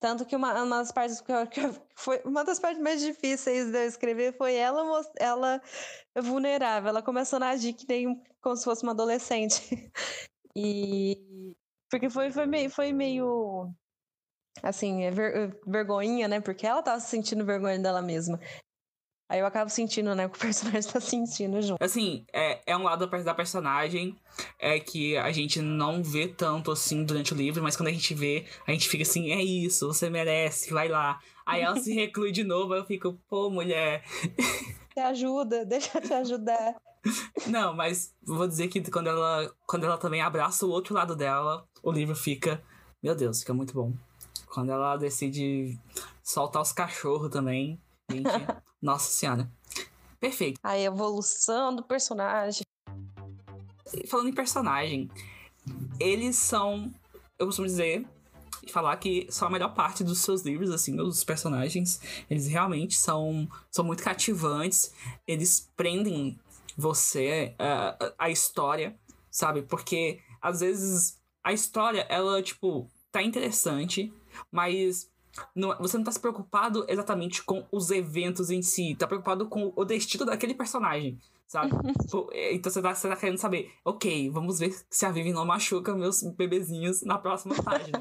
tanto 0.00 0.24
que 0.24 0.36
uma, 0.36 0.62
uma 0.62 0.78
das 0.78 0.92
partes 0.92 1.20
que, 1.20 1.32
eu, 1.32 1.46
que 1.46 1.60
foi 1.96 2.20
uma 2.24 2.44
das 2.44 2.58
partes 2.58 2.80
mais 2.82 3.00
difíceis 3.00 3.70
de 3.70 3.78
eu 3.78 3.88
escrever 3.88 4.36
foi 4.36 4.54
ela 4.54 4.82
ela 5.18 5.60
vulnerável, 6.16 6.90
ela 6.90 7.02
começando 7.02 7.42
a 7.44 7.50
agir 7.50 7.72
que 7.74 7.86
nem 7.88 8.22
como 8.40 8.56
se 8.56 8.64
fosse 8.64 8.82
uma 8.82 8.92
adolescente. 8.92 9.60
E 10.60 11.54
porque 11.88 12.10
foi 12.10 12.32
foi 12.32 12.46
meio, 12.46 12.68
foi 12.70 12.92
meio 12.92 13.72
assim, 14.62 15.04
é 15.04 15.10
ver, 15.10 15.56
vergonha, 15.66 16.26
né? 16.26 16.40
Porque 16.40 16.66
ela 16.66 16.82
tava 16.82 17.00
se 17.00 17.08
sentindo 17.10 17.44
vergonha 17.44 17.78
dela 17.78 18.02
mesma. 18.02 18.40
Aí 19.28 19.40
eu 19.40 19.46
acabo 19.46 19.70
sentindo, 19.70 20.14
né, 20.14 20.26
o 20.26 20.30
que 20.30 20.38
o 20.38 20.40
personagem 20.40 20.90
tá 20.90 21.00
sentindo 21.00 21.60
junto. 21.60 21.82
Assim, 21.82 22.24
é, 22.32 22.60
é 22.66 22.76
um 22.76 22.84
lado 22.84 23.06
da 23.06 23.34
personagem 23.34 24.16
é 24.58 24.80
que 24.80 25.16
a 25.16 25.30
gente 25.32 25.60
não 25.60 26.02
vê 26.02 26.28
tanto 26.28 26.70
assim 26.70 27.04
durante 27.04 27.34
o 27.34 27.36
livro, 27.36 27.62
mas 27.62 27.76
quando 27.76 27.88
a 27.88 27.92
gente 27.92 28.14
vê, 28.14 28.46
a 28.66 28.72
gente 28.72 28.88
fica 28.88 29.02
assim, 29.02 29.30
é 29.30 29.42
isso, 29.42 29.86
você 29.86 30.08
merece, 30.08 30.72
vai 30.72 30.88
lá. 30.88 31.20
Aí 31.44 31.60
ela 31.60 31.76
se 31.76 31.92
reclui 31.94 32.32
de 32.32 32.42
novo, 32.42 32.74
eu 32.74 32.84
fico, 32.86 33.18
pô, 33.28 33.50
mulher. 33.50 34.02
Te 34.94 35.00
ajuda, 35.00 35.64
deixa 35.64 35.98
eu 35.98 36.02
te 36.02 36.12
ajudar. 36.12 36.74
Não, 37.46 37.72
mas 37.72 38.12
vou 38.24 38.48
dizer 38.48 38.66
que 38.66 38.80
quando 38.90 39.06
ela, 39.06 39.54
quando 39.64 39.84
ela 39.84 39.96
também 39.96 40.20
abraça 40.20 40.66
o 40.66 40.70
outro 40.70 40.92
lado 40.92 41.14
dela, 41.14 41.64
o 41.84 41.92
livro 41.92 42.16
fica, 42.16 42.60
meu 43.00 43.14
Deus, 43.14 43.40
fica 43.40 43.54
muito 43.54 43.72
bom. 43.72 43.92
Quando 44.48 44.72
ela 44.72 44.96
decide 44.96 45.78
soltar 46.20 46.60
os 46.60 46.72
cachorros 46.72 47.30
também, 47.30 47.80
gente, 48.10 48.28
nossa 48.80 49.10
senhora. 49.10 49.50
Perfeito. 50.20 50.58
A 50.62 50.78
evolução 50.78 51.74
do 51.74 51.82
personagem. 51.82 52.62
Falando 54.06 54.28
em 54.28 54.34
personagem, 54.34 55.10
eles 55.98 56.36
são 56.36 56.92
eu 57.38 57.46
costumo 57.46 57.66
dizer 57.68 58.04
e 58.62 58.70
falar 58.70 58.96
que 58.96 59.26
só 59.30 59.46
a 59.46 59.50
melhor 59.50 59.72
parte 59.74 60.02
dos 60.02 60.18
seus 60.18 60.42
livros, 60.42 60.70
assim, 60.70 61.00
os 61.00 61.22
personagens, 61.22 62.00
eles 62.28 62.48
realmente 62.48 62.96
são, 62.96 63.48
são 63.70 63.84
muito 63.84 64.02
cativantes, 64.02 64.92
eles 65.26 65.70
prendem 65.76 66.38
você, 66.76 67.54
uh, 67.54 68.12
a 68.18 68.28
história, 68.28 68.96
sabe? 69.30 69.62
Porque 69.62 70.20
às 70.42 70.60
vezes 70.60 71.18
a 71.42 71.52
história, 71.52 72.04
ela, 72.08 72.42
tipo, 72.42 72.90
tá 73.12 73.22
interessante, 73.22 74.12
mas 74.50 75.08
não, 75.54 75.76
você 75.78 75.96
não 75.96 76.04
tá 76.04 76.12
se 76.12 76.20
preocupado 76.20 76.84
exatamente 76.88 77.42
com 77.42 77.64
os 77.70 77.90
eventos 77.90 78.50
em 78.50 78.62
si, 78.62 78.94
tá 78.98 79.06
preocupado 79.06 79.46
com 79.46 79.72
o 79.74 79.84
destino 79.84 80.24
daquele 80.24 80.54
personagem 80.54 81.18
sabe? 81.48 81.72
É, 82.32 82.54
então 82.54 82.70
você 82.70 82.82
tá, 82.82 82.94
você 82.94 83.08
tá 83.08 83.16
querendo 83.16 83.38
saber, 83.38 83.72
ok, 83.84 84.30
vamos 84.30 84.58
ver 84.58 84.74
se 84.90 85.06
a 85.06 85.10
Vivi 85.10 85.32
não 85.32 85.46
machuca 85.46 85.94
meus 85.94 86.22
bebezinhos 86.22 87.02
na 87.02 87.18
próxima 87.18 87.54
página. 87.62 88.00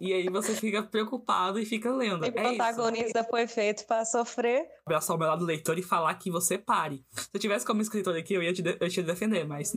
e 0.00 0.12
aí 0.12 0.28
você 0.28 0.54
fica 0.54 0.82
preocupado 0.82 1.58
e 1.58 1.66
fica 1.66 1.92
lendo. 1.92 2.22
O 2.22 2.24
é 2.24 2.30
protagonista 2.30 3.20
isso. 3.20 3.28
foi 3.28 3.46
feito 3.46 3.86
para 3.86 4.04
sofrer. 4.06 4.66
Abraçar 4.86 5.14
o 5.14 5.18
meu 5.18 5.28
lado 5.28 5.44
leitor 5.44 5.78
e 5.78 5.82
falar 5.82 6.14
que 6.14 6.30
você 6.30 6.56
pare. 6.56 7.04
Se 7.12 7.28
eu 7.34 7.40
tivesse 7.40 7.66
como 7.66 7.82
escritor 7.82 8.16
aqui, 8.16 8.34
eu 8.34 8.42
ia 8.42 8.52
te, 8.52 8.62
de, 8.62 8.76
eu 8.80 8.88
te 8.88 9.02
defender, 9.02 9.46
mas 9.46 9.72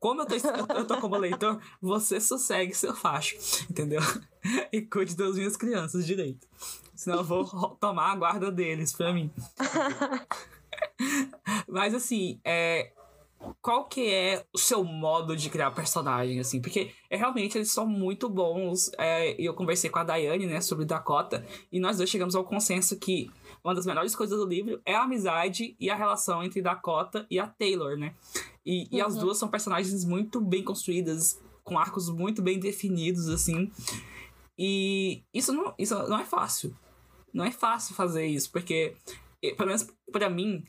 como 0.00 0.22
eu 0.22 0.26
tô, 0.26 0.34
eu 0.74 0.86
tô 0.86 1.00
como 1.00 1.16
leitor, 1.16 1.60
você 1.80 2.20
sossegue 2.20 2.74
seu 2.74 2.94
facho, 2.94 3.36
entendeu? 3.70 4.00
e 4.72 4.82
cuide 4.82 5.16
das 5.16 5.36
minhas 5.36 5.56
crianças 5.56 6.04
direito. 6.04 6.48
Senão 6.96 7.18
eu 7.18 7.24
vou 7.24 7.44
tomar 7.78 8.10
a 8.10 8.16
guarda 8.16 8.50
deles 8.50 8.92
pra 8.92 9.12
mim. 9.12 9.30
Mas 11.68 11.94
assim, 11.94 12.40
é, 12.44 12.92
qual 13.60 13.84
que 13.86 14.08
é 14.08 14.44
o 14.52 14.58
seu 14.58 14.82
modo 14.84 15.36
de 15.36 15.48
criar 15.48 15.70
personagem, 15.70 16.40
assim? 16.40 16.60
Porque 16.60 16.90
é, 17.08 17.16
realmente 17.16 17.56
eles 17.56 17.70
são 17.70 17.86
muito 17.86 18.28
bons. 18.28 18.90
É, 18.98 19.40
eu 19.40 19.54
conversei 19.54 19.88
com 19.90 19.98
a 19.98 20.04
Daiane, 20.04 20.46
né, 20.46 20.60
sobre 20.60 20.84
Dakota, 20.84 21.44
e 21.70 21.78
nós 21.78 21.96
dois 21.96 22.10
chegamos 22.10 22.34
ao 22.34 22.44
consenso 22.44 22.98
que 22.98 23.30
uma 23.62 23.74
das 23.74 23.86
melhores 23.86 24.14
coisas 24.14 24.38
do 24.38 24.46
livro 24.46 24.80
é 24.84 24.94
a 24.94 25.02
amizade 25.02 25.76
e 25.78 25.90
a 25.90 25.94
relação 25.94 26.42
entre 26.42 26.62
Dakota 26.62 27.26
e 27.30 27.38
a 27.38 27.46
Taylor, 27.46 27.96
né? 27.96 28.14
E, 28.64 28.82
uhum. 28.82 28.88
e 28.92 29.00
as 29.00 29.14
uhum. 29.14 29.20
duas 29.20 29.38
são 29.38 29.48
personagens 29.48 30.04
muito 30.04 30.40
bem 30.40 30.62
construídas, 30.62 31.40
com 31.62 31.78
arcos 31.78 32.08
muito 32.08 32.42
bem 32.42 32.58
definidos, 32.58 33.28
assim. 33.28 33.70
E 34.58 35.22
isso 35.32 35.52
não, 35.52 35.74
isso 35.78 35.94
não 36.08 36.18
é 36.18 36.24
fácil. 36.24 36.76
Não 37.32 37.44
é 37.44 37.50
fácil 37.50 37.94
fazer 37.94 38.26
isso, 38.26 38.50
porque 38.50 38.96
pelo 39.56 39.68
menos 39.68 39.86
para 40.10 40.28
mim, 40.28 40.64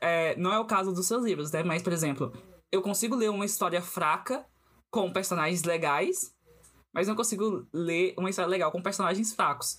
é, 0.00 0.36
não 0.36 0.52
é 0.52 0.58
o 0.58 0.64
caso 0.64 0.92
dos 0.92 1.06
seus 1.06 1.24
livros, 1.24 1.50
né? 1.52 1.62
Mas, 1.62 1.82
por 1.82 1.92
exemplo, 1.92 2.32
eu 2.70 2.82
consigo 2.82 3.14
ler 3.14 3.30
uma 3.30 3.44
história 3.44 3.80
fraca 3.80 4.44
com 4.90 5.12
personagens 5.12 5.62
legais, 5.64 6.34
mas 6.92 7.08
não 7.08 7.14
consigo 7.14 7.66
ler 7.72 8.14
uma 8.18 8.30
história 8.30 8.48
legal 8.48 8.72
com 8.72 8.82
personagens 8.82 9.34
fracos. 9.34 9.76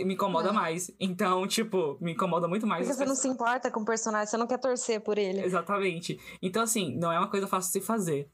Me 0.00 0.14
incomoda 0.14 0.48
não. 0.48 0.54
mais. 0.54 0.90
Então, 0.98 1.46
tipo, 1.48 1.98
me 2.00 2.12
incomoda 2.12 2.48
muito 2.48 2.66
mais. 2.66 2.86
Porque 2.86 2.96
você 2.96 3.04
não 3.04 3.14
se 3.14 3.28
importa 3.28 3.70
com 3.70 3.80
o 3.80 3.84
personagem, 3.84 4.26
você 4.26 4.36
não 4.36 4.46
quer 4.46 4.58
torcer 4.58 5.00
por 5.00 5.18
ele. 5.18 5.44
Exatamente. 5.44 6.18
Então, 6.40 6.62
assim, 6.62 6.96
não 6.96 7.12
é 7.12 7.18
uma 7.18 7.28
coisa 7.28 7.46
fácil 7.46 7.72
de 7.72 7.80
se 7.80 7.86
fazer. 7.86 8.30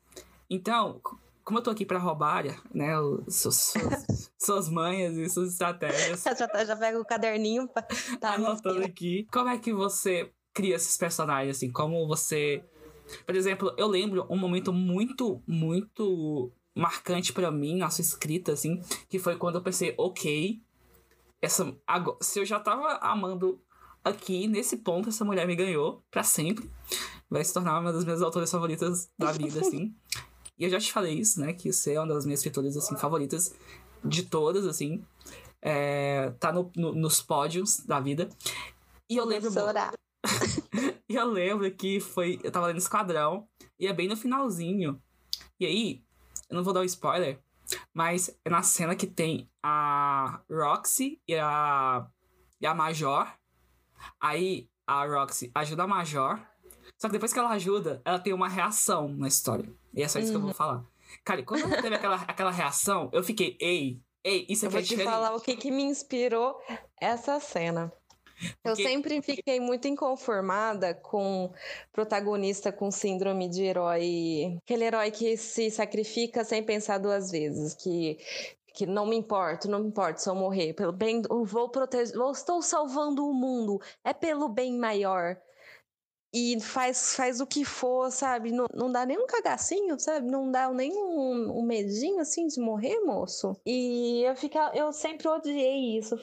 Então, 0.48 1.00
como 1.46 1.60
eu 1.60 1.62
tô 1.62 1.70
aqui 1.70 1.86
pra 1.86 1.98
roubar, 1.98 2.44
né, 2.74 2.98
os, 2.98 3.36
suas, 3.36 3.72
suas 4.36 4.68
manhas 4.68 5.16
e 5.16 5.28
suas 5.28 5.52
estratégias. 5.52 6.22
já, 6.38 6.64
já 6.64 6.76
pega 6.76 7.00
o 7.00 7.04
caderninho 7.04 7.68
pra 7.68 7.82
tá 8.20 8.34
anotando 8.34 8.84
aqui. 8.84 9.26
Como 9.32 9.48
é 9.48 9.56
que 9.56 9.72
você 9.72 10.32
cria 10.56 10.74
esses 10.74 10.96
personagens, 10.96 11.58
assim? 11.58 11.70
Como 11.70 12.08
você. 12.08 12.64
Por 13.26 13.36
exemplo, 13.36 13.74
eu 13.76 13.86
lembro 13.86 14.26
um 14.30 14.38
momento 14.38 14.72
muito, 14.72 15.42
muito 15.46 16.50
marcante 16.74 17.32
para 17.32 17.50
mim, 17.50 17.76
na 17.76 17.90
sua 17.90 18.02
escrita, 18.02 18.52
assim, 18.52 18.80
que 19.08 19.18
foi 19.18 19.36
quando 19.36 19.56
eu 19.56 19.62
pensei, 19.62 19.94
ok, 19.96 20.60
essa, 21.40 21.76
agora, 21.86 22.16
se 22.22 22.40
eu 22.40 22.44
já 22.44 22.58
tava 22.58 22.94
amando 22.96 23.60
aqui, 24.02 24.48
nesse 24.48 24.78
ponto, 24.78 25.10
essa 25.10 25.24
mulher 25.24 25.46
me 25.46 25.54
ganhou 25.54 26.02
para 26.10 26.22
sempre. 26.22 26.68
Vai 27.28 27.44
se 27.44 27.52
tornar 27.52 27.78
uma 27.78 27.92
das 27.92 28.04
minhas 28.04 28.22
autoras 28.22 28.50
favoritas 28.50 29.10
da 29.18 29.32
vida, 29.32 29.60
assim. 29.60 29.94
E 30.58 30.64
eu 30.64 30.70
já 30.70 30.80
te 30.80 30.92
falei 30.92 31.14
isso, 31.18 31.40
né? 31.40 31.52
Que 31.52 31.72
você 31.72 31.94
é 31.94 32.00
uma 32.00 32.14
das 32.14 32.24
minhas 32.24 32.40
escritoras, 32.40 32.76
assim, 32.76 32.96
favoritas 32.96 33.54
de 34.02 34.22
todas, 34.22 34.66
assim. 34.66 35.04
É, 35.60 36.30
tá 36.40 36.52
no, 36.52 36.70
no, 36.74 36.94
nos 36.94 37.20
pódios 37.20 37.80
da 37.84 38.00
vida. 38.00 38.28
E 39.08 39.16
eu 39.16 39.24
lembro. 39.24 39.50
e 41.08 41.14
eu 41.14 41.26
lembro 41.26 41.70
que 41.70 42.00
foi. 42.00 42.40
Eu 42.42 42.50
tava 42.50 42.66
lendo 42.66 42.78
Esquadrão. 42.78 43.48
E 43.78 43.86
é 43.86 43.92
bem 43.92 44.08
no 44.08 44.16
finalzinho. 44.16 45.00
E 45.60 45.66
aí, 45.66 46.02
eu 46.48 46.56
não 46.56 46.64
vou 46.64 46.72
dar 46.72 46.80
o 46.80 46.82
um 46.82 46.86
spoiler. 46.86 47.38
Mas 47.92 48.38
é 48.44 48.50
na 48.50 48.62
cena 48.62 48.94
que 48.94 49.06
tem 49.06 49.50
a 49.62 50.40
Roxy 50.50 51.20
e 51.26 51.34
a, 51.34 52.06
e 52.60 52.66
a 52.66 52.74
Major. 52.74 53.26
Aí 54.20 54.68
a 54.86 55.04
Roxy 55.04 55.50
ajuda 55.54 55.82
a 55.82 55.86
Major. 55.86 56.40
Só 56.96 57.08
que 57.08 57.12
depois 57.12 57.32
que 57.32 57.38
ela 57.38 57.50
ajuda, 57.50 58.00
ela 58.04 58.18
tem 58.18 58.32
uma 58.32 58.48
reação 58.48 59.08
na 59.08 59.28
história. 59.28 59.70
E 59.92 60.02
é 60.02 60.08
só 60.08 60.18
isso 60.18 60.28
uhum. 60.28 60.32
que 60.32 60.36
eu 60.36 60.40
vou 60.40 60.48
uhum. 60.50 60.54
falar. 60.54 60.84
Cara, 61.24 61.42
quando 61.42 61.64
ela 61.64 61.82
teve 61.82 61.94
aquela, 61.94 62.16
aquela 62.16 62.50
reação, 62.50 63.10
eu 63.12 63.22
fiquei, 63.22 63.56
ei, 63.60 64.00
ei, 64.24 64.46
isso 64.48 64.66
aqui 64.66 64.76
eu 64.76 64.78
é 64.78 64.82
diferente. 64.82 65.06
Eu 65.06 65.10
vou 65.10 65.20
te 65.20 65.24
falar 65.24 65.36
o 65.36 65.40
que, 65.40 65.56
que 65.56 65.70
me 65.70 65.82
inspirou 65.82 66.58
essa 67.00 67.38
cena. 67.40 67.92
Porque... 68.36 68.68
Eu 68.68 68.76
sempre 68.76 69.22
fiquei 69.22 69.58
muito 69.60 69.88
inconformada 69.88 70.94
com 70.94 71.52
protagonista 71.92 72.70
com 72.70 72.90
síndrome 72.90 73.48
de 73.48 73.62
herói. 73.62 74.58
Aquele 74.62 74.84
herói 74.84 75.10
que 75.10 75.36
se 75.36 75.70
sacrifica 75.70 76.44
sem 76.44 76.62
pensar 76.62 76.98
duas 76.98 77.30
vezes, 77.30 77.74
que 77.74 78.18
que 78.76 78.84
não 78.84 79.06
me 79.06 79.16
importa, 79.16 79.66
não 79.68 79.78
me 79.78 79.88
importa 79.88 80.18
se 80.18 80.28
eu 80.28 80.34
morrer, 80.34 80.74
pelo 80.74 80.92
bem, 80.92 81.22
vou 81.22 81.70
proteger, 81.70 82.14
vou, 82.14 82.30
estou 82.30 82.60
salvando 82.60 83.26
o 83.26 83.32
mundo, 83.32 83.80
é 84.04 84.12
pelo 84.12 84.50
bem 84.50 84.78
maior 84.78 85.40
e 86.34 86.60
faz, 86.60 87.14
faz 87.16 87.40
o 87.40 87.46
que 87.46 87.64
for, 87.64 88.10
sabe? 88.12 88.52
Não, 88.52 88.66
não 88.74 88.92
dá 88.92 89.06
nem 89.06 89.16
um 89.18 89.26
cagacinho, 89.26 89.98
sabe? 89.98 90.30
Não 90.30 90.50
dá 90.50 90.70
nem 90.70 90.92
um, 90.92 91.58
um 91.58 91.62
medinho 91.62 92.20
assim 92.20 92.46
de 92.46 92.60
morrer, 92.60 93.00
moço. 93.00 93.58
E 93.64 94.22
eu 94.22 94.36
fica, 94.36 94.70
eu 94.74 94.92
sempre 94.92 95.26
odiei 95.26 95.96
isso, 95.96 96.14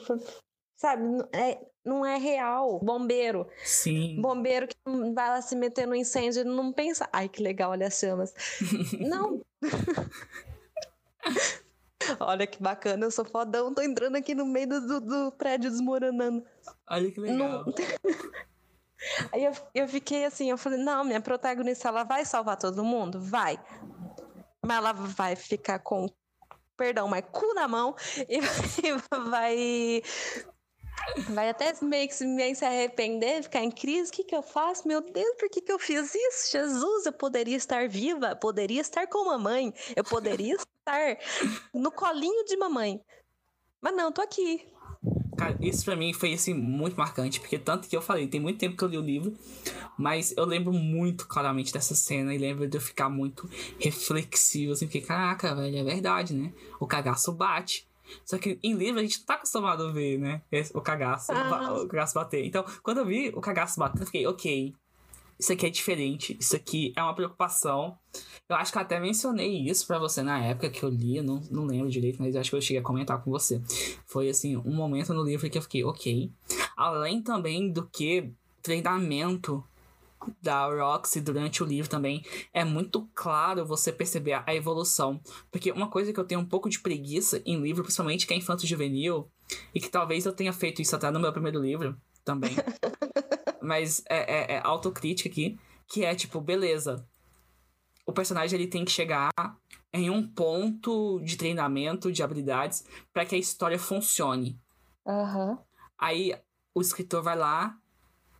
sabe? 0.76 1.02
É, 1.32 1.58
não 1.84 2.04
é 2.04 2.16
real. 2.16 2.80
Bombeiro. 2.80 3.46
Sim. 3.62 4.20
Bombeiro 4.20 4.66
que 4.66 4.76
vai 5.12 5.28
lá 5.28 5.42
se 5.42 5.54
meter 5.54 5.86
no 5.86 5.94
incêndio 5.94 6.40
e 6.40 6.44
não 6.44 6.72
pensa, 6.72 7.08
ai 7.12 7.28
que 7.28 7.42
legal, 7.42 7.72
olha 7.72 7.86
as 7.86 7.98
chamas. 7.98 8.32
não. 9.00 9.40
Olha 12.20 12.46
que 12.46 12.62
bacana, 12.62 13.06
eu 13.06 13.10
sou 13.10 13.24
fodão, 13.24 13.72
tô 13.72 13.80
entrando 13.80 14.16
aqui 14.16 14.34
no 14.34 14.44
meio 14.44 14.68
do, 14.68 15.00
do 15.00 15.32
prédio 15.32 15.70
desmoronando. 15.70 16.44
Olha 16.86 17.10
que 17.10 17.18
legal. 17.18 17.64
Não... 17.64 17.66
Aí 19.32 19.44
eu, 19.44 19.52
eu 19.74 19.88
fiquei 19.88 20.24
assim, 20.24 20.50
eu 20.50 20.58
falei, 20.58 20.78
não, 20.78 21.04
minha 21.04 21.20
protagonista, 21.20 21.88
ela 21.88 22.04
vai 22.04 22.24
salvar 22.24 22.56
todo 22.56 22.84
mundo? 22.84 23.20
Vai. 23.20 23.58
Mas 24.64 24.76
ela 24.76 24.92
vai 24.92 25.36
ficar 25.36 25.78
com, 25.78 26.08
perdão, 26.76 27.08
mas 27.08 27.24
cu 27.30 27.54
na 27.54 27.68
mão 27.68 27.94
e 28.28 28.40
vai... 28.40 29.30
Vai 29.30 30.02
até 31.50 31.74
meio 31.82 32.08
que 32.08 32.24
meio 32.24 32.56
se 32.56 32.64
arrepender, 32.64 33.42
ficar 33.42 33.62
em 33.62 33.70
crise. 33.70 34.10
O 34.10 34.12
que, 34.12 34.24
que 34.24 34.34
eu 34.34 34.42
faço? 34.42 34.86
Meu 34.86 35.00
Deus, 35.00 35.36
por 35.38 35.48
que, 35.48 35.60
que 35.60 35.72
eu 35.72 35.78
fiz 35.78 36.14
isso? 36.14 36.52
Jesus, 36.52 37.06
eu 37.06 37.12
poderia 37.12 37.56
estar 37.56 37.88
viva, 37.88 38.34
poderia 38.36 38.80
estar 38.80 39.06
com 39.06 39.26
mamãe, 39.26 39.72
eu 39.94 40.04
poderia 40.04 40.56
estar 40.56 41.18
no 41.72 41.90
colinho 41.90 42.44
de 42.44 42.56
mamãe. 42.56 43.00
Mas 43.80 43.94
não, 43.94 44.10
tô 44.10 44.22
aqui. 44.22 44.66
Cara, 45.36 45.56
isso 45.60 45.84
pra 45.84 45.96
mim 45.96 46.12
foi, 46.12 46.32
assim, 46.32 46.54
muito 46.54 46.96
marcante, 46.96 47.40
porque 47.40 47.58
tanto 47.58 47.88
que 47.88 47.96
eu 47.96 48.00
falei, 48.00 48.26
tem 48.28 48.40
muito 48.40 48.58
tempo 48.58 48.76
que 48.76 48.84
eu 48.84 48.88
li 48.88 48.96
o 48.96 49.02
livro, 49.02 49.36
mas 49.98 50.32
eu 50.36 50.44
lembro 50.44 50.72
muito 50.72 51.26
claramente 51.26 51.72
dessa 51.72 51.94
cena 51.94 52.34
e 52.34 52.38
lembro 52.38 52.68
de 52.68 52.76
eu 52.76 52.80
ficar 52.80 53.08
muito 53.08 53.48
reflexivo, 53.78 54.72
assim, 54.72 54.86
porque, 54.86 55.00
caraca, 55.00 55.54
velho, 55.54 55.76
é 55.76 55.84
verdade, 55.84 56.34
né? 56.34 56.52
O 56.80 56.86
cagaço 56.86 57.32
bate. 57.32 57.86
Só 58.24 58.38
que 58.38 58.58
em 58.62 58.74
livro 58.74 59.00
a 59.00 59.02
gente 59.02 59.18
não 59.18 59.26
tá 59.26 59.34
acostumado 59.34 59.84
a 59.86 59.92
ver, 59.92 60.18
né? 60.18 60.42
O 60.74 60.80
cagaço, 60.80 61.32
ah. 61.32 61.82
o 61.82 61.88
cagaço 61.88 62.14
bater. 62.14 62.44
Então, 62.44 62.64
quando 62.82 62.98
eu 62.98 63.06
vi 63.06 63.30
o 63.34 63.40
cagaço 63.40 63.78
bater, 63.78 64.00
eu 64.00 64.06
fiquei, 64.06 64.26
ok, 64.26 64.74
isso 65.38 65.52
aqui 65.52 65.66
é 65.66 65.70
diferente, 65.70 66.36
isso 66.38 66.54
aqui 66.54 66.92
é 66.96 67.02
uma 67.02 67.14
preocupação. 67.14 67.98
Eu 68.48 68.56
acho 68.56 68.70
que 68.70 68.78
eu 68.78 68.82
até 68.82 69.00
mencionei 69.00 69.68
isso 69.68 69.86
para 69.86 69.98
você 69.98 70.22
na 70.22 70.38
época 70.38 70.70
que 70.70 70.82
eu 70.82 70.88
li, 70.88 71.20
não, 71.20 71.42
não 71.50 71.66
lembro 71.66 71.90
direito, 71.90 72.22
mas 72.22 72.36
acho 72.36 72.50
que 72.50 72.56
eu 72.56 72.60
cheguei 72.60 72.80
a 72.80 72.84
comentar 72.84 73.22
com 73.22 73.30
você. 73.30 73.60
Foi 74.06 74.28
assim, 74.28 74.56
um 74.56 74.74
momento 74.74 75.12
no 75.12 75.24
livro 75.24 75.48
que 75.48 75.58
eu 75.58 75.62
fiquei, 75.62 75.84
ok. 75.84 76.30
Além 76.76 77.22
também 77.22 77.70
do 77.72 77.86
que 77.86 78.30
treinamento 78.62 79.64
da 80.40 80.66
Roxy 80.66 81.20
durante 81.20 81.62
o 81.62 81.66
livro 81.66 81.90
também, 81.90 82.24
é 82.52 82.64
muito 82.64 83.08
claro 83.14 83.64
você 83.64 83.92
perceber 83.92 84.42
a 84.46 84.54
evolução. 84.54 85.20
Porque 85.50 85.72
uma 85.72 85.88
coisa 85.88 86.12
que 86.12 86.20
eu 86.20 86.24
tenho 86.24 86.40
um 86.40 86.46
pouco 86.46 86.68
de 86.68 86.80
preguiça 86.80 87.42
em 87.44 87.60
livro, 87.60 87.82
principalmente 87.82 88.26
que 88.26 88.34
é 88.34 88.36
infanto 88.36 88.66
juvenil, 88.66 89.28
e 89.74 89.80
que 89.80 89.88
talvez 89.88 90.24
eu 90.24 90.32
tenha 90.32 90.52
feito 90.52 90.80
isso 90.80 90.94
até 90.96 91.10
no 91.10 91.20
meu 91.20 91.32
primeiro 91.32 91.60
livro 91.60 91.96
também. 92.24 92.52
mas 93.62 94.02
é, 94.08 94.54
é, 94.54 94.56
é 94.56 94.60
autocrítica 94.62 95.28
aqui, 95.28 95.58
que 95.86 96.04
é 96.04 96.14
tipo, 96.14 96.40
beleza. 96.40 97.06
O 98.06 98.12
personagem 98.12 98.58
ele 98.58 98.68
tem 98.68 98.84
que 98.84 98.90
chegar 98.90 99.30
em 99.92 100.10
um 100.10 100.26
ponto 100.26 101.20
de 101.20 101.36
treinamento 101.36 102.12
de 102.12 102.22
habilidades 102.22 102.84
para 103.12 103.24
que 103.24 103.34
a 103.34 103.38
história 103.38 103.78
funcione. 103.78 104.60
Uhum. 105.06 105.56
Aí 105.98 106.34
o 106.74 106.80
escritor 106.80 107.22
vai 107.22 107.36
lá, 107.36 107.78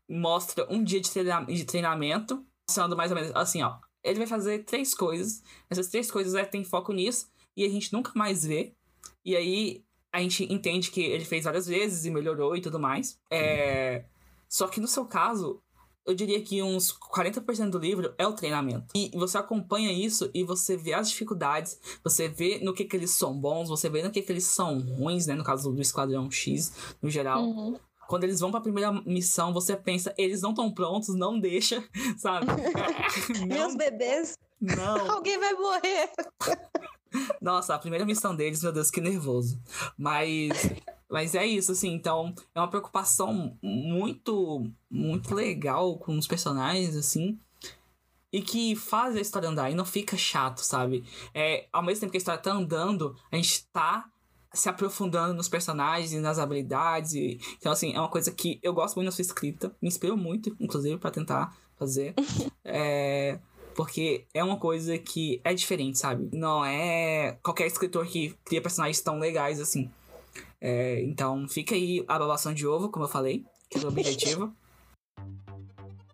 mostra 0.09 0.67
um 0.71 0.83
dia 0.83 1.01
de, 1.01 1.11
treina 1.11 1.45
de 1.45 1.65
treinamento, 1.65 2.45
mostrando 2.69 2.97
mais 2.97 3.11
ou 3.11 3.17
menos 3.17 3.33
assim, 3.35 3.63
ó. 3.63 3.79
Ele 4.03 4.19
vai 4.19 4.27
fazer 4.27 4.65
três 4.65 4.95
coisas. 4.95 5.43
Essas 5.71 5.89
três 5.89 6.11
coisas 6.11 6.35
é, 6.35 6.45
tem 6.45 6.63
foco 6.63 6.93
nisso 6.93 7.29
e 7.57 7.65
a 7.65 7.69
gente 7.69 7.93
nunca 7.93 8.13
mais 8.15 8.45
vê. 8.45 8.75
E 9.25 9.35
aí 9.35 9.85
a 10.13 10.21
gente 10.21 10.45
entende 10.53 10.91
que 10.91 11.01
ele 11.01 11.25
fez 11.25 11.45
várias 11.45 11.67
vezes 11.67 12.05
e 12.05 12.11
melhorou 12.11 12.57
e 12.57 12.61
tudo 12.61 12.79
mais. 12.79 13.19
É... 13.31 14.05
Só 14.49 14.69
que 14.69 14.81
no 14.81 14.87
seu 14.87 15.07
caso, 15.07 15.61
eu 16.07 16.15
diria 16.15 16.41
que 16.41 16.63
uns 16.63 16.93
40% 16.93 17.71
do 17.71 17.79
livro 17.79 18.15
é 18.19 18.27
o 18.27 18.35
treinamento. 18.35 18.87
E 18.95 19.11
você 19.15 19.39
acompanha 19.39 19.93
isso 19.93 20.31
e 20.35 20.45
você 20.45 20.77
vê 20.77 20.93
as 20.93 21.09
dificuldades, 21.09 21.81
você 22.05 22.29
vê 22.29 22.61
no 22.63 22.75
que, 22.75 22.85
que 22.85 22.95
eles 22.95 23.11
são 23.11 23.37
bons, 23.37 23.69
você 23.69 23.89
vê 23.89 24.03
no 24.03 24.11
que, 24.11 24.23
que 24.23 24.31
eles 24.31 24.45
são 24.45 24.79
ruins, 24.81 25.27
né? 25.27 25.35
No 25.35 25.43
caso 25.43 25.73
do 25.73 25.81
Esquadrão 25.81 26.31
X, 26.31 26.97
no 27.03 27.11
geral. 27.11 27.43
Uhum. 27.43 27.79
Quando 28.09 28.25
eles 28.25 28.41
vão 28.41 28.51
pra 28.51 28.61
primeira 28.61 28.93
missão, 28.93 29.53
você 29.53 29.77
pensa, 29.77 30.15
eles 30.17 30.43
não 30.43 30.51
estão 30.51 30.73
prontos, 30.73 31.15
não 31.15 31.39
deixa, 31.39 31.83
sabe? 32.19 32.47
não, 33.41 33.47
Meus 33.47 33.75
bebês. 33.75 34.35
Não. 34.61 35.11
Alguém 35.13 35.39
vai 35.39 35.53
morrer. 35.55 36.11
Nossa, 37.41 37.75
a 37.75 37.79
primeira 37.79 38.05
missão 38.05 38.35
deles, 38.35 38.63
meu 38.63 38.73
Deus, 38.73 38.91
que 38.91 39.01
nervoso. 39.01 39.61
Mas, 39.97 40.51
mas 41.11 41.35
é 41.35 41.47
isso, 41.47 41.73
assim. 41.73 41.93
Então, 41.93 42.35
é 42.55 42.61
uma 42.61 42.69
preocupação 42.69 43.57
muito, 43.63 44.67
muito 44.91 45.35
legal 45.35 45.99
com 45.99 46.17
os 46.17 46.27
personagens, 46.27 46.97
assim. 46.97 47.39
E 48.33 48.43
que 48.43 48.75
faz 48.75 49.15
a 49.15 49.21
história 49.21 49.49
andar 49.49 49.71
e 49.71 49.77
não 49.77 49.85
fica 49.85 50.17
chato, 50.17 50.59
sabe? 50.59 51.05
É, 51.33 51.69
ao 51.73 51.85
mesmo 51.85 52.01
tempo 52.01 52.11
que 52.11 52.17
a 52.17 52.19
história 52.19 52.43
tá 52.43 52.53
andando, 52.53 53.15
a 53.31 53.37
gente 53.37 53.65
tá 53.73 54.11
se 54.55 54.69
aprofundando 54.69 55.35
nos 55.35 55.49
personagens 55.49 56.13
e 56.13 56.19
nas 56.21 56.39
habilidades. 56.39 57.13
E, 57.13 57.39
então, 57.59 57.73
assim, 57.73 57.95
é 57.95 57.99
uma 57.99 58.09
coisa 58.09 58.31
que 58.31 58.59
eu 58.63 58.73
gosto 58.73 58.97
muito 58.97 59.09
da 59.09 59.13
sua 59.13 59.23
escrita. 59.23 59.75
Me 59.83 59.89
inspirou 59.89 60.17
muito, 60.17 60.55
inclusive, 60.61 60.97
para 60.97 61.11
tentar 61.11 61.57
fazer. 61.79 62.15
é. 62.65 63.39
Porque 63.75 64.25
é 64.33 64.45
uma 64.45 64.57
coisa 64.57 64.97
que 64.97 65.41
é 65.43 65.53
diferente, 65.53 65.99
sabe? 65.99 66.29
Não 66.33 66.65
é 66.65 67.37
qualquer 67.43 67.67
escritor 67.67 68.07
que 68.07 68.33
cria 68.45 68.63
personagens 68.63 69.01
tão 69.01 69.19
legais 69.19 69.61
assim. 69.61 69.91
É, 70.61 71.03
então 71.03 71.49
fica 71.49 71.75
aí 71.75 72.05
a 72.07 72.17
babação 72.17 72.55
de 72.55 72.67
ovo, 72.67 72.89
como 72.89 73.05
eu 73.05 73.09
falei, 73.09 73.45
que 73.69 73.79
é 73.79 73.83
o 73.83 73.89
objetivo. 73.89 74.55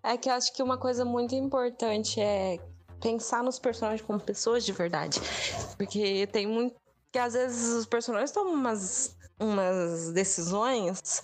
É 0.02 0.16
que 0.16 0.30
eu 0.30 0.32
acho 0.32 0.54
que 0.54 0.62
uma 0.62 0.78
coisa 0.78 1.04
muito 1.04 1.34
importante 1.34 2.18
é 2.18 2.58
pensar 3.00 3.42
nos 3.42 3.58
personagens 3.58 4.00
como 4.00 4.18
pessoas 4.20 4.64
de 4.64 4.72
verdade. 4.72 5.20
Porque 5.76 6.26
tem 6.28 6.46
muito. 6.46 6.74
Que 7.12 7.18
às 7.18 7.34
vezes 7.34 7.74
os 7.74 7.86
personagens 7.86 8.30
tomam 8.30 8.54
umas, 8.54 9.16
umas 9.38 10.12
decisões. 10.12 11.22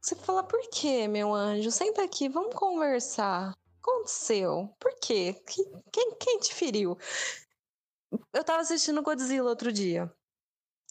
Você 0.00 0.16
fala, 0.16 0.42
por 0.42 0.60
quê, 0.70 1.06
meu 1.06 1.34
anjo? 1.34 1.70
Senta 1.70 2.02
aqui, 2.02 2.28
vamos 2.28 2.54
conversar 2.54 3.54
aconteceu? 3.80 4.74
Por 4.78 4.94
quê? 5.00 5.34
Quem, 5.92 6.14
quem 6.18 6.38
te 6.38 6.54
feriu? 6.54 6.96
Eu 8.32 8.44
tava 8.44 8.60
assistindo 8.60 9.02
Godzilla 9.02 9.48
outro 9.48 9.72
dia. 9.72 10.12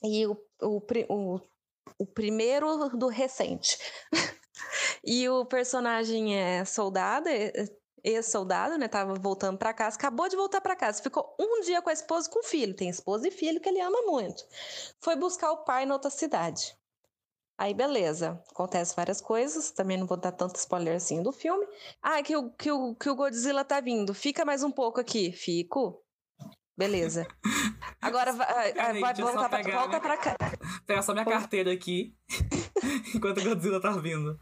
E 0.03 0.25
o, 0.25 0.37
o, 0.61 0.81
o, 1.09 1.41
o 1.97 2.05
primeiro 2.05 2.89
do 2.97 3.07
recente. 3.07 3.77
e 5.03 5.27
o 5.29 5.45
personagem 5.45 6.37
é 6.37 6.65
soldado, 6.65 7.29
ex-soldado, 8.03 8.77
né? 8.77 8.87
Tava 8.87 9.13
voltando 9.15 9.57
para 9.57 9.73
casa, 9.73 9.95
acabou 9.95 10.27
de 10.29 10.35
voltar 10.35 10.61
para 10.61 10.75
casa, 10.75 11.01
ficou 11.01 11.35
um 11.39 11.61
dia 11.61 11.81
com 11.81 11.89
a 11.89 11.93
esposa 11.93 12.27
e 12.27 12.31
com 12.31 12.39
o 12.39 12.43
filho. 12.43 12.75
Tem 12.75 12.89
esposa 12.89 13.27
e 13.27 13.31
filho 13.31 13.59
que 13.59 13.69
ele 13.69 13.81
ama 13.81 14.01
muito. 14.03 14.45
Foi 14.99 15.15
buscar 15.15 15.51
o 15.51 15.63
pai 15.63 15.85
na 15.85 15.93
outra 15.93 16.09
cidade. 16.09 16.77
Aí, 17.59 17.73
beleza. 17.73 18.41
Acontece 18.49 18.95
várias 18.95 19.19
coisas. 19.19 19.69
Também 19.71 19.97
não 19.97 20.07
vou 20.07 20.15
dar 20.15 20.31
tanto 20.31 20.55
spoiler 20.55 20.95
assim 20.95 21.21
do 21.21 21.33
filme. 21.33 21.67
Ah, 22.01 22.23
que 22.23 22.33
o, 22.33 22.49
que 22.51 22.71
o, 22.71 22.95
que 22.95 23.09
o 23.09 23.15
Godzilla 23.15 23.65
tá 23.65 23.81
vindo. 23.81 24.13
Fica 24.13 24.45
mais 24.45 24.63
um 24.63 24.71
pouco 24.71 25.01
aqui. 25.01 25.33
Fico. 25.33 26.01
Beleza. 26.77 27.27
Agora 28.01 28.31
vai, 28.31 28.71
Peraí, 28.71 29.01
vai 29.01 29.13
voltar 29.13 29.49
pra, 29.49 29.61
volta 29.61 29.99
pra 29.99 30.15
cá. 30.15 30.37
Pega 30.87 31.01
só 31.01 31.11
minha 31.11 31.25
carteira 31.25 31.73
aqui. 31.73 32.15
enquanto 33.13 33.41
o 33.41 33.43
Godzilla 33.43 33.81
tá 33.81 33.91
vindo. 33.91 34.39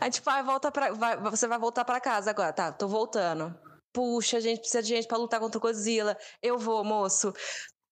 Aí, 0.00 0.10
tipo, 0.10 0.24
vai, 0.24 0.42
volta 0.42 0.70
pra, 0.70 0.92
vai, 0.92 1.16
você 1.16 1.46
vai 1.46 1.58
voltar 1.58 1.84
pra 1.84 2.00
casa 2.00 2.30
agora. 2.30 2.52
Tá, 2.52 2.72
tô 2.72 2.88
voltando. 2.88 3.54
Puxa, 3.92 4.36
a 4.36 4.40
gente 4.40 4.60
precisa 4.60 4.82
de 4.82 4.88
gente 4.88 5.08
pra 5.08 5.18
lutar 5.18 5.40
contra 5.40 5.58
o 5.58 5.60
Godzilla. 5.60 6.16
Eu 6.42 6.58
vou, 6.58 6.84
moço. 6.84 7.32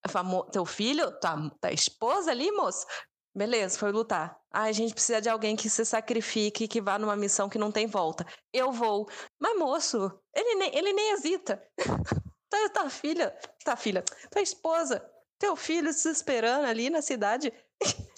Falo, 0.08 0.44
teu 0.44 0.64
filho? 0.64 1.10
Tá, 1.18 1.36
tá 1.60 1.72
esposa 1.72 2.30
ali, 2.30 2.50
moço? 2.52 2.86
Beleza, 3.34 3.78
foi 3.78 3.92
lutar. 3.92 4.36
Ah, 4.50 4.64
a 4.64 4.72
gente 4.72 4.94
precisa 4.94 5.20
de 5.20 5.28
alguém 5.28 5.54
que 5.54 5.68
se 5.68 5.84
sacrifique, 5.84 6.66
que 6.66 6.80
vá 6.80 6.98
numa 6.98 7.16
missão 7.16 7.48
que 7.48 7.58
não 7.58 7.70
tem 7.70 7.86
volta. 7.86 8.26
Eu 8.52 8.72
vou. 8.72 9.08
Mas, 9.38 9.58
moço, 9.58 10.20
ele 10.34 10.54
nem, 10.56 10.76
ele 10.76 10.92
nem 10.92 11.12
hesita. 11.12 11.62
tá, 12.48 12.68
tá, 12.70 12.90
filha, 12.90 13.36
tá, 13.64 13.76
filha, 13.76 14.02
tua 14.30 14.42
esposa, 14.42 15.04
teu 15.38 15.54
filho 15.54 15.92
se 15.92 16.10
esperando 16.10 16.64
ali 16.64 16.90
na 16.90 17.02
cidade. 17.02 17.52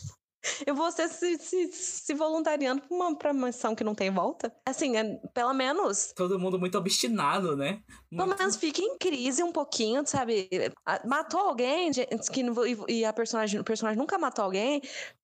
Eu 0.67 0.75
vou 0.75 0.91
ser 0.91 1.09
se, 1.09 1.39
se, 1.39 1.73
se 1.73 2.15
voluntariando 2.15 2.83
pra 2.83 2.97
uma, 2.97 3.17
pra 3.17 3.33
uma 3.33 3.47
missão 3.49 3.75
que 3.75 3.85
não 3.85 3.95
tem 3.95 4.11
volta. 4.11 4.53
Assim, 4.67 4.97
é, 4.97 5.21
pelo 5.35 5.53
menos. 5.53 6.13
Todo 6.15 6.39
mundo 6.39 6.59
muito 6.59 6.79
obstinado, 6.79 7.57
né? 7.57 7.83
Muito... 8.11 8.25
Pelo 8.25 8.39
menos 8.39 8.57
fica 8.57 8.81
em 8.81 8.97
crise 8.97 9.43
um 9.43 9.53
pouquinho, 9.53 10.07
sabe? 10.07 10.49
Matou 11.05 11.41
alguém 11.41 11.91
que, 11.93 12.45
e 12.89 13.05
a 13.05 13.13
personagem, 13.13 13.61
o 13.61 13.65
personagem 13.65 13.99
nunca 13.99 14.19
matou 14.19 14.45
alguém. 14.45 14.81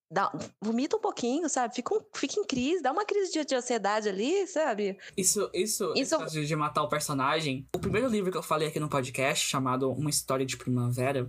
Dá, 0.08 0.30
vomita 0.62 0.96
um 0.96 1.00
pouquinho, 1.00 1.48
sabe? 1.48 1.74
Fica, 1.74 1.92
um, 1.92 2.00
fica 2.14 2.38
em 2.38 2.44
crise, 2.44 2.80
dá 2.80 2.92
uma 2.92 3.04
crise 3.04 3.32
de, 3.32 3.44
de 3.44 3.54
ansiedade 3.56 4.08
ali, 4.08 4.46
sabe? 4.46 4.96
Isso, 5.16 5.50
isso, 5.52 5.92
isso... 5.96 6.16
de 6.28 6.54
matar 6.54 6.84
o 6.84 6.88
personagem. 6.88 7.66
O 7.74 7.78
primeiro 7.80 8.06
livro 8.06 8.30
que 8.30 8.38
eu 8.38 8.42
falei 8.42 8.68
aqui 8.68 8.78
no 8.78 8.88
podcast, 8.88 9.48
chamado 9.48 9.90
Uma 9.90 10.10
História 10.10 10.46
de 10.46 10.56
Primavera, 10.56 11.28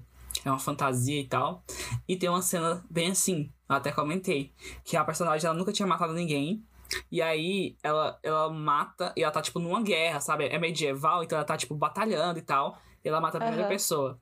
é 0.50 0.52
uma 0.52 0.60
fantasia 0.60 1.20
e 1.20 1.28
tal. 1.28 1.64
E 2.08 2.16
tem 2.16 2.30
uma 2.30 2.42
cena 2.42 2.84
bem 2.90 3.12
assim, 3.12 3.52
eu 3.70 3.76
até 3.76 3.92
comentei, 3.92 4.54
que 4.84 4.96
a 4.96 5.04
personagem 5.04 5.48
ela 5.48 5.58
nunca 5.58 5.72
tinha 5.72 5.88
matado 5.88 6.14
ninguém. 6.14 6.64
E 7.12 7.22
aí 7.22 7.76
ela, 7.84 8.18
ela 8.24 8.50
mata, 8.50 9.14
e 9.16 9.24
ela 9.24 9.32
tá 9.32 9.42
tipo 9.42 9.60
numa 9.60 9.82
guerra, 9.82 10.20
sabe? 10.20 10.46
É 10.46 10.58
medieval, 10.58 11.24
então 11.24 11.38
ela 11.38 11.46
tá 11.46 11.58
tipo 11.58 11.76
batalhando 11.76 12.40
e 12.40 12.42
tal. 12.42 12.78
E 13.04 13.10
ela 13.10 13.20
mata 13.20 13.38
a 13.38 13.42
primeira 13.42 13.64
uhum. 13.64 13.70
pessoa. 13.70 14.20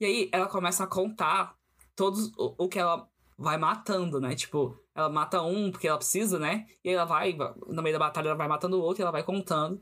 E 0.00 0.04
aí 0.04 0.28
ela 0.32 0.46
começa 0.46 0.84
a 0.84 0.86
contar 0.86 1.54
todos 1.94 2.32
o, 2.36 2.64
o 2.64 2.68
que 2.68 2.78
ela 2.78 3.06
vai 3.38 3.56
matando, 3.56 4.20
né? 4.20 4.34
Tipo, 4.34 4.78
ela 4.94 5.08
mata 5.08 5.40
um 5.42 5.70
porque 5.70 5.88
ela 5.88 5.98
precisa, 5.98 6.38
né? 6.38 6.66
E 6.84 6.90
aí 6.90 6.94
ela 6.94 7.04
vai, 7.04 7.36
no 7.68 7.82
meio 7.82 7.94
da 7.94 8.04
batalha, 8.04 8.28
ela 8.28 8.36
vai 8.36 8.48
matando 8.48 8.78
o 8.78 8.82
outro 8.82 9.00
e 9.00 9.04
ela 9.04 9.12
vai 9.12 9.22
contando. 9.22 9.80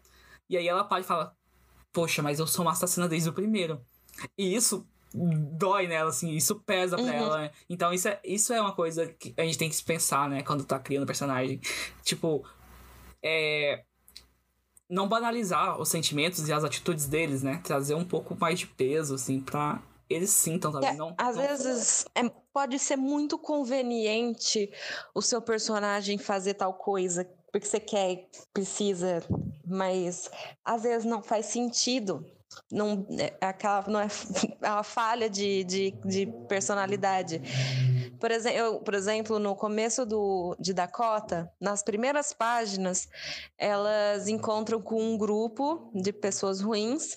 E 0.48 0.56
aí 0.56 0.68
ela 0.68 0.84
para 0.84 1.00
e 1.00 1.04
fala: 1.04 1.34
Poxa, 1.92 2.22
mas 2.22 2.38
eu 2.38 2.46
sou 2.46 2.64
uma 2.64 2.72
assassina 2.72 3.08
desde 3.08 3.28
o 3.28 3.32
primeiro. 3.32 3.80
E 4.36 4.54
isso 4.54 4.86
dói 5.14 5.86
nela, 5.86 6.10
assim, 6.10 6.30
isso 6.32 6.56
pesa 6.56 6.96
pra 6.96 7.04
uhum. 7.04 7.12
ela, 7.12 7.38
né? 7.38 7.50
Então 7.68 7.92
isso 7.92 8.08
é, 8.08 8.20
isso 8.24 8.52
é 8.52 8.60
uma 8.60 8.72
coisa 8.72 9.06
que 9.06 9.34
a 9.36 9.42
gente 9.42 9.58
tem 9.58 9.70
que 9.70 9.82
pensar, 9.82 10.28
né, 10.28 10.42
quando 10.42 10.64
tá 10.64 10.78
criando 10.78 11.06
personagem. 11.06 11.60
Tipo, 12.02 12.44
é. 13.22 13.84
Não 14.90 15.06
banalizar 15.06 15.78
os 15.78 15.90
sentimentos 15.90 16.48
e 16.48 16.52
as 16.52 16.64
atitudes 16.64 17.06
deles, 17.06 17.42
né? 17.42 17.60
Trazer 17.62 17.94
um 17.94 18.04
pouco 18.04 18.34
mais 18.40 18.58
de 18.58 18.66
peso, 18.66 19.14
assim, 19.14 19.38
pra 19.38 19.82
eles 20.08 20.30
sintam 20.30 20.72
também. 20.72 20.88
É, 20.88 20.94
não, 20.94 21.14
às 21.18 21.36
não... 21.36 21.46
vezes 21.46 22.06
é, 22.14 22.26
pode 22.52 22.78
ser 22.78 22.96
muito 22.96 23.38
conveniente 23.38 24.72
o 25.14 25.20
seu 25.20 25.42
personagem 25.42 26.16
fazer 26.16 26.54
tal 26.54 26.72
coisa 26.72 27.28
porque 27.50 27.66
você 27.66 27.80
quer, 27.80 28.28
precisa, 28.52 29.22
mas 29.66 30.30
às 30.64 30.82
vezes 30.82 31.04
não 31.04 31.22
faz 31.22 31.46
sentido 31.46 32.24
não, 32.70 33.06
é, 33.18 33.36
aquela, 33.40 33.84
não 33.88 34.00
é, 34.00 34.06
é 34.62 34.70
uma 34.70 34.82
falha 34.82 35.28
de, 35.28 35.64
de, 35.64 35.90
de 36.04 36.26
personalidade. 36.48 37.40
Por, 38.18 38.30
exe 38.30 38.52
eu, 38.52 38.80
por 38.80 38.94
exemplo, 38.94 39.38
no 39.38 39.54
começo 39.54 40.04
do, 40.04 40.56
de 40.58 40.72
Dakota, 40.72 41.52
nas 41.60 41.82
primeiras 41.82 42.32
páginas, 42.32 43.08
elas 43.56 44.28
encontram 44.28 44.80
com 44.80 45.00
um 45.00 45.16
grupo 45.16 45.90
de 45.94 46.12
pessoas 46.12 46.60
ruins 46.60 47.16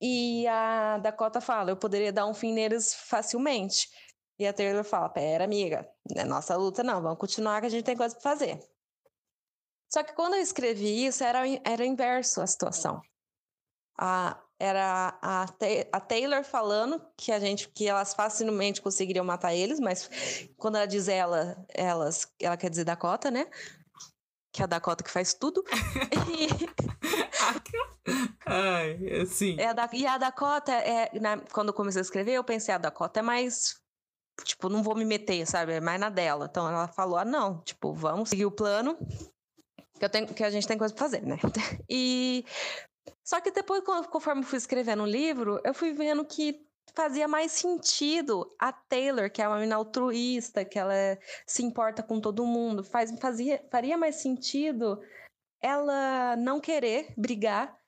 e 0.00 0.46
a 0.46 0.98
Dakota 0.98 1.40
fala: 1.40 1.70
Eu 1.70 1.76
poderia 1.76 2.12
dar 2.12 2.26
um 2.26 2.34
fim 2.34 2.52
neles 2.52 2.94
facilmente. 2.94 3.90
E 4.38 4.46
a 4.46 4.52
Taylor 4.52 4.84
fala: 4.84 5.08
Pera, 5.08 5.44
amiga, 5.44 5.88
é 6.14 6.24
nossa 6.24 6.56
luta, 6.56 6.82
não, 6.82 7.02
vamos 7.02 7.18
continuar 7.18 7.60
que 7.60 7.66
a 7.66 7.70
gente 7.70 7.84
tem 7.84 7.96
coisa 7.96 8.14
para 8.14 8.22
fazer. 8.22 8.60
Só 9.92 10.02
que 10.02 10.14
quando 10.14 10.34
eu 10.34 10.40
escrevi 10.40 11.04
isso, 11.04 11.22
era, 11.24 11.40
era 11.64 11.84
inverso 11.84 12.40
a 12.40 12.46
situação. 12.46 13.02
A, 13.98 14.40
era 14.60 15.18
a, 15.22 15.46
a 15.90 16.00
Taylor 16.00 16.44
falando 16.44 17.00
que 17.16 17.32
a 17.32 17.40
gente 17.40 17.66
que 17.70 17.88
elas 17.88 18.12
facilmente 18.12 18.82
conseguiriam 18.82 19.24
matar 19.24 19.54
eles, 19.54 19.80
mas 19.80 20.10
quando 20.58 20.76
ela 20.76 20.86
diz 20.86 21.08
ela, 21.08 21.64
elas, 21.70 22.30
ela 22.38 22.58
quer 22.58 22.68
dizer 22.68 22.84
Dakota, 22.84 23.30
né? 23.30 23.46
Que 24.52 24.60
é 24.60 24.64
a 24.64 24.66
Dakota 24.66 25.02
que 25.02 25.10
faz 25.10 25.32
tudo. 25.32 25.64
Ai, 28.44 28.98
assim. 29.22 29.56
É 29.58 29.68
a 29.68 29.72
da, 29.72 29.88
e 29.92 30.06
a 30.06 30.18
Dakota, 30.18 30.72
é, 30.72 31.18
na, 31.18 31.38
quando 31.38 31.68
eu 31.68 31.74
comecei 31.74 32.00
a 32.00 32.02
escrever, 32.02 32.32
eu 32.32 32.44
pensei, 32.44 32.74
a 32.74 32.78
Dakota 32.78 33.20
é 33.20 33.22
mais. 33.22 33.80
Tipo, 34.44 34.68
não 34.68 34.82
vou 34.82 34.94
me 34.94 35.04
meter, 35.04 35.46
sabe? 35.46 35.74
É 35.74 35.80
mais 35.80 36.00
na 36.00 36.10
dela. 36.10 36.48
Então 36.50 36.68
ela 36.68 36.88
falou: 36.88 37.16
ah, 37.16 37.24
não, 37.24 37.62
tipo, 37.62 37.94
vamos 37.94 38.28
seguir 38.28 38.44
o 38.44 38.50
plano. 38.50 38.98
Que, 39.98 40.04
eu 40.04 40.10
tenho, 40.10 40.26
que 40.26 40.42
a 40.42 40.50
gente 40.50 40.66
tem 40.66 40.76
coisa 40.76 40.94
pra 40.94 41.04
fazer, 41.04 41.22
né? 41.22 41.38
E. 41.88 42.44
Só 43.24 43.40
que 43.40 43.50
depois, 43.50 43.82
conforme 44.10 44.42
fui 44.42 44.58
escrevendo 44.58 45.02
o 45.02 45.06
livro, 45.06 45.60
eu 45.64 45.72
fui 45.72 45.92
vendo 45.92 46.24
que 46.24 46.66
fazia 46.94 47.28
mais 47.28 47.52
sentido 47.52 48.48
a 48.58 48.72
Taylor, 48.72 49.30
que 49.30 49.40
é 49.40 49.46
uma 49.46 49.56
menina 49.56 49.76
altruísta, 49.76 50.64
que 50.64 50.78
ela 50.78 50.94
se 51.46 51.62
importa 51.62 52.02
com 52.02 52.20
todo 52.20 52.44
mundo, 52.44 52.82
faz, 52.82 53.16
fazia, 53.20 53.64
faria 53.70 53.96
mais 53.96 54.16
sentido 54.16 55.00
ela 55.62 56.36
não 56.36 56.58
querer 56.60 57.12
brigar 57.16 57.78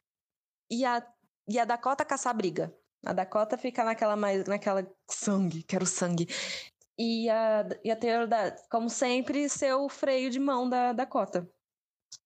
e 0.70 0.84
a, 0.84 1.04
e 1.48 1.58
a 1.58 1.64
Dakota 1.64 2.04
caçar 2.04 2.36
briga. 2.36 2.74
A 3.04 3.12
Dakota 3.12 3.58
fica 3.58 3.82
naquela 3.82 4.14
mais 4.14 4.46
naquela 4.46 4.86
sangue, 5.10 5.62
quero 5.64 5.86
sangue. 5.86 6.28
E 6.98 7.28
a, 7.28 7.66
e 7.82 7.90
a 7.90 7.96
Taylor, 7.96 8.28
como 8.70 8.88
sempre, 8.88 9.48
ser 9.48 9.74
o 9.74 9.88
freio 9.88 10.30
de 10.30 10.38
mão 10.38 10.68
da 10.68 10.92
Dakota. 10.92 11.50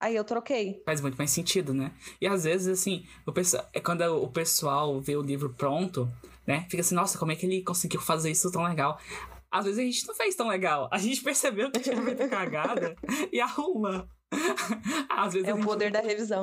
Aí 0.01 0.15
eu 0.15 0.25
troquei. 0.25 0.83
Faz 0.85 1.01
muito 1.01 1.17
mais 1.17 1.31
sentido, 1.31 1.73
né? 1.73 1.93
E 2.21 2.27
às 2.27 2.45
vezes, 2.45 2.69
assim, 2.69 3.05
o 3.27 3.33
pessoal, 3.33 3.69
é 3.73 3.81
quando 3.81 4.03
o 4.03 4.29
pessoal 4.29 5.01
vê 5.01 5.17
o 5.17 5.23
livro 5.23 5.55
pronto, 5.55 6.11
né? 6.47 6.67
Fica 6.71 6.81
assim, 6.81 6.95
nossa, 6.95 7.19
como 7.19 7.33
é 7.33 7.37
que 7.37 7.47
ele 7.47 7.63
conseguiu 7.63 8.01
fazer 8.01 8.31
isso 8.31 8.51
tão 8.51 8.63
legal? 8.63 8.99
Às 9.51 9.65
vezes 9.65 9.79
a 9.79 9.83
gente 9.83 10.07
não 10.07 10.15
fez 10.15 10.35
tão 10.35 10.49
legal. 10.49 10.89
A 10.93 10.99
gente 10.99 11.23
percebeu 11.23 11.71
que 11.71 11.81
tinha 11.81 12.01
feito 12.03 12.29
cagada 12.29 12.95
e 13.33 13.41
arruma. 13.41 14.09
Às 15.09 15.33
vezes 15.33 15.49
é 15.49 15.55
o 15.55 15.61
poder 15.61 15.91
da 15.91 16.01
revisão. 16.01 16.43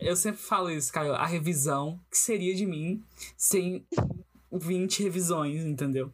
Eu 0.00 0.16
sempre 0.16 0.40
falo 0.40 0.70
isso, 0.70 0.92
cara. 0.92 1.16
A 1.16 1.26
revisão 1.26 2.00
que 2.10 2.16
seria 2.16 2.54
de 2.54 2.66
mim 2.66 3.04
sem 3.36 3.86
20 4.50 5.02
revisões, 5.02 5.62
entendeu? 5.62 6.12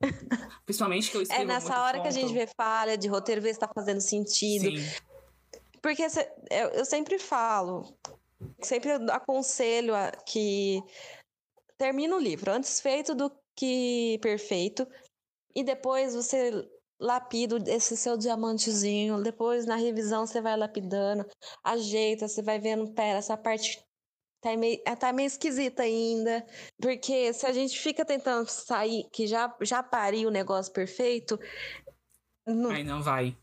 Principalmente 0.64 1.10
que 1.10 1.16
eu 1.16 1.22
escrevo 1.22 1.42
É 1.42 1.46
nessa 1.46 1.82
hora 1.82 2.00
que 2.00 2.08
a 2.08 2.12
gente 2.12 2.32
vê 2.32 2.46
falha 2.46 2.96
de 2.96 3.08
roteiro, 3.08 3.40
vê 3.40 3.52
se 3.52 3.58
tá 3.58 3.68
fazendo 3.74 4.00
sentido. 4.00 4.64
Sim. 4.64 4.84
Porque 5.86 6.02
eu 6.50 6.84
sempre 6.84 7.16
falo, 7.16 7.96
sempre 8.60 8.90
aconselho 9.12 9.94
que 10.26 10.82
termina 11.78 12.16
o 12.16 12.18
livro 12.18 12.50
antes 12.50 12.80
feito 12.80 13.14
do 13.14 13.30
que 13.54 14.18
perfeito. 14.20 14.84
E 15.54 15.62
depois 15.62 16.12
você 16.12 16.68
lapida 16.98 17.62
esse 17.70 17.96
seu 17.96 18.16
diamantezinho. 18.16 19.22
Depois, 19.22 19.64
na 19.64 19.76
revisão, 19.76 20.26
você 20.26 20.40
vai 20.40 20.56
lapidando, 20.56 21.24
ajeita, 21.62 22.26
você 22.26 22.42
vai 22.42 22.58
vendo, 22.58 22.92
pera, 22.92 23.20
essa 23.20 23.36
parte 23.36 23.80
tá 24.40 24.56
meio, 24.56 24.82
tá 24.98 25.12
meio 25.12 25.28
esquisita 25.28 25.84
ainda. 25.84 26.44
Porque 26.82 27.32
se 27.32 27.46
a 27.46 27.52
gente 27.52 27.78
fica 27.78 28.04
tentando 28.04 28.48
sair, 28.48 29.08
que 29.12 29.24
já, 29.28 29.56
já 29.62 29.84
pariu 29.84 30.30
o 30.30 30.32
negócio 30.32 30.72
perfeito. 30.72 31.38
Não, 32.44 32.70
Aí 32.70 32.82
não 32.82 33.00
vai. 33.00 33.38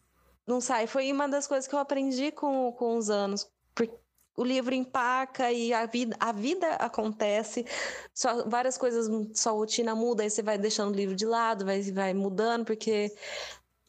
Não 0.45 0.59
sai. 0.59 0.87
Foi 0.87 1.11
uma 1.11 1.27
das 1.27 1.47
coisas 1.47 1.67
que 1.67 1.75
eu 1.75 1.79
aprendi 1.79 2.31
com, 2.31 2.71
com 2.73 2.97
os 2.97 3.09
anos. 3.09 3.49
Porque 3.73 3.93
o 4.35 4.43
livro 4.43 4.73
empaca 4.73 5.51
e 5.51 5.73
a 5.73 5.85
vida, 5.85 6.15
a 6.19 6.31
vida 6.31 6.67
acontece, 6.75 7.65
só, 8.13 8.47
várias 8.47 8.77
coisas, 8.77 9.07
sua 9.33 9.51
rotina 9.51 9.95
muda, 9.95 10.23
aí 10.23 10.29
você 10.29 10.41
vai 10.41 10.57
deixando 10.57 10.91
o 10.91 10.95
livro 10.95 11.15
de 11.15 11.25
lado, 11.25 11.65
vai, 11.65 11.81
vai 11.83 12.13
mudando, 12.13 12.65
porque 12.65 13.13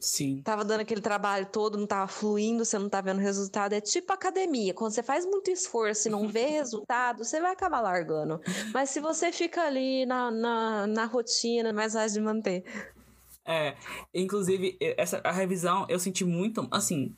Sim. 0.05 0.41
Tava 0.43 0.63
dando 0.63 0.81
aquele 0.81 1.01
trabalho 1.01 1.47
todo, 1.47 1.79
não 1.79 1.87
tava 1.87 2.07
fluindo, 2.07 2.63
você 2.63 2.77
não 2.77 2.87
tá 2.87 3.01
vendo 3.01 3.19
resultado. 3.19 3.73
É 3.73 3.81
tipo 3.81 4.13
academia. 4.13 4.71
Quando 4.71 4.91
você 4.91 5.01
faz 5.01 5.25
muito 5.25 5.49
esforço 5.49 6.07
e 6.07 6.11
não 6.11 6.27
vê 6.27 6.45
resultado, 6.61 7.23
você 7.23 7.41
vai 7.41 7.51
acabar 7.51 7.81
largando. 7.81 8.39
Mas 8.71 8.91
se 8.91 8.99
você 8.99 9.31
fica 9.31 9.63
ali 9.63 10.05
na, 10.05 10.29
na, 10.29 10.87
na 10.87 11.05
rotina, 11.05 11.69
é 11.69 11.73
mais 11.73 11.93
fácil 11.93 12.19
de 12.19 12.25
manter. 12.25 12.63
É, 13.45 13.75
inclusive, 14.13 14.77
essa, 14.79 15.21
a 15.23 15.31
revisão 15.31 15.85
eu 15.87 15.99
senti 15.99 16.25
muito, 16.25 16.67
assim, 16.71 17.13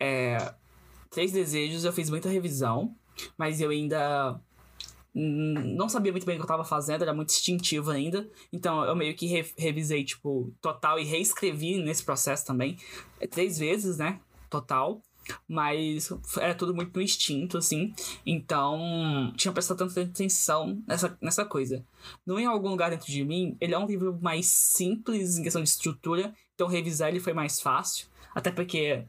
é, 0.00 0.54
Três 1.10 1.30
Desejos 1.30 1.84
eu 1.84 1.92
fiz 1.92 2.10
muita 2.10 2.28
revisão, 2.28 2.96
mas 3.38 3.60
eu 3.60 3.70
ainda 3.70 4.40
não 5.14 5.90
sabia 5.90 6.10
muito 6.10 6.24
bem 6.24 6.36
o 6.36 6.38
que 6.38 6.44
eu 6.44 6.48
tava 6.48 6.64
fazendo, 6.64 7.02
era 7.02 7.12
muito 7.12 7.30
instintivo 7.30 7.90
ainda. 7.90 8.28
Então 8.52 8.82
eu 8.84 8.96
meio 8.96 9.14
que 9.14 9.26
re 9.26 9.44
revisei, 9.56 10.04
tipo, 10.04 10.52
total 10.60 10.98
e 10.98 11.04
reescrevi 11.04 11.82
nesse 11.82 12.02
processo 12.02 12.46
também. 12.46 12.78
Três 13.30 13.58
vezes, 13.58 13.98
né? 13.98 14.20
Total. 14.48 15.00
Mas 15.48 16.10
era 16.38 16.54
tudo 16.54 16.74
muito 16.74 16.94
no 16.94 17.02
instinto, 17.02 17.58
assim. 17.58 17.94
Então, 18.24 19.32
tinha 19.36 19.52
prestado 19.52 19.78
tanta 19.78 20.02
atenção 20.02 20.82
nessa, 20.86 21.16
nessa 21.20 21.44
coisa. 21.44 21.84
Não 22.26 22.38
em 22.38 22.46
algum 22.46 22.68
lugar 22.68 22.90
dentro 22.90 23.10
de 23.10 23.24
mim, 23.24 23.56
ele 23.60 23.74
é 23.74 23.78
um 23.78 23.86
livro 23.86 24.18
mais 24.20 24.46
simples 24.46 25.36
em 25.36 25.42
questão 25.42 25.62
de 25.62 25.68
estrutura. 25.68 26.34
Então, 26.54 26.68
revisar 26.68 27.08
ele 27.08 27.20
foi 27.20 27.32
mais 27.32 27.60
fácil. 27.60 28.06
Até 28.34 28.50
porque 28.50 29.04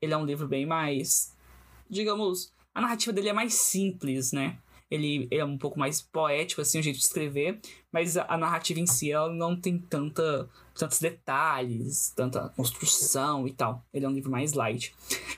ele 0.00 0.12
é 0.12 0.16
um 0.16 0.24
livro 0.24 0.48
bem 0.48 0.66
mais 0.66 1.36
digamos, 1.88 2.52
a 2.74 2.80
narrativa 2.80 3.12
dele 3.12 3.28
é 3.28 3.32
mais 3.32 3.54
simples, 3.54 4.32
né? 4.32 4.58
Ele, 4.90 5.26
é 5.30 5.44
um 5.44 5.58
pouco 5.58 5.78
mais 5.78 6.00
poético, 6.00 6.60
assim, 6.60 6.78
o 6.78 6.82
jeito 6.82 6.98
de 6.98 7.04
escrever, 7.04 7.60
mas 7.92 8.16
a, 8.16 8.24
a 8.28 8.38
narrativa 8.38 8.78
em 8.78 8.86
si, 8.86 9.10
ela 9.10 9.32
não 9.32 9.60
tem 9.60 9.78
tanta, 9.78 10.48
tantos 10.74 11.00
detalhes, 11.00 12.12
tanta 12.14 12.48
construção 12.50 13.48
e 13.48 13.52
tal. 13.52 13.84
Ele 13.92 14.04
é 14.04 14.08
um 14.08 14.12
livro 14.12 14.30
mais 14.30 14.52
light. 14.52 14.94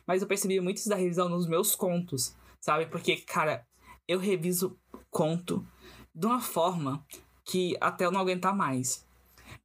Mas 0.07 0.21
eu 0.21 0.29
percebi 0.29 0.61
muito 0.61 0.77
isso 0.77 0.89
da 0.89 0.97
revisão 0.97 1.29
nos 1.29 1.47
meus 1.47 1.75
contos, 1.75 2.37
sabe? 2.61 2.87
Porque, 2.87 3.17
cara, 3.17 3.67
eu 4.07 4.19
reviso 4.19 4.79
conto 5.11 5.67
de 6.15 6.27
uma 6.27 6.41
forma 6.41 7.05
que 7.45 7.77
até 7.81 8.05
eu 8.05 8.11
não 8.11 8.21
aguentar 8.21 8.55
mais. 8.55 9.07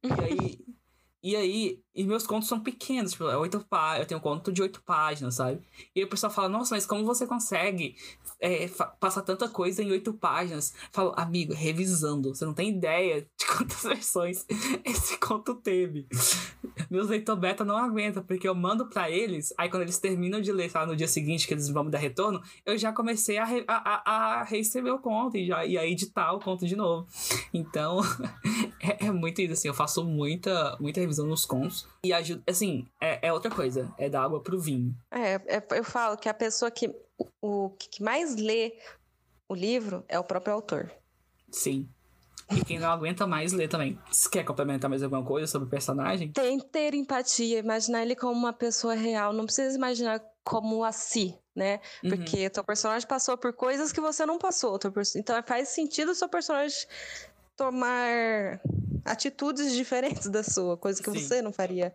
E 0.02 0.12
aí, 0.12 0.58
e 1.22 1.36
aí, 1.36 1.83
e 1.94 2.04
meus 2.04 2.26
contos 2.26 2.48
são 2.48 2.58
pequenos, 2.58 3.12
tipo, 3.12 3.28
é 3.28 3.36
oito 3.36 3.60
pá 3.60 3.98
eu 3.98 4.06
tenho 4.06 4.18
um 4.18 4.22
conto 4.22 4.52
de 4.52 4.60
oito 4.60 4.82
páginas, 4.82 5.36
sabe? 5.36 5.60
E 5.94 6.02
o 6.02 6.08
pessoal 6.08 6.32
fala, 6.32 6.48
nossa, 6.48 6.74
mas 6.74 6.84
como 6.84 7.04
você 7.04 7.26
consegue 7.26 7.94
é, 8.40 8.68
passar 8.98 9.22
tanta 9.22 9.48
coisa 9.48 9.82
em 9.82 9.90
oito 9.92 10.12
páginas? 10.12 10.74
Falo, 10.90 11.12
amigo, 11.16 11.52
revisando, 11.52 12.34
você 12.34 12.44
não 12.44 12.52
tem 12.52 12.70
ideia 12.70 13.20
de 13.38 13.46
quantas 13.46 13.82
versões 13.82 14.44
esse 14.84 15.18
conto 15.18 15.54
teve. 15.54 16.08
Meus 16.90 17.08
leitor 17.08 17.36
beta 17.36 17.64
não 17.64 17.76
aguentam, 17.76 18.24
porque 18.24 18.48
eu 18.48 18.54
mando 18.54 18.86
para 18.86 19.08
eles, 19.08 19.54
aí 19.56 19.68
quando 19.68 19.82
eles 19.82 19.98
terminam 19.98 20.40
de 20.40 20.50
ler, 20.50 20.70
tá, 20.70 20.84
no 20.84 20.96
dia 20.96 21.08
seguinte 21.08 21.46
que 21.46 21.54
eles 21.54 21.68
vão 21.68 21.84
me 21.84 21.90
dar 21.90 21.98
retorno, 21.98 22.42
eu 22.66 22.76
já 22.76 22.92
comecei 22.92 23.38
a, 23.38 23.44
re, 23.44 23.64
a, 23.68 23.74
a, 23.74 24.40
a 24.40 24.42
reescrever 24.42 24.94
o 24.94 24.98
conto 24.98 25.36
e, 25.36 25.46
já, 25.46 25.64
e 25.64 25.78
a 25.78 25.86
editar 25.86 26.32
o 26.32 26.40
conto 26.40 26.66
de 26.66 26.74
novo. 26.74 27.06
Então, 27.52 28.00
é, 28.82 29.06
é 29.06 29.12
muito 29.12 29.40
isso, 29.40 29.52
assim, 29.52 29.68
eu 29.68 29.74
faço 29.74 30.04
muita, 30.04 30.76
muita 30.80 31.00
revisão 31.00 31.26
nos 31.26 31.46
contos. 31.46 31.83
E 32.04 32.12
ajuda, 32.12 32.42
assim, 32.46 32.86
é, 33.00 33.28
é 33.28 33.32
outra 33.32 33.50
coisa, 33.50 33.92
é 33.98 34.08
dar 34.08 34.24
água 34.24 34.42
pro 34.42 34.60
vinho. 34.60 34.94
É, 35.10 35.34
é, 35.56 35.66
eu 35.70 35.84
falo 35.84 36.16
que 36.16 36.28
a 36.28 36.34
pessoa 36.34 36.70
que, 36.70 36.94
o, 37.40 37.70
que 37.70 38.02
mais 38.02 38.36
lê 38.36 38.76
o 39.48 39.54
livro 39.54 40.04
é 40.08 40.18
o 40.18 40.24
próprio 40.24 40.54
autor. 40.54 40.92
Sim. 41.50 41.88
E 42.50 42.62
quem 42.62 42.78
não 42.78 42.90
aguenta 42.90 43.26
mais 43.26 43.52
lê 43.52 43.66
também. 43.66 43.98
Você 44.10 44.28
quer 44.28 44.44
complementar 44.44 44.90
mais 44.90 45.02
alguma 45.02 45.24
coisa 45.24 45.46
sobre 45.46 45.66
o 45.66 45.70
personagem? 45.70 46.30
Tem 46.32 46.58
que 46.58 46.66
ter 46.66 46.92
empatia, 46.94 47.58
imaginar 47.58 48.02
ele 48.02 48.14
como 48.14 48.32
uma 48.32 48.52
pessoa 48.52 48.94
real. 48.94 49.32
Não 49.32 49.46
precisa 49.46 49.74
imaginar 49.76 50.20
como 50.42 50.84
a 50.84 50.92
si, 50.92 51.34
né? 51.54 51.80
Uhum. 52.02 52.10
Porque 52.10 52.44
uhum. 52.44 52.50
teu 52.50 52.64
personagem 52.64 53.08
passou 53.08 53.38
por 53.38 53.54
coisas 53.54 53.92
que 53.92 54.00
você 54.00 54.26
não 54.26 54.38
passou. 54.38 54.78
Então 55.16 55.42
faz 55.42 55.70
sentido 55.70 56.10
o 56.10 56.14
seu 56.14 56.28
personagem 56.28 56.86
tomar 57.56 58.60
atitudes 59.04 59.72
diferentes 59.72 60.28
da 60.28 60.42
sua, 60.42 60.76
coisa 60.76 61.02
que 61.02 61.10
Sim. 61.10 61.18
você 61.18 61.42
não 61.42 61.52
faria. 61.52 61.94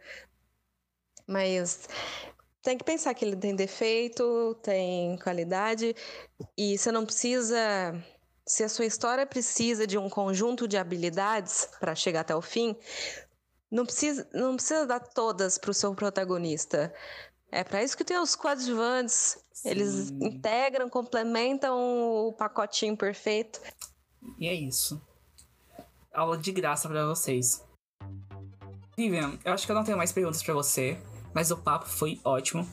Mas 1.28 1.88
tem 2.62 2.78
que 2.78 2.84
pensar 2.84 3.14
que 3.14 3.26
ele 3.26 3.36
tem 3.36 3.56
defeito, 3.56 4.56
tem 4.62 5.18
qualidade, 5.18 5.96
e 6.58 6.78
você 6.78 6.92
não 6.92 7.06
precisa. 7.06 7.58
Se 8.46 8.64
a 8.64 8.70
sua 8.70 8.86
história 8.86 9.28
precisa 9.28 9.86
de 9.86 9.96
um 9.96 10.10
conjunto 10.10 10.68
de 10.68 10.76
habilidades 10.76 11.70
para 11.80 11.94
chegar 11.94 12.22
até 12.22 12.36
o 12.36 12.42
fim, 12.42 12.76
não 13.70 13.86
precisa, 13.86 14.28
não 14.34 14.56
precisa 14.56 14.88
dar 14.88 15.00
todas 15.00 15.60
para 15.60 15.70
o 15.70 15.74
seu 15.74 15.94
protagonista. 15.94 16.92
É 17.52 17.64
para 17.64 17.84
isso 17.84 17.96
que 17.96 18.04
tem 18.04 18.18
os 18.18 18.36
coadjuvantes. 18.36 19.38
Sim. 19.54 19.70
Eles 19.70 20.10
integram, 20.10 20.90
complementam 20.90 21.78
o 22.28 22.34
pacotinho 22.34 22.98
perfeito. 22.98 23.62
E 24.40 24.48
é 24.48 24.54
isso 24.54 25.00
aula 26.14 26.38
de 26.38 26.52
graça 26.52 26.88
para 26.88 27.06
vocês. 27.06 27.66
Vivian, 28.98 29.38
eu 29.46 29.54
acho 29.54 29.66
que 29.66 29.72
eu 29.72 29.76
não 29.76 29.84
tenho 29.84 29.98
mais 29.98 30.12
perguntas 30.12 30.44
para 30.44 30.54
você, 30.54 31.00
mas 31.34 31.52
o 31.52 31.58
papo 31.58 31.88
foi 31.88 32.20
ótimo. 32.24 32.68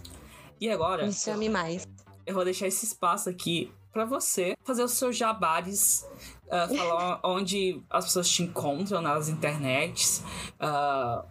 E 0.61 0.71
agora. 0.71 1.07
Me 1.07 1.13
chame 1.13 1.49
mais. 1.49 1.87
Eu 2.27 2.35
vou 2.35 2.45
deixar 2.45 2.67
esse 2.67 2.85
espaço 2.85 3.29
aqui 3.29 3.73
para 3.93 4.05
você 4.05 4.57
fazer 4.65 4.83
os 4.83 4.93
seus 4.93 5.17
jabares, 5.17 6.07
uh, 6.47 6.69
falar 6.77 7.21
onde 7.25 7.83
as 7.89 8.07
pessoas 8.07 8.29
te 8.29 8.43
encontram 8.43 9.01
nas 9.01 9.29
internets, 9.29 10.23
uh, 10.61 11.25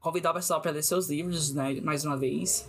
convidar 0.00 0.32
o 0.32 0.34
pessoal 0.34 0.60
para 0.60 0.72
ler 0.72 0.82
seus 0.82 1.08
livros, 1.08 1.54
né, 1.54 1.80
mais 1.80 2.04
uma 2.04 2.16
vez. 2.16 2.68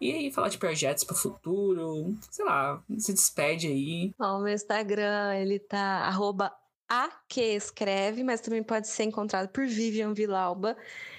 E 0.00 0.12
aí, 0.12 0.32
falar 0.32 0.48
de 0.48 0.58
projetos 0.58 1.04
para 1.04 1.14
o 1.14 1.18
futuro, 1.18 2.14
sei 2.30 2.44
lá, 2.44 2.82
se 2.98 3.12
despede 3.12 3.68
aí. 3.68 4.14
Bom, 4.18 4.40
meu 4.40 4.52
Instagram, 4.52 5.34
ele 5.34 5.58
tá 5.58 6.06
arroba 6.06 6.52
a 6.94 7.10
que 7.28 7.40
escreve, 7.40 8.22
mas 8.22 8.40
também 8.40 8.62
pode 8.62 8.86
ser 8.86 9.04
encontrado 9.04 9.48
por 9.48 9.66
Vivian 9.66 10.14
Vilauba. 10.14 10.76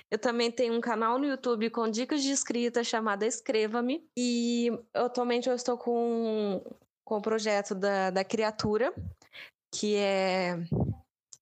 Eu 0.10 0.18
também 0.18 0.52
tenho 0.52 0.74
um 0.74 0.82
canal 0.82 1.20
no 1.20 1.26
YouTube 1.26 1.70
com 1.70 1.90
dicas 1.90 2.22
de 2.24 2.32
escrita 2.32 2.84
chamada 2.84 3.26
Escreva-me. 3.26 4.08
E 4.18 4.72
atualmente 4.94 5.50
eu 5.50 5.56
estou 5.56 5.78
com, 5.78 6.64
com 7.04 7.18
o 7.18 7.22
projeto 7.22 7.76
da, 7.76 8.10
da 8.10 8.24
Criatura, 8.24 8.94
que 9.74 9.96
é, 9.98 10.56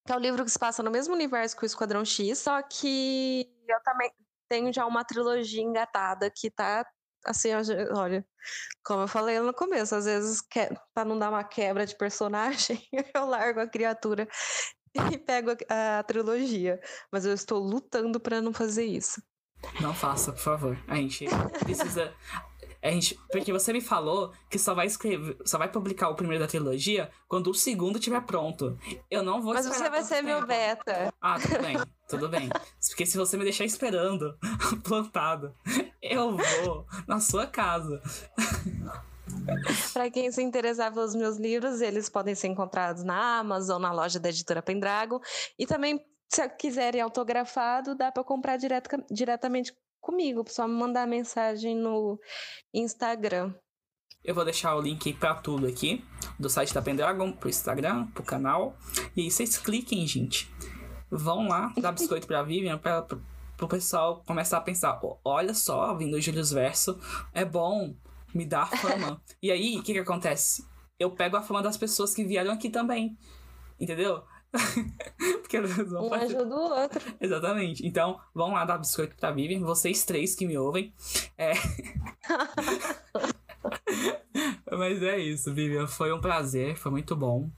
que 0.05 0.11
é 0.11 0.15
o 0.15 0.19
livro 0.19 0.43
que 0.43 0.51
se 0.51 0.59
passa 0.59 0.81
no 0.81 0.89
mesmo 0.89 1.13
universo 1.13 1.55
que 1.55 1.63
o 1.63 1.67
Esquadrão 1.67 2.03
X, 2.03 2.39
só 2.39 2.61
que 2.63 3.47
eu 3.67 3.79
também 3.83 4.11
tenho 4.49 4.73
já 4.73 4.85
uma 4.85 5.03
trilogia 5.03 5.61
engatada 5.61 6.31
que 6.31 6.49
tá 6.49 6.85
assim, 7.25 7.49
olha, 7.95 8.25
como 8.83 9.01
eu 9.01 9.07
falei 9.07 9.39
no 9.39 9.53
começo, 9.53 9.95
às 9.95 10.05
vezes 10.05 10.41
para 10.93 11.05
não 11.05 11.17
dar 11.17 11.29
uma 11.29 11.43
quebra 11.43 11.85
de 11.85 11.95
personagem, 11.95 12.81
eu 13.15 13.25
largo 13.25 13.59
a 13.59 13.67
criatura 13.67 14.27
e 15.11 15.17
pego 15.17 15.51
a, 15.69 15.99
a 15.99 16.03
trilogia, 16.03 16.79
mas 17.11 17.25
eu 17.25 17.33
estou 17.33 17.59
lutando 17.59 18.19
para 18.19 18.41
não 18.41 18.53
fazer 18.53 18.85
isso. 18.85 19.21
Não 19.79 19.93
faça, 19.93 20.31
por 20.31 20.41
favor. 20.41 20.77
A 20.87 20.95
gente 20.95 21.25
precisa 21.59 22.13
a 22.83 22.91
gente, 22.91 23.17
porque 23.31 23.53
você 23.53 23.71
me 23.71 23.79
falou 23.79 24.33
que 24.49 24.59
só 24.59 24.73
vai 24.73 24.85
escrever, 24.85 25.37
só 25.45 25.57
vai 25.57 25.71
publicar 25.71 26.09
o 26.09 26.15
primeiro 26.15 26.43
da 26.43 26.49
trilogia 26.49 27.09
quando 27.29 27.49
o 27.49 27.53
segundo 27.53 27.97
estiver 27.97 28.21
pronto. 28.25 28.77
Eu 29.09 29.23
não 29.23 29.41
vou 29.41 29.53
Mas 29.53 29.65
você 29.65 29.89
vai 29.89 30.03
ser 30.03 30.15
tempo. 30.15 30.27
meu 30.27 30.45
beta. 30.45 31.13
Ah, 31.21 31.39
tudo 31.39 31.61
bem, 31.61 31.77
tudo 32.09 32.29
bem. 32.29 32.49
Porque 32.89 33.05
se 33.05 33.17
você 33.17 33.37
me 33.37 33.45
deixar 33.45 33.63
esperando, 33.63 34.37
plantado, 34.83 35.55
eu 36.01 36.35
vou 36.35 36.85
na 37.07 37.21
sua 37.21 37.47
casa. 37.47 38.01
Para 39.93 40.11
quem 40.11 40.29
se 40.29 40.43
interessar 40.43 40.93
pelos 40.93 41.15
meus 41.15 41.37
livros, 41.37 41.79
eles 41.79 42.09
podem 42.09 42.35
ser 42.35 42.47
encontrados 42.47 43.03
na 43.05 43.39
Amazon, 43.39 43.81
na 43.81 43.93
loja 43.93 44.19
da 44.19 44.27
editora 44.27 44.61
Pendragon. 44.61 45.21
E 45.57 45.65
também, 45.65 46.05
se 46.27 46.47
quiserem 46.49 46.99
autografado, 46.99 47.95
dá 47.95 48.11
para 48.11 48.25
comprar 48.25 48.57
direto, 48.57 48.89
diretamente 49.09 49.73
comigo, 50.03 50.43
só 50.47 50.67
me 50.67 50.75
mandar 50.75 51.07
mensagem 51.07 51.75
no 51.75 52.19
Instagram. 52.73 53.53
Eu 54.23 54.35
vou 54.35 54.45
deixar 54.45 54.75
o 54.75 54.81
link 54.81 55.13
para 55.13 55.35
tudo 55.35 55.65
aqui, 55.65 56.03
do 56.37 56.49
site 56.49 56.73
da 56.73 56.81
Pendragon, 56.81 57.31
pro 57.31 57.49
Instagram, 57.49 58.07
pro 58.07 58.23
canal. 58.23 58.77
E 59.15 59.21
aí 59.21 59.31
vocês 59.31 59.57
cliquem, 59.57 60.05
gente. 60.05 60.53
Vão 61.09 61.47
lá, 61.47 61.73
dar 61.79 61.91
biscoito 61.91 62.27
pra 62.27 62.43
Vivian, 62.43 62.77
pra, 62.77 63.01
pra, 63.01 63.17
pro 63.57 63.67
pessoal 63.67 64.23
começar 64.25 64.57
a 64.57 64.61
pensar: 64.61 64.99
olha 65.23 65.53
só, 65.53 65.95
vindo 65.95 66.15
o 66.15 66.21
Júlio 66.21 66.45
Verso, 66.45 66.99
é 67.33 67.43
bom, 67.43 67.95
me 68.33 68.45
dá 68.45 68.65
fama. 68.77 69.21
e 69.41 69.51
aí, 69.51 69.77
o 69.77 69.83
que 69.83 69.93
que 69.93 69.99
acontece? 69.99 70.65
Eu 70.99 71.11
pego 71.11 71.35
a 71.35 71.41
fama 71.41 71.61
das 71.61 71.77
pessoas 71.77 72.13
que 72.13 72.23
vieram 72.23 72.51
aqui 72.51 72.69
também. 72.69 73.17
Entendeu? 73.79 74.23
Porque 75.41 75.59
um 75.59 76.09
fazer... 76.09 76.37
ajuda 76.37 76.55
o 76.55 76.81
outro. 76.81 77.01
Exatamente. 77.19 77.85
Então, 77.85 78.19
vão 78.33 78.51
lá 78.53 78.63
dar 78.65 78.77
biscoito 78.77 79.15
pra 79.15 79.31
Vivian, 79.31 79.61
vocês 79.61 80.05
três 80.05 80.35
que 80.35 80.45
me 80.45 80.57
ouvem. 80.57 80.93
É... 81.37 81.53
Mas 84.71 85.01
é 85.01 85.17
isso, 85.17 85.53
Vivian. 85.53 85.87
Foi 85.87 86.13
um 86.13 86.21
prazer, 86.21 86.75
foi 86.77 86.91
muito 86.91 87.15
bom. 87.15 87.49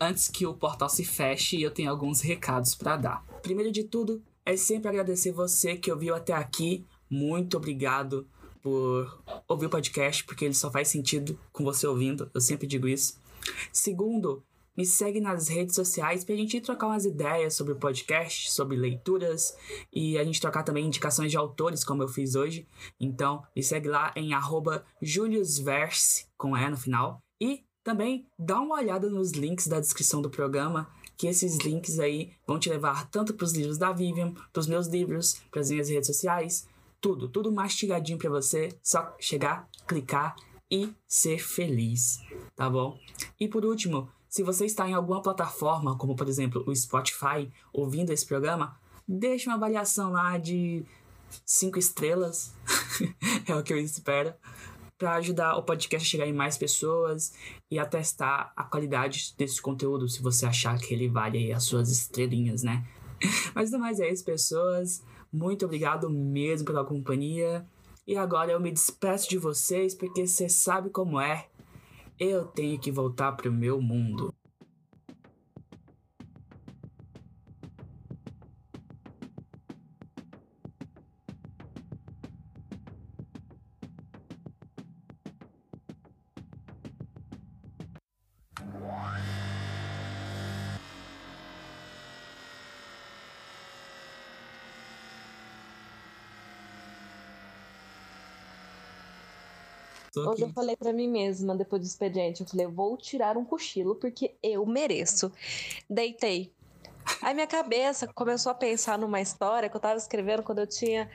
Antes 0.00 0.28
que 0.28 0.46
o 0.46 0.54
portal 0.54 0.88
se 0.88 1.04
feche, 1.04 1.60
eu 1.60 1.70
tenho 1.70 1.90
alguns 1.90 2.20
recados 2.20 2.74
para 2.74 2.96
dar. 2.96 3.24
Primeiro 3.42 3.70
de 3.70 3.84
tudo, 3.84 4.22
é 4.46 4.56
sempre 4.56 4.88
agradecer 4.88 5.32
você 5.32 5.76
que 5.76 5.92
ouviu 5.92 6.14
até 6.14 6.32
aqui. 6.32 6.86
Muito 7.08 7.56
obrigado 7.56 8.26
por 8.62 9.22
ouvir 9.48 9.66
o 9.66 9.70
podcast, 9.70 10.24
porque 10.24 10.44
ele 10.44 10.54
só 10.54 10.70
faz 10.70 10.88
sentido 10.88 11.38
com 11.52 11.64
você 11.64 11.86
ouvindo. 11.86 12.30
Eu 12.34 12.40
sempre 12.40 12.66
digo 12.66 12.88
isso. 12.88 13.18
Segundo, 13.72 14.42
me 14.76 14.86
segue 14.86 15.20
nas 15.20 15.48
redes 15.48 15.74
sociais 15.74 16.24
pra 16.24 16.34
gente 16.34 16.60
trocar 16.60 16.86
umas 16.86 17.04
ideias 17.04 17.54
sobre 17.54 17.72
o 17.72 17.76
podcast, 17.76 18.50
sobre 18.50 18.76
leituras 18.76 19.56
e 19.92 20.16
a 20.16 20.24
gente 20.24 20.40
trocar 20.40 20.62
também 20.62 20.86
indicações 20.86 21.30
de 21.30 21.36
autores, 21.36 21.84
como 21.84 22.02
eu 22.02 22.08
fiz 22.08 22.34
hoje. 22.34 22.66
Então, 22.98 23.42
me 23.54 23.62
segue 23.62 23.88
lá 23.88 24.12
em 24.16 24.30
juliusverse, 25.02 26.26
com 26.36 26.56
E 26.56 26.70
no 26.70 26.76
final. 26.76 27.22
E 27.40 27.64
também 27.82 28.26
dá 28.38 28.60
uma 28.60 28.76
olhada 28.76 29.10
nos 29.10 29.32
links 29.32 29.66
da 29.66 29.80
descrição 29.80 30.22
do 30.22 30.30
programa, 30.30 30.88
que 31.16 31.26
esses 31.26 31.58
links 31.58 31.98
aí 31.98 32.32
vão 32.46 32.58
te 32.58 32.70
levar 32.70 33.10
tanto 33.10 33.34
para 33.34 33.44
os 33.44 33.52
livros 33.52 33.76
da 33.76 33.92
Vivian, 33.92 34.32
para 34.52 34.60
os 34.60 34.66
meus 34.66 34.86
livros, 34.86 35.42
para 35.50 35.60
as 35.60 35.70
minhas 35.70 35.88
redes 35.90 36.06
sociais, 36.06 36.66
tudo, 37.00 37.28
tudo 37.28 37.52
mastigadinho 37.52 38.18
para 38.18 38.30
você, 38.30 38.68
só 38.82 39.14
chegar, 39.18 39.68
clicar 39.86 40.36
e 40.70 40.92
ser 41.08 41.38
feliz, 41.38 42.20
tá 42.54 42.68
bom? 42.68 42.98
E 43.38 43.48
por 43.48 43.64
último, 43.64 44.08
se 44.28 44.42
você 44.42 44.66
está 44.66 44.88
em 44.88 44.94
alguma 44.94 45.22
plataforma, 45.22 45.96
como 45.96 46.14
por 46.14 46.28
exemplo 46.28 46.62
o 46.66 46.74
Spotify, 46.74 47.50
ouvindo 47.72 48.12
esse 48.12 48.24
programa, 48.26 48.78
deixe 49.08 49.48
uma 49.48 49.56
avaliação 49.56 50.12
lá 50.12 50.38
de 50.38 50.84
cinco 51.44 51.78
estrelas, 51.78 52.54
é 53.46 53.54
o 53.54 53.62
que 53.62 53.72
eu 53.72 53.78
espero, 53.78 54.32
para 54.96 55.14
ajudar 55.14 55.56
o 55.56 55.62
podcast 55.62 56.06
a 56.06 56.10
chegar 56.10 56.26
em 56.26 56.32
mais 56.32 56.58
pessoas 56.58 57.32
e 57.70 57.78
a 57.78 57.86
testar 57.86 58.52
a 58.54 58.62
qualidade 58.64 59.34
desse 59.36 59.60
conteúdo, 59.60 60.08
se 60.08 60.22
você 60.22 60.44
achar 60.44 60.78
que 60.78 60.92
ele 60.92 61.08
vale 61.08 61.52
as 61.52 61.64
suas 61.64 61.90
estrelinhas, 61.90 62.62
né? 62.62 62.86
Mas 63.54 63.70
no 63.70 63.78
mais 63.78 63.98
é 63.98 64.10
isso, 64.10 64.24
pessoas. 64.24 65.02
Muito 65.32 65.64
obrigado 65.64 66.10
mesmo 66.10 66.66
pela 66.66 66.84
companhia. 66.84 67.66
E 68.06 68.16
agora 68.16 68.50
eu 68.50 68.60
me 68.60 68.72
despeço 68.72 69.28
de 69.28 69.38
vocês 69.38 69.94
porque 69.94 70.26
você 70.26 70.48
sabe 70.48 70.90
como 70.90 71.20
é. 71.20 71.46
Eu 72.18 72.44
tenho 72.44 72.78
que 72.78 72.90
voltar 72.90 73.32
pro 73.32 73.52
meu 73.52 73.80
mundo. 73.80 74.34
Hoje 100.28 100.42
eu 100.42 100.52
falei 100.52 100.76
para 100.76 100.92
mim 100.92 101.08
mesma, 101.08 101.56
depois 101.56 101.82
do 101.82 101.86
expediente, 101.86 102.42
eu 102.42 102.46
falei, 102.46 102.66
eu 102.66 102.70
vou 102.70 102.96
tirar 102.96 103.36
um 103.36 103.44
cochilo 103.44 103.94
porque 103.94 104.34
eu 104.42 104.64
mereço. 104.66 105.32
Deitei. 105.88 106.52
Aí 107.22 107.34
minha 107.34 107.46
cabeça 107.46 108.06
começou 108.08 108.52
a 108.52 108.54
pensar 108.54 108.98
numa 108.98 109.20
história 109.20 109.68
que 109.68 109.76
eu 109.76 109.80
tava 109.80 109.96
escrevendo 109.96 110.42
quando 110.42 110.60
eu 110.60 110.66
tinha 110.66 111.10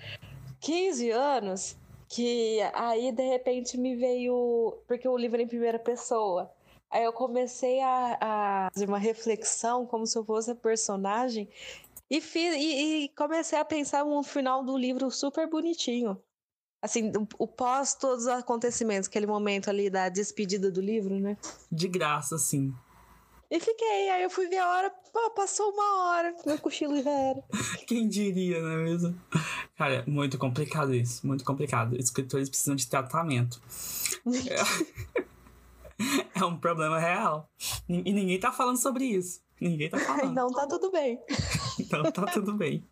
15 0.59 1.11
anos, 1.11 1.77
que 2.07 2.59
aí 2.73 3.11
de 3.11 3.27
repente 3.27 3.77
me 3.77 3.95
veio, 3.95 4.77
porque 4.87 5.07
o 5.07 5.17
livro 5.17 5.39
é 5.39 5.43
em 5.43 5.47
primeira 5.47 5.79
pessoa. 5.79 6.51
Aí 6.89 7.03
eu 7.03 7.13
comecei 7.13 7.81
a, 7.81 8.17
a 8.21 8.69
fazer 8.73 8.87
uma 8.87 8.97
reflexão 8.97 9.85
como 9.85 10.05
se 10.05 10.17
eu 10.17 10.23
fosse 10.23 10.51
a 10.51 10.55
personagem 10.55 11.49
e, 12.09 12.21
fiz, 12.21 12.55
e, 12.55 13.05
e 13.05 13.09
comecei 13.09 13.57
a 13.57 13.65
pensar 13.65 14.03
um 14.03 14.21
final 14.23 14.63
do 14.63 14.77
livro 14.77 15.09
super 15.09 15.49
bonitinho 15.49 16.19
assim, 16.85 17.11
o, 17.37 17.47
pós 17.47 17.95
todos 17.95 18.25
os 18.25 18.29
acontecimentos, 18.29 19.09
aquele 19.09 19.27
momento 19.27 19.69
ali 19.69 19.89
da 19.89 20.07
despedida 20.07 20.71
do 20.71 20.79
livro, 20.79 21.19
né? 21.19 21.37
De 21.71 21.87
graça, 21.87 22.37
sim. 22.37 22.73
E 23.49 23.59
fiquei, 23.59 24.09
aí 24.09 24.23
eu 24.23 24.29
fui 24.29 24.47
ver 24.47 24.57
a 24.57 24.69
hora, 24.69 24.89
pô, 25.13 25.31
passou 25.31 25.71
uma 25.71 26.09
hora, 26.09 26.35
meu 26.45 26.57
cochilo 26.57 27.01
já 27.01 27.11
era. 27.11 27.43
Quem 27.87 28.07
diria, 28.07 28.61
não 28.61 28.69
é 28.69 28.77
mesmo? 28.77 29.21
Cara, 29.77 30.03
muito 30.07 30.37
complicado 30.37 30.93
isso, 30.93 31.25
muito 31.25 31.43
complicado. 31.43 31.95
Escritores 31.95 32.49
precisam 32.49 32.75
de 32.75 32.87
tratamento. 32.87 33.61
é... 34.27 35.25
é 36.39 36.45
um 36.45 36.57
problema 36.57 36.99
real. 36.99 37.49
E 37.87 38.11
ninguém 38.11 38.39
tá 38.39 38.51
falando 38.51 38.77
sobre 38.77 39.05
isso. 39.05 39.41
Ninguém 39.59 39.89
tá 39.89 39.97
falando. 39.99 40.31
Então 40.31 40.47
tá 40.49 40.67
tudo 40.67 40.91
bem. 40.91 41.19
então 41.79 42.11
tá 42.11 42.25
tudo 42.25 42.53
bem. 42.53 42.83